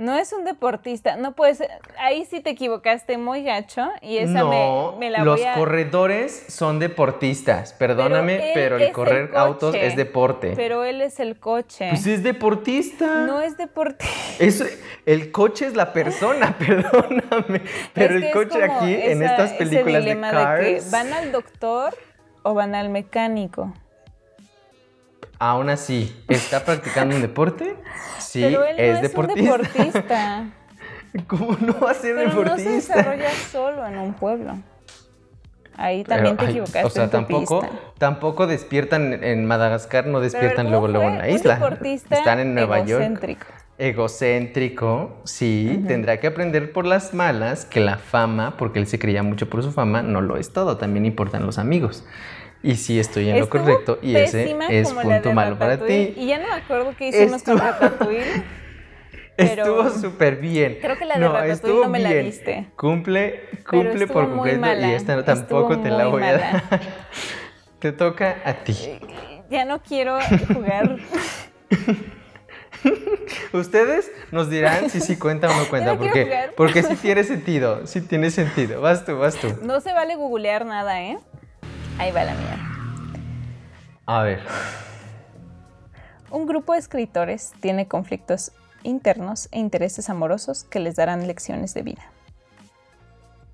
No 0.00 0.16
es 0.16 0.32
un 0.32 0.46
deportista. 0.46 1.16
No 1.16 1.32
puede 1.32 1.54
ser. 1.54 1.68
Ahí 1.98 2.24
sí 2.24 2.40
te 2.40 2.48
equivocaste 2.48 3.18
muy 3.18 3.44
gacho. 3.44 3.86
Y 4.00 4.16
esa 4.16 4.32
no, 4.40 4.92
me, 4.92 4.98
me 4.98 5.10
la 5.10 5.22
los 5.22 5.38
voy 5.38 5.46
a. 5.46 5.52
corredores 5.52 6.46
son 6.48 6.78
deportistas. 6.78 7.74
Perdóname, 7.74 8.52
pero, 8.54 8.76
el 8.76 8.82
el 8.84 8.92
correr 8.92 9.32
autos 9.36 9.74
es 9.74 9.96
deporte. 9.96 10.54
Pero 10.56 10.84
él 10.84 11.02
es 11.02 11.20
el 11.20 11.38
coche. 11.38 11.90
Pues 11.90 12.06
es 12.06 12.22
deportista. 12.22 13.26
No 13.26 13.42
es 13.42 13.58
deportista. 13.58 14.06
Eso- 14.38 14.64
el 15.04 15.30
coche 15.32 15.66
es 15.66 15.74
la 15.76 15.92
persona, 15.92 16.56
perdóname. 16.58 17.60
Pero 17.92 18.16
Es 18.16 18.22
el 18.22 18.22
que 18.22 18.30
coche 18.30 18.64
aquí, 18.64 18.94
en 18.94 19.22
estas 19.22 19.50
ese 19.50 19.58
películas 19.58 19.92
de 19.92 20.00
dilema 20.00 20.30
Cars, 20.30 20.64
que 20.66 20.82
¿Van 20.90 21.12
al 21.12 21.30
doctor 21.30 21.94
o 22.42 22.54
van 22.54 22.74
al 22.74 22.88
mecánico? 22.88 23.74
Aún 25.38 25.70
así, 25.70 26.22
¿está 26.28 26.64
practicando 26.64 27.14
un 27.16 27.22
deporte? 27.22 27.76
Sí, 28.18 28.40
Pero 28.42 28.64
él 28.64 28.76
no 28.76 28.82
es, 28.82 28.96
es 28.96 29.02
deportista. 29.02 29.40
un 29.54 29.62
deportista. 29.62 30.44
¿Cómo 31.26 31.56
no 31.60 31.80
va 31.80 31.90
a 31.90 31.94
ser 31.94 32.14
pero 32.16 32.28
no 32.44 32.56
se 32.56 32.62
deportista? 32.64 32.94
desarrolla 32.96 33.30
solo 33.50 33.86
en 33.86 33.98
un 33.98 34.14
pueblo. 34.14 34.58
Ahí 35.76 36.04
también 36.04 36.36
Pero, 36.36 36.46
te 36.46 36.50
equivocaste. 36.52 36.84
O 36.84 36.90
sea, 36.90 37.04
en 37.04 37.10
tu 37.10 37.16
tampoco, 37.16 37.60
pista. 37.62 37.76
tampoco 37.98 38.46
despiertan 38.46 39.24
en 39.24 39.46
Madagascar, 39.46 40.06
no 40.06 40.20
Pero 40.20 40.20
despiertan 40.20 40.66
¿cómo 40.66 40.70
luego, 40.70 40.88
luego 40.88 41.08
en 41.08 41.18
la 41.18 41.24
Un 41.24 41.30
isla. 41.30 41.54
deportista 41.54 42.14
Están 42.14 42.38
en 42.38 42.54
Nueva 42.54 42.80
York. 42.80 43.02
egocéntrico. 43.02 43.46
Egocéntrico, 43.78 45.22
sí, 45.24 45.82
tendrá 45.86 46.20
que 46.20 46.26
aprender 46.26 46.72
por 46.72 46.84
las 46.84 47.14
malas 47.14 47.64
que 47.64 47.80
la 47.80 47.96
fama, 47.96 48.56
porque 48.58 48.78
él 48.78 48.86
se 48.86 48.98
creía 48.98 49.22
mucho 49.22 49.48
por 49.48 49.62
su 49.62 49.72
fama, 49.72 50.02
no 50.02 50.20
lo 50.20 50.36
es 50.36 50.52
todo, 50.52 50.76
también 50.76 51.06
importan 51.06 51.46
los 51.46 51.58
amigos. 51.58 52.04
Y 52.62 52.74
sí 52.76 53.00
estoy 53.00 53.30
en 53.30 53.40
lo 53.40 53.48
correcto 53.48 53.98
y 54.02 54.14
ese 54.16 54.54
es 54.68 54.92
la 54.94 55.02
punto 55.02 55.32
malo 55.32 55.58
para 55.58 55.72
Ratatouille, 55.76 56.06
ti. 56.08 56.20
Y 56.20 56.26
ya 56.26 56.38
no 56.38 56.46
me 56.48 56.54
acuerdo 56.54 56.94
qué 56.96 57.08
hicimos 57.08 57.42
con 57.42 57.56
Estuvo- 57.56 57.58
Ratatouille. 57.58 58.24
pero- 59.36 59.62
Estuvo 59.62 59.90
súper 59.90 60.36
bien. 60.36 60.78
Creo 60.80 60.98
que 60.98 61.06
la 61.06 61.14
de 61.14 61.20
Ratatouille 61.20 61.52
estuvo 61.54 61.84
no 61.84 61.88
me 61.90 62.00
la 62.00 62.12
bien. 62.12 62.26
diste. 62.26 62.66
Cumple, 62.76 63.40
cumple 63.68 64.06
por 64.06 64.28
completo 64.28 64.66
y 64.86 64.92
esta 64.92 65.16
no, 65.16 65.24
tampoco 65.24 65.72
estuvo 65.72 65.82
te 65.82 65.90
la 65.90 66.06
voy 66.08 66.22
a 66.22 66.32
dar. 66.38 66.62
Te 67.78 67.92
toca 67.92 68.36
a 68.44 68.52
ti. 68.52 68.76
Ya 69.48 69.64
no 69.64 69.82
quiero 69.82 70.18
jugar. 70.52 70.98
Ustedes 73.52 74.10
nos 74.30 74.48
dirán 74.50 74.90
si 74.90 75.00
sí 75.00 75.16
cuenta 75.18 75.48
o 75.50 75.54
no 75.56 75.66
cuenta, 75.68 75.94
no 75.94 75.98
porque, 75.98 76.50
porque 76.56 76.82
sí 76.82 76.94
tiene 76.96 77.24
sentido, 77.24 77.86
sí 77.86 78.00
tiene 78.00 78.30
sentido. 78.30 78.80
Vas 78.80 79.04
tú, 79.04 79.18
vas 79.18 79.36
tú. 79.36 79.48
No 79.62 79.80
se 79.80 79.92
vale 79.92 80.14
googlear 80.16 80.64
nada, 80.66 81.02
¿eh? 81.02 81.18
Ahí 81.98 82.12
va 82.12 82.24
la 82.24 82.34
mía. 82.34 82.58
A 84.06 84.22
ver. 84.22 84.40
Un 86.30 86.46
grupo 86.46 86.72
de 86.72 86.78
escritores 86.78 87.52
tiene 87.60 87.88
conflictos 87.88 88.52
internos 88.82 89.48
e 89.52 89.58
intereses 89.58 90.10
amorosos 90.10 90.64
que 90.64 90.80
les 90.80 90.96
darán 90.96 91.26
lecciones 91.26 91.74
de 91.74 91.82
vida. 91.82 92.02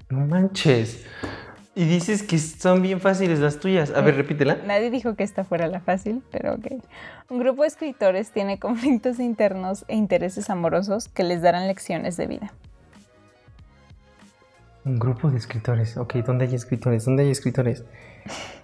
No 0.08 0.26
manches. 0.26 1.04
Y 1.74 1.84
dices 1.84 2.22
que 2.22 2.38
son 2.38 2.80
bien 2.80 3.00
fáciles 3.00 3.38
las 3.38 3.58
tuyas. 3.58 3.90
A 3.90 4.00
ver, 4.00 4.16
repítela. 4.16 4.56
Nadie 4.66 4.90
dijo 4.90 5.14
que 5.14 5.24
esta 5.24 5.44
fuera 5.44 5.66
la 5.66 5.80
fácil, 5.80 6.22
pero 6.30 6.54
ok. 6.54 6.66
Un 7.28 7.38
grupo 7.38 7.62
de 7.62 7.68
escritores 7.68 8.30
tiene 8.30 8.58
conflictos 8.60 9.20
internos 9.20 9.84
e 9.88 9.96
intereses 9.96 10.48
amorosos 10.48 11.08
que 11.08 11.22
les 11.22 11.42
darán 11.42 11.66
lecciones 11.66 12.16
de 12.16 12.26
vida. 12.26 12.52
Un 14.86 14.98
grupo 14.98 15.30
de 15.30 15.36
escritores. 15.36 15.96
Ok, 15.96 16.14
¿dónde 16.24 16.46
hay 16.46 16.54
escritores? 16.54 17.04
¿Dónde 17.04 17.24
hay 17.24 17.30
escritores? 17.30 17.84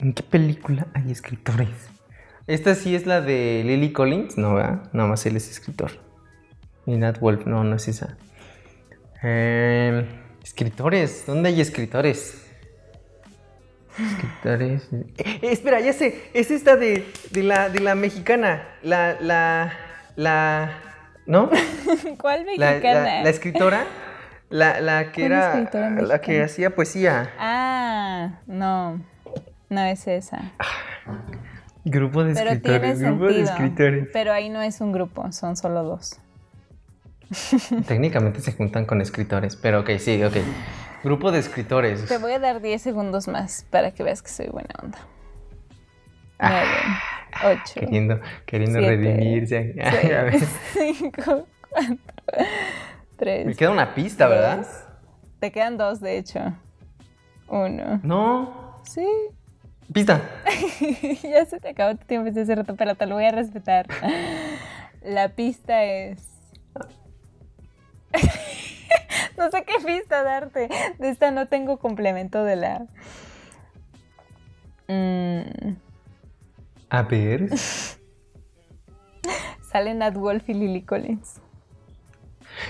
¿En 0.00 0.12
qué 0.14 0.22
película 0.22 0.86
hay 0.94 1.10
escritores? 1.10 1.68
Esta 2.46 2.74
sí 2.74 2.94
es 2.94 3.06
la 3.06 3.20
de 3.20 3.62
Lily 3.64 3.92
Collins, 3.92 4.36
no, 4.36 4.54
¿verdad? 4.54 4.90
Nada 4.92 5.08
más 5.08 5.24
él 5.26 5.36
es 5.36 5.48
escritor. 5.50 5.92
Y 6.86 6.96
Nat 6.96 7.18
Wolf, 7.20 7.46
no, 7.46 7.62
no 7.64 7.76
es 7.76 7.86
esa. 7.88 8.16
Em, 9.22 10.06
escritores, 10.42 11.24
¿dónde 11.26 11.50
hay 11.50 11.60
escritores? 11.60 12.38
Escritores. 13.98 14.88
Eh, 15.18 15.38
espera, 15.42 15.80
ya 15.80 15.92
sé. 15.92 16.30
Es 16.34 16.50
esta 16.50 16.76
de, 16.76 17.06
de, 17.30 17.42
la, 17.42 17.68
de 17.68 17.80
la 17.80 17.94
mexicana. 17.94 18.66
La. 18.82 19.16
La. 19.20 19.72
La. 20.16 20.78
¿No? 21.26 21.50
¿Cuál 22.18 22.44
mexicana? 22.46 22.80
la- 23.04 23.22
la 23.22 23.30
escritora. 23.30 23.84
La, 24.48 24.80
la 24.80 25.12
que 25.12 25.22
¿Cuál 25.28 25.68
era. 25.72 25.90
La 26.02 26.20
que 26.20 26.42
hacía 26.42 26.74
poesía. 26.74 27.32
Ah, 27.38 28.40
no. 28.46 29.00
No 29.72 29.80
es 29.80 30.06
esa. 30.06 30.52
Grupo 31.82 32.24
de 32.24 32.34
Pero 32.34 32.50
escritores. 32.50 32.98
tiene 32.98 33.10
Grupo 33.10 33.32
de 33.32 33.40
escritores. 33.40 34.08
Pero 34.12 34.32
ahí 34.34 34.50
no 34.50 34.60
es 34.60 34.82
un 34.82 34.92
grupo, 34.92 35.32
son 35.32 35.56
solo 35.56 35.82
dos. 35.82 36.20
Técnicamente 37.86 38.42
se 38.42 38.52
juntan 38.52 38.84
con 38.84 39.00
escritores. 39.00 39.56
Pero 39.56 39.80
ok, 39.80 39.92
sí, 39.98 40.22
ok. 40.22 40.36
Grupo 41.02 41.32
de 41.32 41.38
escritores. 41.38 42.06
Te 42.06 42.18
voy 42.18 42.32
a 42.32 42.38
dar 42.38 42.60
10 42.60 42.82
segundos 42.82 43.28
más 43.28 43.66
para 43.70 43.92
que 43.92 44.02
veas 44.02 44.20
que 44.20 44.28
soy 44.28 44.48
buena 44.48 44.74
onda. 44.82 44.98
Ah, 46.38 47.00
9, 47.42 47.60
8, 47.64 47.80
Queriendo, 47.80 48.20
queriendo 48.44 48.78
Siete, 48.78 48.94
redimirse. 48.96 49.74
Ay, 49.82 50.10
a 50.12 50.22
ver. 50.24 50.40
5, 50.40 51.46
4, 51.72 51.96
3. 53.16 53.46
Me 53.46 53.54
queda 53.54 53.70
una 53.70 53.94
pista, 53.94 54.28
¿verdad? 54.28 54.66
Te 55.40 55.50
quedan 55.50 55.78
dos, 55.78 56.00
de 56.00 56.18
hecho. 56.18 56.40
Uno. 57.48 58.00
No. 58.02 58.80
Sí. 58.84 59.06
Pista. 59.92 60.22
ya 61.22 61.44
se 61.44 61.60
te 61.60 61.70
acabó 61.70 61.96
tu 61.96 62.06
tiempo 62.06 62.26
desde 62.26 62.42
hace 62.42 62.54
rato, 62.54 62.76
pero 62.76 62.94
te 62.94 63.06
lo 63.06 63.14
voy 63.16 63.24
a 63.24 63.30
respetar. 63.32 63.86
La 65.02 65.30
pista 65.30 65.84
es. 65.84 66.28
no 69.36 69.50
sé 69.50 69.64
qué 69.64 69.74
pista 69.84 70.22
darte. 70.22 70.68
De 70.98 71.08
esta 71.08 71.30
no 71.30 71.48
tengo 71.48 71.78
complemento 71.78 72.44
de 72.44 72.56
la. 72.56 72.86
Mm, 74.88 75.76
A 76.90 77.02
ver. 77.02 77.48
sale 79.70 79.94
Nat 79.94 80.14
Wolf 80.14 80.48
y 80.48 80.54
Lily 80.54 80.82
Collins. 80.82 81.40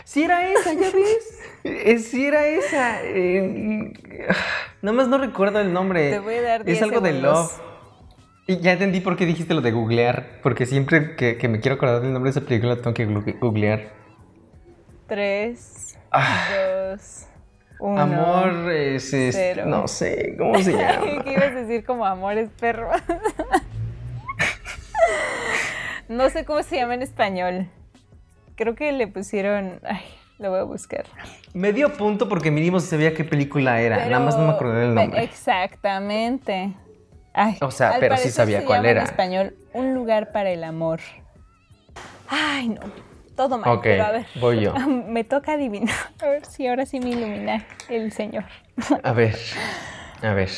Sí 0.05 0.25
era 0.25 0.49
esa, 0.51 0.73
ya 0.73 0.91
ves. 0.95 1.41
Eh, 1.65 1.99
Sí 1.99 2.27
era 2.27 2.47
esa. 2.47 3.03
Eh, 3.05 3.93
nada 4.83 4.97
más 4.97 5.09
no 5.09 5.19
recuerdo 5.19 5.61
el 5.61 5.73
nombre. 5.73 6.11
Te 6.11 6.19
voy 6.19 6.35
a 6.37 6.43
dar 6.43 6.61
Es 6.61 6.67
10 6.67 6.83
algo 6.83 7.01
de. 7.01 7.13
Love. 7.15 7.53
Y 8.47 8.59
ya 8.59 8.73
entendí 8.73 9.01
por 9.01 9.17
qué 9.17 9.25
dijiste 9.27 9.55
lo 9.55 9.61
de 9.61 9.71
googlear. 9.71 10.41
Porque 10.43 10.67
siempre 10.67 11.15
que, 11.17 11.37
que 11.39 11.49
me 11.49 11.61
quiero 11.61 11.77
acordar 11.77 12.01
del 12.03 12.13
nombre 12.13 12.33
de 12.33 12.39
esa 12.39 12.47
película 12.47 12.77
tengo 12.77 12.95
que 12.95 13.07
googlear. 13.41 13.93
Tres, 15.07 15.99
Ah. 16.11 16.49
dos, 16.91 17.27
uno. 17.81 18.01
Amor 18.01 18.71
es, 18.73 19.13
es- 19.13 19.35
cero. 19.35 19.65
No 19.67 19.87
sé, 19.89 20.35
¿cómo 20.39 20.59
se 20.63 20.73
llama? 20.77 21.23
¿Qué 21.25 21.33
ibas 21.33 21.51
a 21.51 21.55
decir 21.55 21.85
como 21.85 22.07
amores 22.07 22.49
perro? 22.59 22.91
no 26.09 26.29
sé 26.31 26.45
cómo 26.45 26.63
se 26.63 26.77
llama 26.77 26.95
en 26.95 27.03
español. 27.03 27.69
Creo 28.63 28.77
que 28.77 28.93
le 28.93 29.09
pusieron. 29.09 29.81
Ay, 29.83 30.03
lo 30.39 30.51
voy 30.51 30.61
a 30.61 30.63
buscar. 30.63 31.05
Me 31.53 31.73
dio 31.73 31.93
punto 31.95 32.29
porque 32.29 32.53
mínimo 32.53 32.79
se 32.79 32.87
sabía 32.87 33.13
qué 33.13 33.25
película 33.25 33.81
era. 33.81 34.07
Nada 34.07 34.21
más 34.21 34.39
no 34.39 34.47
me 34.47 34.53
acordé 34.53 34.83
del 34.83 34.95
nombre. 34.95 35.25
Exactamente. 35.25 36.73
Ay, 37.33 37.59
O 37.61 37.73
sea, 37.73 37.97
pero 37.99 38.17
sí 38.17 38.31
sabía 38.31 38.61
se 38.61 38.65
cuál 38.65 38.87
era. 38.87 39.01
En 39.01 39.07
español, 39.09 39.57
un 39.73 39.95
lugar 39.95 40.31
para 40.31 40.51
el 40.51 40.63
amor. 40.63 41.01
Ay, 42.29 42.69
no. 42.69 42.83
Todo 43.35 43.59
mal. 43.59 43.81
Pero 43.83 44.05
a 44.05 44.13
ver. 44.13 44.27
voy 44.41 44.61
yo. 44.61 44.75
Me 45.09 45.25
toca 45.25 45.55
adivinar. 45.55 45.97
A 46.23 46.27
ver 46.27 46.45
si 46.45 46.69
ahora 46.69 46.87
sí 46.87 47.01
me 47.01 47.11
ilumina 47.11 47.67
el 47.89 48.13
señor. 48.13 48.45
A 49.03 49.13
ver, 49.13 49.37
a 50.23 50.35
ver. 50.35 50.51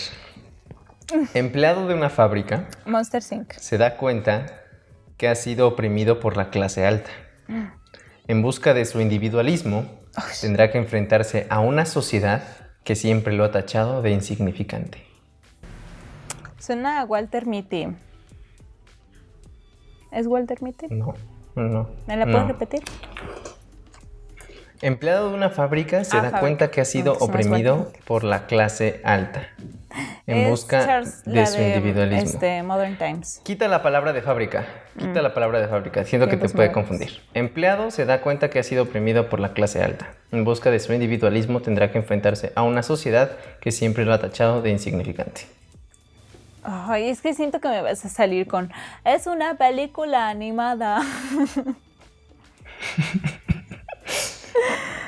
Empleado 1.32 1.88
de 1.88 1.94
una 1.94 2.10
fábrica 2.10 2.68
Monster 2.84 3.22
Inc. 3.30 3.52
se 3.54 3.78
da 3.78 3.96
cuenta 3.96 4.44
que 5.16 5.26
ha 5.26 5.34
sido 5.36 5.66
oprimido 5.68 6.20
por 6.20 6.36
la 6.36 6.50
clase 6.50 6.84
alta. 6.84 7.10
En 8.26 8.40
busca 8.40 8.72
de 8.72 8.86
su 8.86 9.02
individualismo, 9.02 9.84
tendrá 10.40 10.70
que 10.70 10.78
enfrentarse 10.78 11.46
a 11.50 11.60
una 11.60 11.84
sociedad 11.84 12.42
que 12.82 12.96
siempre 12.96 13.34
lo 13.34 13.44
ha 13.44 13.50
tachado 13.50 14.00
de 14.00 14.12
insignificante. 14.12 15.04
Suena 16.58 17.00
a 17.00 17.04
Walter 17.04 17.46
Mitty. 17.46 17.88
¿Es 20.10 20.26
Walter 20.26 20.62
Mitty? 20.62 20.86
No, 20.88 21.14
no. 21.54 21.90
¿Me 22.06 22.16
la 22.16 22.24
puedes 22.24 22.42
no. 22.42 22.48
repetir? 22.48 22.82
Empleado 24.82 25.28
de 25.30 25.34
una 25.36 25.50
fábrica 25.50 26.04
se 26.04 26.16
Ah, 26.16 26.20
da 26.20 26.22
fábrica. 26.24 26.40
cuenta 26.40 26.70
que 26.70 26.80
ha 26.80 26.84
sido 26.84 27.12
No, 27.14 27.18
pues 27.20 27.30
oprimido 27.30 27.92
por 28.06 28.24
la 28.24 28.46
clase 28.46 29.00
alta. 29.04 29.48
En 30.26 30.38
Es 30.38 30.48
busca 30.50 30.84
Charles, 30.84 31.22
de 31.24 31.46
su 31.46 31.60
individualismo. 31.62 32.24
Este, 32.28 32.62
Modern 32.64 32.98
Times. 32.98 33.40
Quita 33.44 33.68
la 33.68 33.82
palabra 33.82 34.12
de 34.12 34.22
fábrica. 34.22 34.66
Quita 34.98 35.22
la 35.22 35.32
palabra 35.32 35.60
de 35.60 35.68
fábrica. 35.68 36.04
Siento 36.04 36.26
que 36.26 36.32
te 36.32 36.38
Tiempos 36.38 36.52
puede 36.54 36.68
modernos. 36.70 36.88
confundir. 36.98 37.22
Empleado 37.34 37.90
se 37.92 38.04
da 38.04 38.20
cuenta 38.20 38.50
que 38.50 38.58
ha 38.58 38.62
sido 38.64 38.82
oprimido 38.82 39.28
por 39.28 39.38
la 39.38 39.52
clase 39.52 39.82
alta. 39.84 40.08
En 40.32 40.44
busca 40.44 40.70
de 40.72 40.80
su 40.80 40.92
individualismo 40.92 41.60
tendrá 41.62 41.92
que 41.92 41.98
enfrentarse 41.98 42.52
a 42.56 42.62
una 42.62 42.82
sociedad 42.82 43.30
que 43.60 43.70
siempre 43.70 44.04
lo 44.04 44.12
ha 44.12 44.18
tachado 44.18 44.62
de 44.62 44.70
insignificante. 44.70 45.42
Ay, 46.64 47.08
es 47.10 47.20
que 47.20 47.32
siento 47.34 47.60
que 47.60 47.68
me 47.68 47.80
vas 47.82 48.04
a 48.04 48.08
salir 48.08 48.48
con. 48.48 48.72
Es 49.04 49.26
una 49.28 49.54
película 49.56 50.28
animada. 50.28 51.00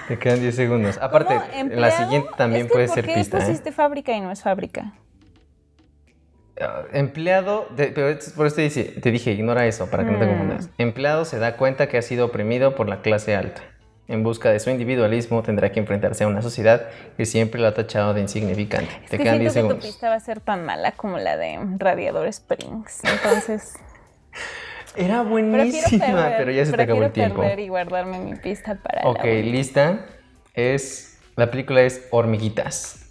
Te 0.08 0.18
quedan 0.18 0.40
10 0.40 0.54
segundos. 0.54 0.98
Aparte, 1.00 1.34
la 1.70 1.90
siguiente 1.90 2.28
también 2.36 2.66
Es 2.66 2.68
que 2.68 2.72
puede 2.74 2.86
¿por 2.86 2.94
ser 2.94 3.06
qué 3.06 3.14
pista. 3.14 3.38
¿eh? 3.38 3.40
pusiste 3.40 3.72
fábrica 3.72 4.12
y 4.12 4.20
no 4.20 4.30
es 4.30 4.42
fábrica? 4.42 4.92
Ah, 6.60 6.82
Empleado, 6.92 7.66
de- 7.76 7.88
pero 7.88 8.16
por 8.34 8.46
eso 8.46 8.56
te, 8.56 8.62
dice- 8.62 8.84
te 8.84 9.10
dije, 9.10 9.32
ignora 9.32 9.66
eso 9.66 9.90
para 9.90 10.04
que 10.04 10.10
no 10.12 10.18
te 10.18 10.26
Mm. 10.26 10.28
confundas. 10.28 10.70
Empleado 10.78 11.24
se 11.24 11.38
da 11.38 11.56
cuenta 11.56 11.88
que 11.88 11.98
ha 11.98 12.02
sido 12.02 12.26
oprimido 12.26 12.74
por 12.76 12.88
la 12.88 13.02
clase 13.02 13.34
alta. 13.36 13.62
En 14.08 14.22
busca 14.22 14.50
de 14.50 14.60
su 14.60 14.70
individualismo 14.70 15.42
tendrá 15.42 15.72
que 15.72 15.80
enfrentarse 15.80 16.22
a 16.22 16.28
una 16.28 16.40
sociedad 16.40 16.86
que 17.16 17.26
siempre 17.26 17.60
lo 17.60 17.66
ha 17.66 17.74
tachado 17.74 18.14
de 18.14 18.20
insignificante. 18.20 18.88
Es 19.04 19.10
te 19.10 19.18
que 19.18 19.24
quedan 19.24 19.38
siento 19.38 19.40
10 19.40 19.52
que 19.54 19.60
tu 19.60 19.66
segundos. 19.66 19.84
pista 19.86 20.08
va 20.08 20.14
a 20.14 20.20
ser 20.20 20.40
tan 20.40 20.64
mala 20.64 20.92
como 20.92 21.18
la 21.18 21.36
de 21.36 21.58
Radiador 21.76 22.28
Springs. 22.28 23.02
Entonces, 23.04 23.74
Era 24.96 25.22
buenísima, 25.22 26.06
perder. 26.06 26.34
pero 26.38 26.50
ya 26.52 26.64
se 26.66 26.72
te 26.72 26.82
acabó 26.82 27.02
el 27.02 27.12
tiempo. 27.12 27.40
perder 27.40 27.58
y 27.60 27.68
guardarme 27.68 28.18
mi 28.18 28.34
pista 28.36 28.76
para 28.76 29.02
la 29.02 29.08
Ok, 29.10 29.24
última. 29.24 29.34
lista. 29.52 30.06
Es. 30.54 31.18
La 31.36 31.50
película 31.50 31.82
es 31.82 32.06
Hormiguitas. 32.10 33.02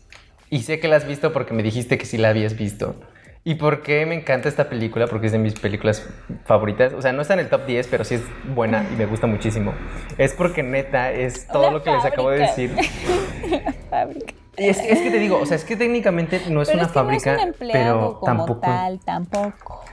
Y 0.49 0.63
sé 0.63 0.79
que 0.79 0.87
la 0.87 0.95
has 0.95 1.07
visto 1.07 1.31
porque 1.33 1.53
me 1.53 1.63
dijiste 1.63 1.97
que 1.97 2.05
sí 2.05 2.17
la 2.17 2.29
habías 2.29 2.55
visto. 2.57 2.95
¿Y 3.43 3.55
por 3.55 3.83
qué 3.83 4.07
me 4.07 4.15
encanta 4.15 4.49
esta 4.49 4.69
película? 4.69 5.05
Porque 5.05 5.27
es 5.27 5.31
de 5.31 5.37
mis 5.37 5.53
películas 5.53 6.07
favoritas. 6.45 6.93
O 6.93 7.01
sea, 7.03 7.13
no 7.13 7.21
está 7.21 7.35
en 7.35 7.41
el 7.41 7.49
top 7.49 7.67
10, 7.67 7.87
pero 7.87 8.03
sí 8.03 8.15
es 8.15 8.23
buena 8.55 8.83
y 8.91 8.95
me 8.95 9.05
gusta 9.05 9.27
muchísimo. 9.27 9.73
Es 10.17 10.33
porque 10.33 10.63
neta 10.63 11.11
es 11.11 11.45
todo 11.47 11.63
Una 11.63 11.71
lo 11.71 11.83
que 11.83 11.91
les 11.91 12.03
acabo 12.05 12.31
de 12.31 12.47
fábrica. 12.47 12.75
decir. 12.75 13.75
Fábrica. 13.91 14.33
Y 14.57 14.69
es, 14.69 14.79
es 14.79 14.99
que 15.01 15.11
te 15.11 15.19
digo, 15.19 15.37
o 15.39 15.45
sea, 15.45 15.57
es 15.57 15.65
que 15.65 15.75
técnicamente 15.75 16.41
no 16.49 16.61
es 16.61 16.69
Pero 16.69 16.79
una 16.79 16.83
es 16.83 16.87
que 16.87 16.93
fábrica, 16.93 17.35
no 17.35 17.41
es 17.41 17.47
un 17.47 17.55
pero 17.71 18.19
como 18.19 18.25
tampoco. 18.45 18.59
tal, 18.61 18.99
tampoco. 19.01 19.83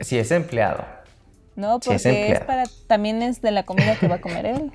Sí, 0.00 0.18
es 0.18 0.30
empleado. 0.30 0.84
No, 1.56 1.78
porque 1.80 1.96
es 1.96 2.06
es, 2.06 2.16
empleado. 2.16 2.46
para. 2.46 2.64
También 2.86 3.22
es 3.22 3.40
de 3.42 3.50
la 3.50 3.64
comida 3.64 3.96
que 3.98 4.08
va 4.08 4.16
a 4.16 4.20
comer 4.20 4.46
él. 4.46 4.72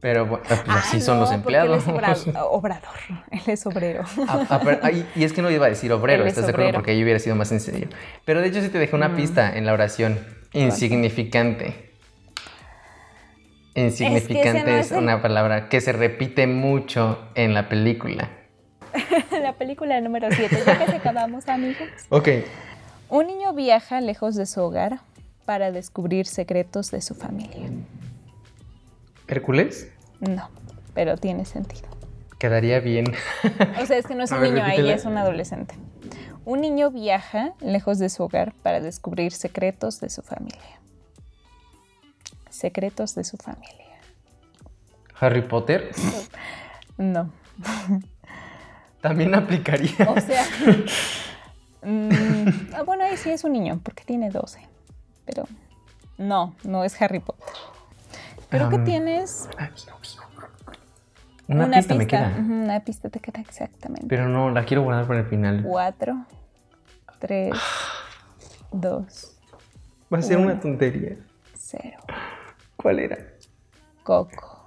Pero 0.00 0.26
bueno, 0.26 0.44
pues 0.48 0.60
así 0.68 0.96
Ah, 0.96 1.00
son 1.00 1.20
los 1.20 1.30
empleados. 1.30 1.86
Él 1.86 1.94
es 1.94 2.26
obra- 2.26 2.44
obrador. 2.50 2.94
Él 3.30 3.40
es 3.46 3.66
obrero. 3.66 4.02
Ah, 4.26 4.46
ah, 4.50 4.60
pero- 4.64 4.80
y 5.14 5.22
es 5.24 5.32
que 5.32 5.42
no 5.42 5.50
iba 5.50 5.66
a 5.66 5.68
decir 5.68 5.92
obrero, 5.92 6.22
Él 6.22 6.28
es 6.28 6.32
¿estás 6.32 6.46
de 6.46 6.50
acuerdo? 6.50 6.68
obrero. 6.70 6.78
Porque 6.78 6.90
ahí 6.92 7.02
hubiera 7.04 7.18
sido 7.20 7.36
más 7.36 7.48
sencillo. 7.48 7.86
Pero 8.24 8.40
de 8.40 8.48
hecho 8.48 8.60
sí 8.62 8.68
te 8.68 8.78
dejé 8.78 8.96
una 8.96 9.14
pista 9.14 9.56
en 9.56 9.64
la 9.64 9.72
oración. 9.72 10.18
Insignificante. 10.52 11.92
Insignificante 13.74 14.64
no 14.64 14.76
es, 14.78 14.92
el- 14.92 14.98
una 14.98 15.22
palabra 15.22 15.68
que 15.68 15.80
se 15.80 15.92
repite 15.92 16.46
mucho 16.46 17.28
en 17.34 17.54
la 17.54 17.68
película. 17.68 18.28
la 19.42 19.54
película 19.54 20.00
número 20.00 20.28
7. 20.30 20.62
Ya 20.66 20.78
casi 20.78 20.96
acabamos, 20.96 21.48
amigos. 21.48 21.88
Ok. 22.10 22.28
Un 23.12 23.26
niño 23.26 23.52
viaja 23.52 24.00
lejos 24.00 24.36
de 24.36 24.46
su 24.46 24.62
hogar 24.62 25.00
para 25.44 25.70
descubrir 25.70 26.26
secretos 26.26 26.90
de 26.90 27.02
su 27.02 27.14
familia. 27.14 27.68
¿Hércules? 29.28 29.92
No, 30.20 30.48
pero 30.94 31.18
tiene 31.18 31.44
sentido. 31.44 31.90
Quedaría 32.38 32.80
bien. 32.80 33.04
O 33.82 33.84
sea, 33.84 33.98
es 33.98 34.06
que 34.06 34.14
no 34.14 34.24
es 34.24 34.32
un 34.32 34.40
ver, 34.40 34.54
niño, 34.54 34.64
ahí 34.64 34.88
es 34.88 35.04
un 35.04 35.18
adolescente. 35.18 35.74
Un 36.46 36.62
niño 36.62 36.90
viaja 36.90 37.52
lejos 37.60 37.98
de 37.98 38.08
su 38.08 38.22
hogar 38.22 38.54
para 38.62 38.80
descubrir 38.80 39.32
secretos 39.32 40.00
de 40.00 40.08
su 40.08 40.22
familia. 40.22 40.80
Secretos 42.48 43.14
de 43.14 43.24
su 43.24 43.36
familia. 43.36 43.98
Harry 45.20 45.42
Potter 45.42 45.90
No. 46.96 47.30
también 49.02 49.34
aplicaría. 49.34 50.08
O 50.08 50.18
sea. 50.18 50.46
ah, 52.74 52.82
bueno, 52.82 53.04
ahí 53.04 53.16
sí 53.16 53.30
es 53.30 53.44
un 53.44 53.52
niño, 53.52 53.80
porque 53.82 54.04
tiene 54.04 54.30
12. 54.30 54.60
Pero 55.26 55.44
no, 56.18 56.54
no 56.64 56.84
es 56.84 57.00
Harry 57.00 57.20
Potter. 57.20 57.44
Creo 58.48 58.68
que 58.68 58.76
Am. 58.76 58.84
tienes 58.84 59.48
Una, 61.48 61.70
pista, 61.70 61.94
me 61.94 62.06
queda. 62.06 62.34
Una 62.38 62.80
pista 62.80 63.08
te 63.08 63.20
queda 63.20 63.40
exactamente. 63.40 64.06
Pero 64.08 64.28
no, 64.28 64.50
la 64.50 64.64
quiero 64.64 64.82
guardar 64.82 65.06
para 65.06 65.20
el 65.20 65.26
final. 65.26 65.62
Cuatro, 65.62 66.26
tres, 67.18 67.54
dos, 68.70 69.36
Va 70.12 70.18
a 70.18 70.22
ser 70.22 70.36
Una. 70.36 70.52
una 70.52 70.60
tontería. 70.60 71.16
cero. 71.54 71.98
¿Cuál 72.76 72.98
era? 72.98 73.16
Coco. 74.02 74.66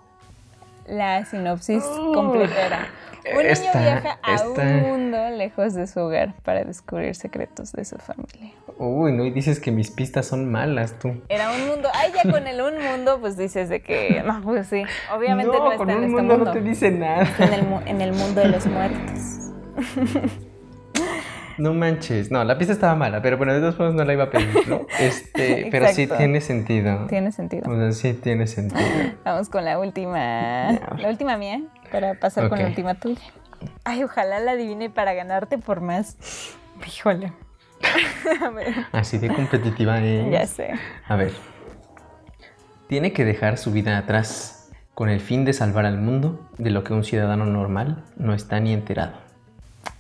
La 0.88 1.24
sinopsis 1.26 1.84
completa 2.14 2.66
era. 2.66 2.88
Un 3.32 3.38
niño 3.44 3.72
viaja 3.74 4.20
a 4.22 4.36
esta- 4.36 4.62
un 4.62 4.82
mundo 4.82 5.30
lejos 5.32 5.74
de 5.74 5.88
su 5.88 6.00
hogar 6.00 6.34
para 6.44 6.64
descubrir 6.64 7.16
secretos 7.16 7.72
de 7.72 7.84
su 7.86 7.98
familia. 7.98 8.52
Uy, 8.78 9.12
no, 9.14 9.24
y 9.26 9.32
dices 9.32 9.60
que 9.60 9.72
mis 9.72 9.90
pistas 9.92 10.26
son 10.28 10.52
malas, 10.52 11.00
tú. 11.00 11.22
Era 11.30 11.52
un 11.52 11.68
mundo. 11.68 11.90
Ay, 11.94 12.12
ya 12.14 12.30
con 12.30 12.46
el 12.48 12.62
un 12.62 12.74
mundo, 12.84 13.18
pues 13.22 13.38
dices 13.38 13.70
de 13.70 13.82
que. 13.82 14.22
No, 14.26 14.42
pues 14.44 14.68
sí. 14.68 14.84
Obviamente 15.16 15.58
no, 15.58 15.66
está 15.72 15.78
con 15.78 15.90
en 15.90 15.98
un 15.98 16.04
este 16.04 16.16
mundo, 16.16 16.36
mundo. 16.36 16.46
no 16.46 16.52
te 16.54 16.62
dice 16.62 16.92
nada. 16.92 17.24
Está 17.24 17.46
en 17.46 17.54
el, 17.54 17.64
mu- 17.64 17.82
en 17.86 18.02
el 18.02 18.12
mundo 18.14 18.42
de 18.42 18.48
los 18.50 18.66
muertos. 18.68 19.20
No 21.58 21.74
manches. 21.74 22.32
No, 22.32 22.44
la 22.44 22.58
pista 22.58 22.74
estaba 22.74 22.96
mala, 22.96 23.22
pero 23.22 23.38
bueno, 23.38 23.54
de 23.54 23.60
todas 23.62 23.76
formas 23.76 23.96
no 23.96 24.04
la 24.04 24.12
iba 24.12 24.26
a 24.26 24.30
pedir, 24.30 24.68
¿no? 24.68 24.82
Este, 25.00 25.68
pero 25.72 25.88
sí 25.88 26.06
tiene 26.06 26.42
sentido. 26.42 27.06
Tiene 27.08 27.32
sentido. 27.32 27.72
O 27.72 27.78
sea, 27.78 27.92
sí 27.94 28.14
tiene 28.14 28.46
sentido. 28.46 28.82
Vamos 29.24 29.48
con 29.48 29.64
la 29.64 29.80
última. 29.80 30.74
La 30.98 31.08
última 31.10 31.38
mía, 31.38 31.62
para 31.96 32.14
pasar 32.16 32.50
con 32.50 32.60
la 32.60 32.68
última 32.68 32.96
tuya. 32.96 33.22
Ay, 33.86 34.04
ojalá 34.04 34.40
la 34.40 34.52
adivine 34.52 34.90
para 34.90 35.14
ganarte 35.14 35.58
por 35.58 35.80
más. 35.82 36.18
Híjole. 36.86 37.32
A 38.42 38.50
ver, 38.50 38.74
Así 38.92 39.18
de 39.18 39.34
competitiva 39.34 40.00
es. 40.00 40.30
ya 40.30 40.46
sé. 40.46 40.74
A 41.08 41.16
ver. 41.16 41.32
Tiene 42.88 43.14
que 43.14 43.24
dejar 43.26 43.58
su 43.58 43.72
vida 43.72 43.98
atrás 43.98 44.72
con 44.94 45.10
el 45.10 45.20
fin 45.22 45.46
de 45.46 45.54
salvar 45.54 45.86
al 45.86 45.98
mundo 45.98 46.48
de 46.58 46.70
lo 46.70 46.84
que 46.84 46.94
un 46.94 47.04
ciudadano 47.04 47.46
normal 47.46 48.04
no 48.18 48.34
está 48.34 48.60
ni 48.60 48.74
enterado. 48.74 49.14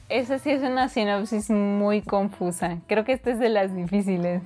Esa 0.09 0.37
sí 0.37 0.51
es 0.51 0.61
una 0.61 0.87
sinopsis 0.89 1.49
muy 1.49 2.01
confusa. 2.01 2.77
Creo 2.87 3.05
que 3.05 3.13
esta 3.13 3.31
es 3.31 3.39
de 3.39 3.49
las 3.49 3.73
difíciles. 3.73 4.43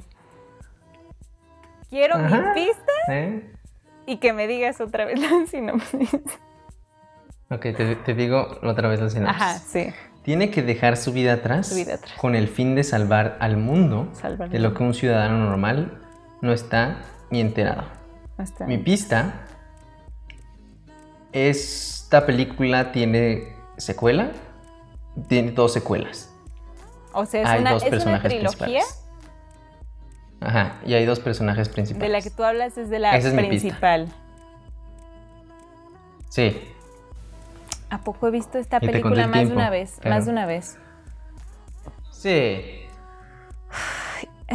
Quiero 1.89 2.15
Ajá. 2.15 2.53
mi 2.55 2.65
pista 2.65 2.91
¿Eh? 3.09 3.51
y 4.05 4.17
que 4.17 4.33
me 4.33 4.47
digas 4.47 4.79
otra 4.81 5.05
vez 5.05 5.19
la 5.19 5.45
sinopsis. 5.47 6.09
Ok, 7.51 7.61
te, 7.61 7.95
te 7.95 8.13
digo 8.13 8.59
otra 8.63 8.87
vez 8.89 8.99
la 9.01 9.09
sinopsis. 9.09 9.41
Ajá, 9.41 9.57
sí. 9.59 9.87
Tiene 10.23 10.51
que 10.51 10.61
dejar 10.61 10.97
su 10.97 11.11
vida 11.13 11.33
atrás, 11.33 11.67
Su 11.69 11.75
vida 11.75 11.95
atrás. 11.95 12.13
con 12.19 12.35
el 12.35 12.47
fin 12.47 12.75
de 12.75 12.83
salvar 12.83 13.37
al 13.39 13.57
mundo 13.57 14.11
de 14.51 14.59
lo 14.59 14.73
que 14.73 14.83
un 14.83 14.93
ciudadano 14.93 15.37
normal 15.39 15.99
no 16.41 16.53
está 16.53 16.97
ni 17.31 17.41
enterado. 17.41 17.83
No 18.37 18.43
está. 18.43 18.65
Mi 18.67 18.77
pista, 18.77 19.45
esta 21.31 22.25
película 22.25 22.91
tiene 22.91 23.55
secuela, 23.77 24.31
tiene 25.27 25.51
dos 25.51 25.73
secuelas. 25.73 26.31
O 27.13 27.25
sea, 27.25 27.41
es 27.41 27.47
hay 27.49 27.61
una, 27.61 27.71
dos 27.71 27.83
es 27.83 27.87
una 27.87 27.91
personajes 27.97 28.29
trilogía. 28.31 28.57
principales. 28.65 29.05
Ajá, 30.41 30.75
y 30.85 30.93
hay 30.93 31.05
dos 31.05 31.19
personajes 31.19 31.67
principales. 31.69 32.07
De 32.07 32.13
la 32.13 32.21
que 32.21 32.29
tú 32.29 32.43
hablas 32.43 32.77
es 32.77 32.89
de 32.89 32.99
la 32.99 33.17
Esa 33.17 33.29
es 33.29 33.33
mi 33.33 33.41
pista. 33.49 33.49
principal. 33.69 34.07
Sí, 36.29 36.61
¿A 37.89 37.97
poco 38.01 38.27
he 38.27 38.31
visto 38.31 38.57
esta 38.57 38.79
película 38.79 39.23
el 39.23 39.29
más 39.29 39.47
de 39.47 39.53
una 39.55 39.69
vez? 39.69 39.97
pero- 40.01 40.15
Más 40.15 40.25
de 40.25 40.31
una 40.31 40.45
vez. 40.45 40.77
sí. 42.11 42.61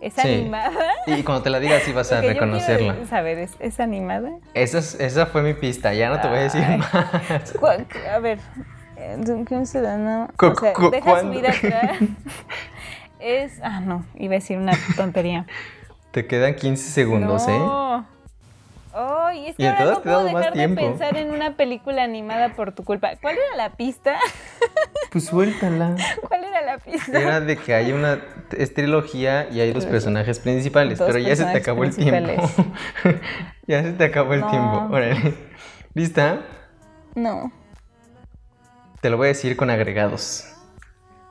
¿Es 0.00 0.12
Sí. 0.14 0.20
animada? 0.20 0.70
Y 1.06 1.22
cuando 1.22 1.42
te 1.42 1.50
la 1.50 1.58
diga 1.58 1.80
sí 1.80 1.92
vas 1.92 2.12
a 2.12 2.20
yo 2.22 2.28
reconocerla. 2.28 2.92
quiero 2.94 3.08
saber, 3.08 3.38
¿es, 3.38 3.56
es 3.60 3.80
animada? 3.80 4.30
Esa, 4.54 4.78
es- 4.78 4.94
esa 5.00 5.26
fue 5.26 5.42
mi 5.42 5.54
pista, 5.54 5.94
ya 5.94 6.10
no 6.10 6.20
te 6.20 6.28
voy 6.28 6.38
a 6.38 6.42
decir 6.42 6.62
Ay. 6.64 6.78
más. 6.78 7.54
A 8.14 8.18
ver, 8.18 8.38
eh, 8.96 9.16
un- 9.18 9.44
que 9.44 9.54
un 9.54 9.66
ciudadano 9.66 10.28
o 10.38 10.54
sea, 10.54 10.72
deja 10.90 11.00
¿cuándo? 11.04 11.32
su 11.32 11.40
vida 11.40 11.50
atrás. 11.50 11.98
Es, 13.18 13.60
ah, 13.62 13.80
no, 13.80 14.04
iba 14.16 14.34
a 14.34 14.38
decir 14.38 14.58
una 14.58 14.72
tontería. 14.94 15.46
Te 16.10 16.26
quedan 16.26 16.54
15 16.54 16.90
segundos, 16.90 17.48
¿eh? 17.48 17.58
Oh, 18.98 19.30
y 19.30 19.48
es 19.48 19.56
que 19.56 19.62
Y 19.62 19.66
ahora 19.66 19.84
no 19.84 20.02
puedo 20.02 20.22
más 20.32 20.34
dejar 20.34 20.54
de 20.54 20.68
pensar 20.70 21.16
en 21.18 21.30
una 21.30 21.54
película 21.54 22.02
animada 22.02 22.54
por 22.54 22.72
tu 22.72 22.82
culpa. 22.82 23.10
¿Cuál 23.20 23.36
era 23.36 23.56
la 23.56 23.76
pista? 23.76 24.18
Pues 25.12 25.26
suéltala. 25.26 25.96
¿Cuál 26.28 26.44
era 26.44 26.62
la 26.62 26.78
pista? 26.78 27.18
Era 27.20 27.40
de 27.40 27.56
que 27.56 27.74
hay 27.74 27.92
una 27.92 28.18
es 28.56 28.74
trilogía 28.74 29.48
y 29.50 29.60
hay 29.60 29.72
dos 29.72 29.86
personajes 29.86 30.40
principales, 30.40 30.98
Dos 30.98 31.06
pero 31.06 31.18
ya 31.18 31.36
se 31.36 31.44
te 31.44 31.60
personajes 31.60 31.62
acabó 31.62 31.84
el 31.84 31.96
tiempo. 31.96 32.42
ya 33.66 33.82
se 33.82 33.92
te 33.92 34.04
acabó 34.04 34.34
el 34.34 34.40
No. 34.40 34.50
tiempo. 34.50 34.88
Órale. 34.90 35.34
¿Lista? 35.94 36.40
No. 37.14 37.52
Te 39.00 39.10
lo 39.10 39.16
voy 39.16 39.26
a 39.26 39.28
decir 39.28 39.56
con 39.56 39.70
agregados. 39.70 40.52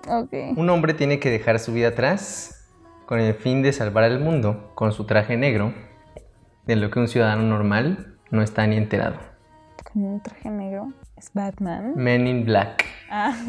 Ok. 0.07 0.34
Un 0.55 0.70
hombre 0.70 0.93
tiene 0.93 1.20
que 1.20 1.30
dejar 1.30 1.59
su 1.59 1.74
vida 1.74 1.89
atrás 1.89 2.68
con 3.05 3.20
el 3.20 3.34
fin 3.36 3.61
de 3.61 3.74
salvar 3.74 4.03
al 4.03 4.20
mundo 4.20 4.72
con 4.76 4.91
su 4.93 5.05
traje 5.05 5.38
negro, 5.38 5.74
de 6.66 6.76
lo 6.76 6.89
que 6.89 6.99
un 6.99 7.07
ciudadano 7.07 7.43
normal 7.43 8.16
no 8.32 8.41
está 8.41 8.66
ni 8.68 8.78
enterado. 8.78 9.18
Con 9.91 10.03
un 10.03 10.22
traje 10.22 10.49
negro. 10.49 10.91
Es 11.16 11.32
Batman. 11.34 11.93
Men 11.95 12.28
in 12.28 12.45
Black. 12.45 12.86
Ah. 13.09 13.36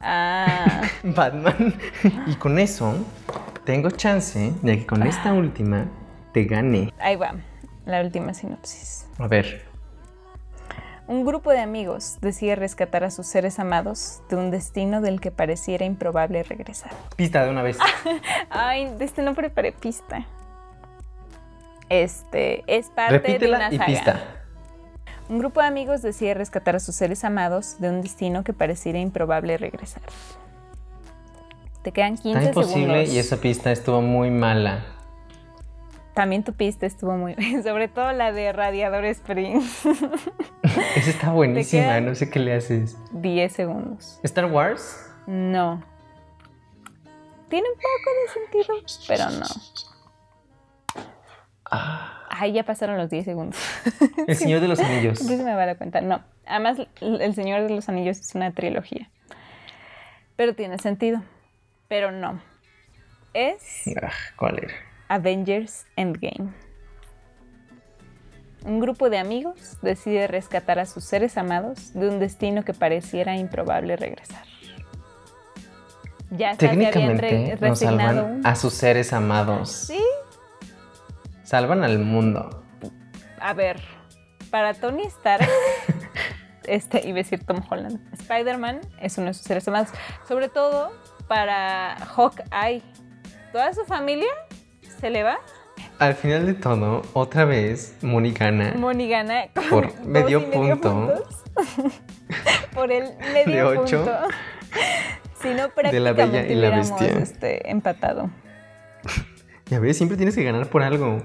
ah. 0.00 0.82
Batman. 1.04 1.74
y 2.26 2.34
con 2.36 2.58
eso, 2.58 2.94
tengo 3.64 3.90
chance 3.90 4.52
de 4.62 4.78
que 4.78 4.86
con 4.86 5.02
esta 5.02 5.32
última 5.32 5.86
te 6.32 6.44
gane. 6.44 6.92
Ahí 6.98 7.16
va. 7.16 7.34
La 7.84 8.00
última 8.00 8.34
sinopsis. 8.34 9.08
A 9.18 9.26
ver. 9.26 9.64
Un 11.08 11.24
grupo 11.24 11.52
de 11.52 11.60
amigos 11.60 12.18
decide 12.20 12.56
rescatar 12.56 13.04
a 13.04 13.12
sus 13.12 13.28
seres 13.28 13.60
amados 13.60 14.22
de 14.28 14.34
un 14.34 14.50
destino 14.50 15.00
del 15.00 15.20
que 15.20 15.30
pareciera 15.30 15.84
improbable 15.84 16.42
regresar. 16.42 16.90
Pista 17.14 17.44
de 17.44 17.50
una 17.50 17.62
vez. 17.62 17.78
Ay, 18.50 18.92
de 18.98 19.04
este 19.04 19.22
no 19.22 19.34
preparé 19.34 19.70
pista. 19.70 20.26
Este 21.88 22.64
es 22.66 22.90
parte 22.90 23.38
de 23.38 23.48
una 23.48 23.68
y 23.72 23.76
saga. 23.78 23.86
pista. 23.86 24.20
Un 25.28 25.38
grupo 25.38 25.60
de 25.60 25.66
amigos 25.66 26.02
decide 26.02 26.34
rescatar 26.34 26.76
a 26.76 26.80
sus 26.80 26.94
seres 26.94 27.24
amados 27.24 27.80
de 27.80 27.88
un 27.88 28.00
destino 28.00 28.44
que 28.44 28.52
pareciera 28.52 28.98
improbable 28.98 29.56
regresar. 29.58 30.02
Te 31.82 31.92
quedan 31.92 32.16
15 32.16 32.38
Está 32.38 32.48
imposible 32.50 32.86
segundos. 32.86 33.14
y 33.14 33.18
esa 33.18 33.36
pista 33.36 33.72
estuvo 33.72 34.00
muy 34.02 34.30
mala. 34.30 34.84
También 36.14 36.42
tu 36.44 36.52
pista 36.54 36.86
estuvo 36.86 37.12
muy 37.16 37.34
sobre 37.62 37.88
todo 37.88 38.10
la 38.12 38.32
de 38.32 38.52
Radiador 38.52 39.04
Springs. 39.04 39.84
Esa 40.96 41.10
está 41.10 41.32
buenísima, 41.32 42.00
no 42.00 42.14
sé 42.14 42.30
qué 42.30 42.38
le 42.38 42.54
haces. 42.54 42.96
10 43.12 43.52
segundos. 43.52 44.18
¿Star 44.22 44.46
Wars? 44.46 45.06
No. 45.26 45.82
Tiene 47.48 47.68
un 47.68 47.76
poco 47.76 48.64
de 48.64 48.64
sentido, 48.64 49.04
pero 49.06 49.30
no. 49.38 49.46
Ah, 51.70 52.12
Ay, 52.28 52.52
ya 52.52 52.64
pasaron 52.64 52.96
los 52.98 53.08
10 53.10 53.24
segundos. 53.24 53.56
El 54.26 54.36
Señor 54.36 54.60
de 54.60 54.68
los 54.68 54.78
Anillos. 54.80 55.18
Se 55.18 55.36
me 55.36 55.54
va 55.54 55.62
a 55.62 55.66
dar 55.66 55.76
cuenta. 55.78 56.00
No. 56.00 56.20
Además, 56.46 56.78
El 57.00 57.34
Señor 57.34 57.62
de 57.62 57.70
los 57.74 57.88
Anillos 57.88 58.18
es 58.18 58.34
una 58.34 58.52
trilogía. 58.52 59.08
Pero 60.36 60.54
tiene 60.54 60.78
sentido. 60.78 61.22
Pero 61.88 62.10
no. 62.12 62.40
Es 63.32 63.84
Ah, 64.02 64.10
¿Cuál 64.36 64.58
era? 64.58 64.74
Avengers 65.08 65.86
Endgame. 65.96 66.52
Un 68.64 68.80
grupo 68.80 69.08
de 69.10 69.18
amigos 69.18 69.78
decide 69.82 70.26
rescatar 70.26 70.78
a 70.80 70.86
sus 70.86 71.04
seres 71.04 71.38
amados 71.38 71.92
de 71.94 72.08
un 72.08 72.18
destino 72.18 72.64
que 72.64 72.74
pareciera 72.74 73.36
improbable 73.36 73.96
regresar. 73.96 74.44
Ya 76.30 76.50
hasta 76.50 76.66
se 76.66 76.72
habían 76.72 76.90
Técnicamente 76.92 77.28
re- 77.30 77.68
nos 77.68 77.80
resignado 77.80 78.22
salvan 78.22 78.40
a 78.46 78.56
sus 78.56 78.74
seres 78.74 79.12
amados. 79.12 79.70
Sí, 79.70 80.02
Salvan 81.46 81.84
al 81.84 82.00
mundo. 82.00 82.64
a 83.40 83.52
ver, 83.54 83.80
para 84.50 84.74
Tony 84.74 85.04
Stark, 85.04 85.46
este, 86.64 87.06
iba 87.06 87.18
a 87.20 87.22
decir 87.22 87.44
Tom 87.44 87.62
Holland, 87.70 88.00
Spider-Man 88.14 88.80
es 89.00 89.16
uno 89.18 89.28
de 89.28 89.34
sus 89.34 89.44
seres 89.44 89.68
amados. 89.68 89.90
Sobre 90.26 90.48
todo 90.48 90.92
para 91.28 91.94
Hawkeye. 92.16 92.82
Toda 93.52 93.72
su 93.74 93.84
familia 93.84 94.30
se 95.00 95.08
le 95.10 95.22
va. 95.22 95.38
Al 96.00 96.14
final 96.14 96.46
de 96.46 96.54
todo, 96.54 97.02
otra 97.12 97.44
vez, 97.44 97.96
Moni 98.02 98.32
gana. 98.32 98.74
Moni 98.76 99.08
gana 99.08 99.44
con 99.54 99.68
Por 99.70 100.04
medio 100.04 100.50
punto. 100.50 100.90
puntos. 100.92 101.44
Por 102.74 102.90
el 102.90 103.16
medio 103.32 103.70
De 103.70 103.78
ocho. 103.78 103.98
punto. 103.98 104.18
Si 105.40 105.48
no, 105.54 105.68
De 105.68 106.00
la 106.00 106.12
Bella 106.12 106.14
prácticamente 106.14 106.52
y 106.52 106.56
la 106.56 106.70
Bestia. 106.70 107.08
este, 107.08 107.70
empatado. 107.70 108.30
Ya 109.68 109.80
ves, 109.80 109.96
siempre 109.96 110.16
tienes 110.16 110.34
que 110.34 110.44
ganar 110.44 110.68
por 110.68 110.82
algo. 110.82 111.22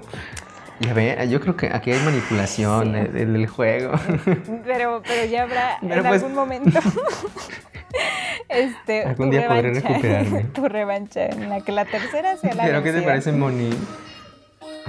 Ya 0.80 0.94
ve, 0.94 1.16
yo 1.30 1.40
creo 1.40 1.56
que 1.56 1.68
aquí 1.72 1.92
hay 1.92 2.00
manipulación 2.00 2.86
Sí. 2.86 3.12
de- 3.12 3.24
del 3.26 3.46
juego. 3.46 3.92
Pero, 4.64 5.02
pero 5.06 5.24
ya 5.30 5.42
habrá 5.44 5.78
Pero 5.80 5.94
en 5.94 6.02
pues- 6.08 6.22
algún 6.22 6.34
momento. 6.34 6.80
este, 8.48 9.04
Algún 9.04 9.30
día 9.30 9.46
podré 9.46 9.74
recuperarme. 9.74 10.44
Tu 10.54 10.68
revancha, 10.68 11.26
en 11.26 11.48
la 11.50 11.60
que 11.60 11.70
la 11.72 11.84
tercera 11.84 12.36
sea 12.36 12.54
la 12.54 12.64
Pero 12.64 12.82
¿qué 12.82 12.92
te 12.92 13.02
parece, 13.02 13.30
Moni? 13.32 13.70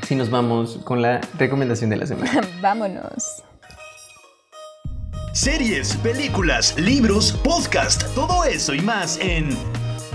si 0.01 0.15
nos 0.15 0.29
vamos 0.31 0.79
con 0.83 1.01
la 1.01 1.21
recomendación 1.37 1.89
de 1.89 1.95
la 1.97 2.07
semana. 2.07 2.41
Vámonos. 2.61 3.43
Series, 5.33 5.95
películas, 5.97 6.77
libros, 6.77 7.31
podcast, 7.43 8.03
todo 8.15 8.43
eso 8.45 8.73
y 8.73 8.81
más 8.81 9.17
en 9.21 9.49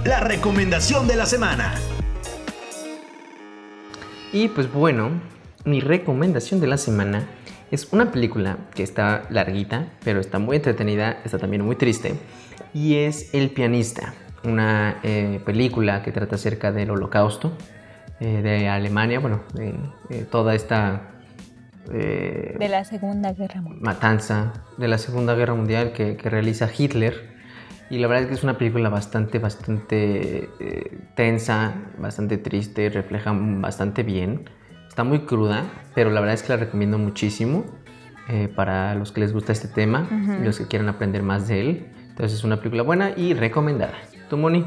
la 0.05 0.20
recomendación 0.20 1.07
de 1.09 1.16
la 1.16 1.26
semana. 1.26 1.74
Y 4.33 4.49
pues 4.49 4.70
bueno, 4.70 5.11
mi 5.64 5.81
recomendación 5.81 6.61
de 6.61 6.66
la 6.66 6.76
semana 6.76 7.26
es 7.70 7.93
una 7.93 8.12
película 8.12 8.59
que 8.74 8.83
está 8.83 9.22
larguita, 9.31 9.87
pero 10.05 10.20
está 10.20 10.39
muy 10.39 10.57
entretenida, 10.57 11.18
está 11.24 11.39
también 11.39 11.64
muy 11.64 11.76
triste, 11.76 12.14
y 12.74 12.97
es 12.97 13.35
El 13.35 13.51
pianista, 13.51 14.12
una 14.45 15.01
eh, 15.03 15.41
película 15.47 16.03
que 16.03 16.12
trata 16.12 16.37
acerca 16.37 16.72
del 16.72 16.91
holocausto 16.91 17.53
eh, 18.20 18.43
de 18.43 18.68
Alemania, 18.68 19.18
bueno, 19.18 19.43
de 19.55 20.24
toda 20.24 20.55
esta... 20.55 21.11
Eh, 21.91 22.57
de 22.59 22.68
la 22.68 22.85
Segunda 22.85 23.33
Guerra 23.33 23.62
Mundial. 23.62 23.83
Matanza 23.83 24.53
de 24.76 24.89
la 24.89 24.99
Segunda 24.99 25.35
Guerra 25.35 25.55
Mundial 25.55 25.93
que, 25.93 26.18
que 26.18 26.29
realiza 26.29 26.68
Hitler. 26.76 27.38
Y 27.91 27.99
la 27.99 28.07
verdad 28.07 28.24
es 28.24 28.28
que 28.28 28.34
es 28.34 28.43
una 28.45 28.59
película 28.59 28.89
bastante, 28.89 29.39
bastante 29.39 30.49
tensa, 31.14 31.74
bastante 31.99 32.36
triste, 32.36 32.91
refleja 32.91 33.32
bastante 33.34 34.03
bien. 34.03 34.51
Está 34.89 35.05
muy 35.05 35.20
cruda, 35.20 35.64
pero 35.95 36.11
la 36.11 36.20
verdad 36.20 36.34
es 36.34 36.43
que 36.43 36.51
la 36.51 36.57
recomiendo 36.57 36.99
muchísimo 36.99 37.64
para 38.57 38.95
los 38.95 39.11
que 39.12 39.20
les 39.20 39.32
gusta 39.32 39.53
este 39.53 39.68
tema 39.68 40.07
y 40.41 40.45
los 40.45 40.59
que 40.59 40.66
quieran 40.66 40.89
aprender 40.89 41.22
más 41.22 41.49
de 41.49 41.61
él. 41.61 41.86
Entonces 42.09 42.39
es 42.39 42.45
una 42.45 42.59
película 42.59 42.82
buena 42.82 43.12
y 43.16 43.32
recomendada. 43.32 43.95
¿Tú, 44.28 44.36
Moni? 44.36 44.66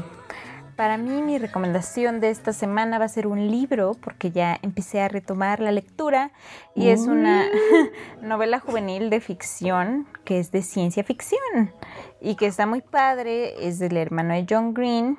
Para 0.82 0.98
mí 0.98 1.22
mi 1.22 1.38
recomendación 1.38 2.18
de 2.18 2.30
esta 2.30 2.52
semana 2.52 2.98
va 2.98 3.04
a 3.04 3.08
ser 3.08 3.28
un 3.28 3.52
libro 3.52 3.94
porque 4.02 4.32
ya 4.32 4.58
empecé 4.62 5.00
a 5.00 5.06
retomar 5.06 5.60
la 5.60 5.70
lectura 5.70 6.32
y 6.74 6.88
es 6.88 7.02
una 7.02 7.44
novela 8.20 8.58
juvenil 8.58 9.08
de 9.08 9.20
ficción 9.20 10.08
que 10.24 10.40
es 10.40 10.50
de 10.50 10.60
ciencia 10.62 11.04
ficción 11.04 11.72
y 12.20 12.34
que 12.34 12.46
está 12.46 12.66
muy 12.66 12.80
padre, 12.80 13.68
es 13.68 13.78
del 13.78 13.96
hermano 13.96 14.34
de 14.34 14.44
John 14.50 14.74
Green 14.74 15.18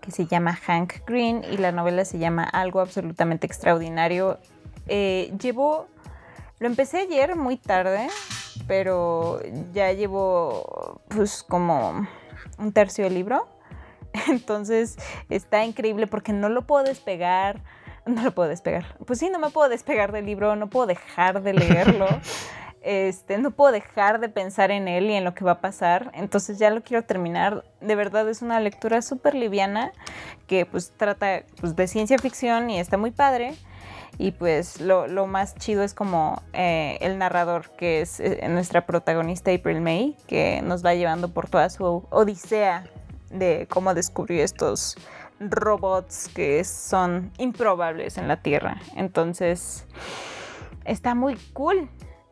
que 0.00 0.10
se 0.10 0.24
llama 0.24 0.54
Hank 0.54 1.06
Green 1.06 1.42
y 1.52 1.58
la 1.58 1.70
novela 1.70 2.06
se 2.06 2.18
llama 2.18 2.44
Algo 2.44 2.80
absolutamente 2.80 3.46
extraordinario. 3.46 4.38
Eh, 4.86 5.34
llevo, 5.38 5.86
lo 6.60 6.66
empecé 6.66 7.00
ayer 7.00 7.36
muy 7.36 7.58
tarde, 7.58 8.08
pero 8.66 9.42
ya 9.74 9.92
llevo 9.92 11.02
pues 11.08 11.42
como 11.42 12.08
un 12.56 12.72
tercio 12.72 13.04
del 13.04 13.12
libro. 13.12 13.53
Entonces 14.28 14.96
está 15.28 15.64
increíble 15.64 16.06
porque 16.06 16.32
no 16.32 16.48
lo 16.48 16.62
puedo 16.62 16.84
despegar. 16.84 17.62
No 18.06 18.22
lo 18.22 18.34
puedo 18.34 18.48
despegar. 18.48 18.96
Pues 19.06 19.18
sí, 19.18 19.30
no 19.30 19.38
me 19.38 19.50
puedo 19.50 19.68
despegar 19.68 20.12
del 20.12 20.26
libro, 20.26 20.56
no 20.56 20.68
puedo 20.68 20.86
dejar 20.86 21.42
de 21.42 21.54
leerlo. 21.54 22.06
Este, 22.86 23.38
no 23.38 23.50
puedo 23.50 23.72
dejar 23.72 24.20
de 24.20 24.28
pensar 24.28 24.70
en 24.70 24.88
él 24.88 25.08
y 25.08 25.14
en 25.14 25.24
lo 25.24 25.34
que 25.34 25.42
va 25.42 25.52
a 25.52 25.60
pasar. 25.62 26.10
Entonces 26.12 26.58
ya 26.58 26.68
lo 26.68 26.82
quiero 26.82 27.02
terminar. 27.02 27.64
De 27.80 27.94
verdad 27.94 28.28
es 28.28 28.42
una 28.42 28.60
lectura 28.60 29.00
súper 29.00 29.34
liviana 29.34 29.90
que 30.46 30.66
pues 30.66 30.92
trata 30.94 31.44
pues, 31.62 31.74
de 31.76 31.86
ciencia 31.86 32.18
ficción 32.18 32.68
y 32.68 32.78
está 32.78 32.98
muy 32.98 33.10
padre. 33.10 33.54
Y 34.18 34.32
pues 34.32 34.82
lo, 34.82 35.08
más 35.26 35.54
chido 35.54 35.82
es 35.82 35.94
como 35.94 36.42
eh, 36.52 36.98
el 37.00 37.16
narrador, 37.16 37.70
que 37.70 38.02
es 38.02 38.20
eh, 38.20 38.46
nuestra 38.50 38.84
protagonista 38.84 39.50
April 39.50 39.80
May, 39.80 40.14
que 40.26 40.60
nos 40.60 40.84
va 40.84 40.92
llevando 40.92 41.32
por 41.32 41.48
toda 41.48 41.70
su 41.70 42.06
odisea 42.10 42.84
de 43.34 43.66
cómo 43.70 43.94
descubrió 43.94 44.42
estos 44.42 44.96
robots 45.40 46.30
que 46.34 46.64
son 46.64 47.32
improbables 47.38 48.18
en 48.18 48.28
la 48.28 48.42
Tierra. 48.42 48.80
Entonces, 48.96 49.86
está 50.84 51.14
muy 51.14 51.36
cool. 51.52 51.88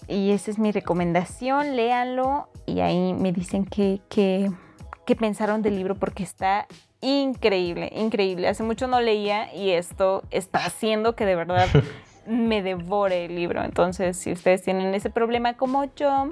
Y 0.09 0.33
esa 0.33 0.51
es 0.51 0.59
mi 0.59 0.73
recomendación, 0.73 1.77
léanlo 1.77 2.49
y 2.67 2.81
ahí 2.81 3.15
me 3.15 3.33
dicen 3.33 3.65
qué, 3.65 4.01
qué 4.09 5.17
pensaron 5.17 5.63
del 5.63 5.77
libro 5.77 5.95
porque 5.95 6.23
está 6.23 6.67
increíble, 7.01 7.93
increíble. 7.95 8.49
Hace 8.49 8.63
mucho 8.63 8.87
no 8.87 9.01
leía 9.01 9.55
y 9.55 9.71
esto 9.71 10.23
está 10.31 10.65
haciendo 10.65 11.15
que 11.15 11.27
de 11.27 11.37
verdad 11.37 11.69
me 12.27 12.63
devore 12.63 13.27
el 13.27 13.35
libro. 13.35 13.63
Entonces, 13.63 14.17
si 14.17 14.33
ustedes 14.33 14.63
tienen 14.63 14.95
ese 14.95 15.11
problema 15.11 15.57
como 15.57 15.85
yo, 15.95 16.31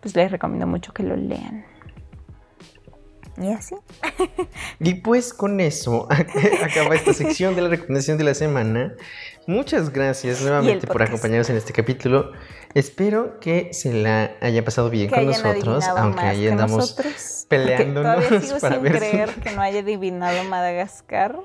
pues 0.00 0.16
les 0.16 0.30
recomiendo 0.30 0.66
mucho 0.66 0.92
que 0.92 1.02
lo 1.02 1.16
lean. 1.16 1.64
Y 3.38 3.52
así. 3.52 3.74
y 4.80 4.94
pues 4.94 5.34
con 5.34 5.60
eso 5.60 6.08
acaba 6.62 6.94
esta 6.94 7.12
sección 7.12 7.54
de 7.54 7.62
la 7.62 7.68
recomendación 7.68 8.18
de 8.18 8.24
la 8.24 8.34
semana. 8.34 8.94
Muchas 9.46 9.92
gracias 9.92 10.40
nuevamente 10.40 10.86
por 10.86 11.02
acompañarnos 11.02 11.48
en 11.50 11.56
este 11.56 11.72
capítulo. 11.72 12.32
Espero 12.74 13.38
que 13.40 13.72
se 13.72 13.92
la 13.92 14.32
haya 14.40 14.64
pasado 14.64 14.90
bien 14.90 15.08
con 15.08 15.26
nosotros, 15.26 15.84
aunque 15.84 16.20
ahí 16.20 16.48
andamos 16.48 16.96
peleándonos 17.48 18.24
sigo 18.44 18.58
para 18.60 18.76
sin 18.76 18.84
creer 18.84 19.30
que 19.34 19.52
no 19.52 19.62
haya 19.62 19.80
adivinado 19.80 20.44
Madagascar. 20.44 21.38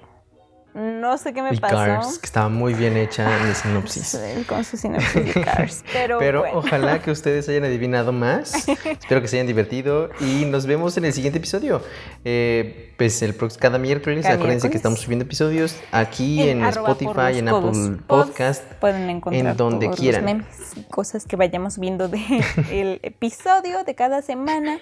No 0.73 1.17
sé 1.17 1.33
qué 1.33 1.41
me 1.41 1.57
pasó. 1.57 1.75
Cars, 1.75 2.19
que 2.19 2.25
estaba 2.25 2.47
muy 2.47 2.73
bien 2.73 2.95
hecha 2.95 3.37
en 3.37 3.49
la 3.49 3.55
sinopsis. 3.55 4.17
con 4.47 4.63
su 4.63 4.77
sinopsis 4.77 5.33
de 5.33 5.41
Cars. 5.41 5.83
Pero, 5.93 6.19
Pero 6.19 6.43
ojalá 6.53 7.01
que 7.01 7.11
ustedes 7.11 7.49
hayan 7.49 7.65
adivinado 7.65 8.13
más. 8.13 8.67
Espero 8.85 9.21
que 9.21 9.27
se 9.27 9.35
hayan 9.37 9.47
divertido 9.47 10.09
y 10.21 10.45
nos 10.45 10.65
vemos 10.65 10.95
en 10.95 11.05
el 11.05 11.13
siguiente 11.13 11.39
episodio. 11.39 11.81
Eh, 12.23 12.93
pues 12.97 13.21
el 13.21 13.35
cada 13.59 13.79
miércoles, 13.79 14.25
acuérdense 14.25 14.69
que 14.69 14.77
estamos 14.77 14.99
subiendo 14.99 15.25
episodios 15.25 15.75
aquí 15.91 16.41
en, 16.41 16.63
Spotify, 16.63 17.37
en 17.39 17.49
Apple 17.49 17.97
Podcast. 18.07 18.63
Pueden 18.79 19.09
encontrar 19.09 19.47
en 19.47 19.57
donde 19.57 19.89
quieran. 19.89 20.23
memes 20.23 20.45
cosas 20.89 21.25
que 21.25 21.35
vayamos 21.35 21.79
viendo 21.79 22.07
del 22.07 22.21
el 22.71 22.99
episodio 23.03 23.83
de 23.83 23.95
cada 23.95 24.21
semana. 24.21 24.79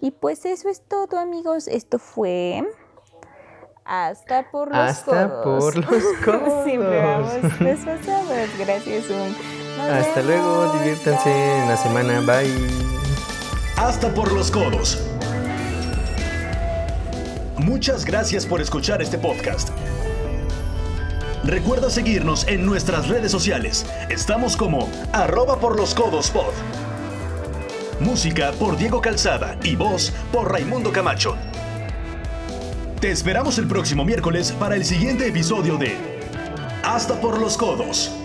Y 0.00 0.12
pues 0.12 0.44
eso 0.44 0.68
es 0.68 0.82
todo, 0.86 1.18
amigos. 1.18 1.66
Esto 1.66 1.98
fue. 1.98 2.64
Hasta 3.84 4.50
por 4.50 4.68
los 4.68 4.76
Hasta 4.76 5.42
por 5.42 5.76
los 5.76 6.02
codos. 6.24 6.64
Siempre 6.64 7.02
vamos 7.02 7.58
desfasados. 7.58 8.48
Gracias, 8.58 9.04
un. 9.10 9.36
Hasta 9.90 10.22
luego, 10.22 10.72
diviértanse 10.78 11.30
en 11.30 11.68
la 11.68 11.76
semana. 11.76 12.20
Bye. 12.20 12.52
Hasta 13.76 14.12
por 14.14 14.32
los 14.32 14.50
codos. 14.50 15.02
Muchas 17.56 18.04
gracias 18.04 18.46
por 18.46 18.60
escuchar 18.60 19.02
este 19.02 19.18
podcast. 19.18 19.70
Recuerda 21.44 21.90
seguirnos 21.90 22.46
en 22.46 22.64
nuestras 22.64 23.08
redes 23.08 23.32
sociales. 23.32 23.84
Estamos 24.08 24.56
como 24.56 24.88
arroba 25.12 25.58
por 25.58 25.76
los 25.76 25.94
codos 25.94 26.30
pod. 26.30 26.52
Música 27.98 28.52
por 28.52 28.76
Diego 28.76 29.00
Calzada 29.00 29.56
y 29.62 29.74
voz 29.74 30.12
por 30.32 30.52
Raimundo 30.52 30.92
Camacho. 30.92 31.36
Te 33.02 33.10
esperamos 33.10 33.58
el 33.58 33.66
próximo 33.66 34.04
miércoles 34.04 34.52
para 34.52 34.76
el 34.76 34.84
siguiente 34.84 35.26
episodio 35.26 35.76
de 35.76 35.96
Hasta 36.84 37.20
por 37.20 37.40
los 37.40 37.56
Codos. 37.56 38.21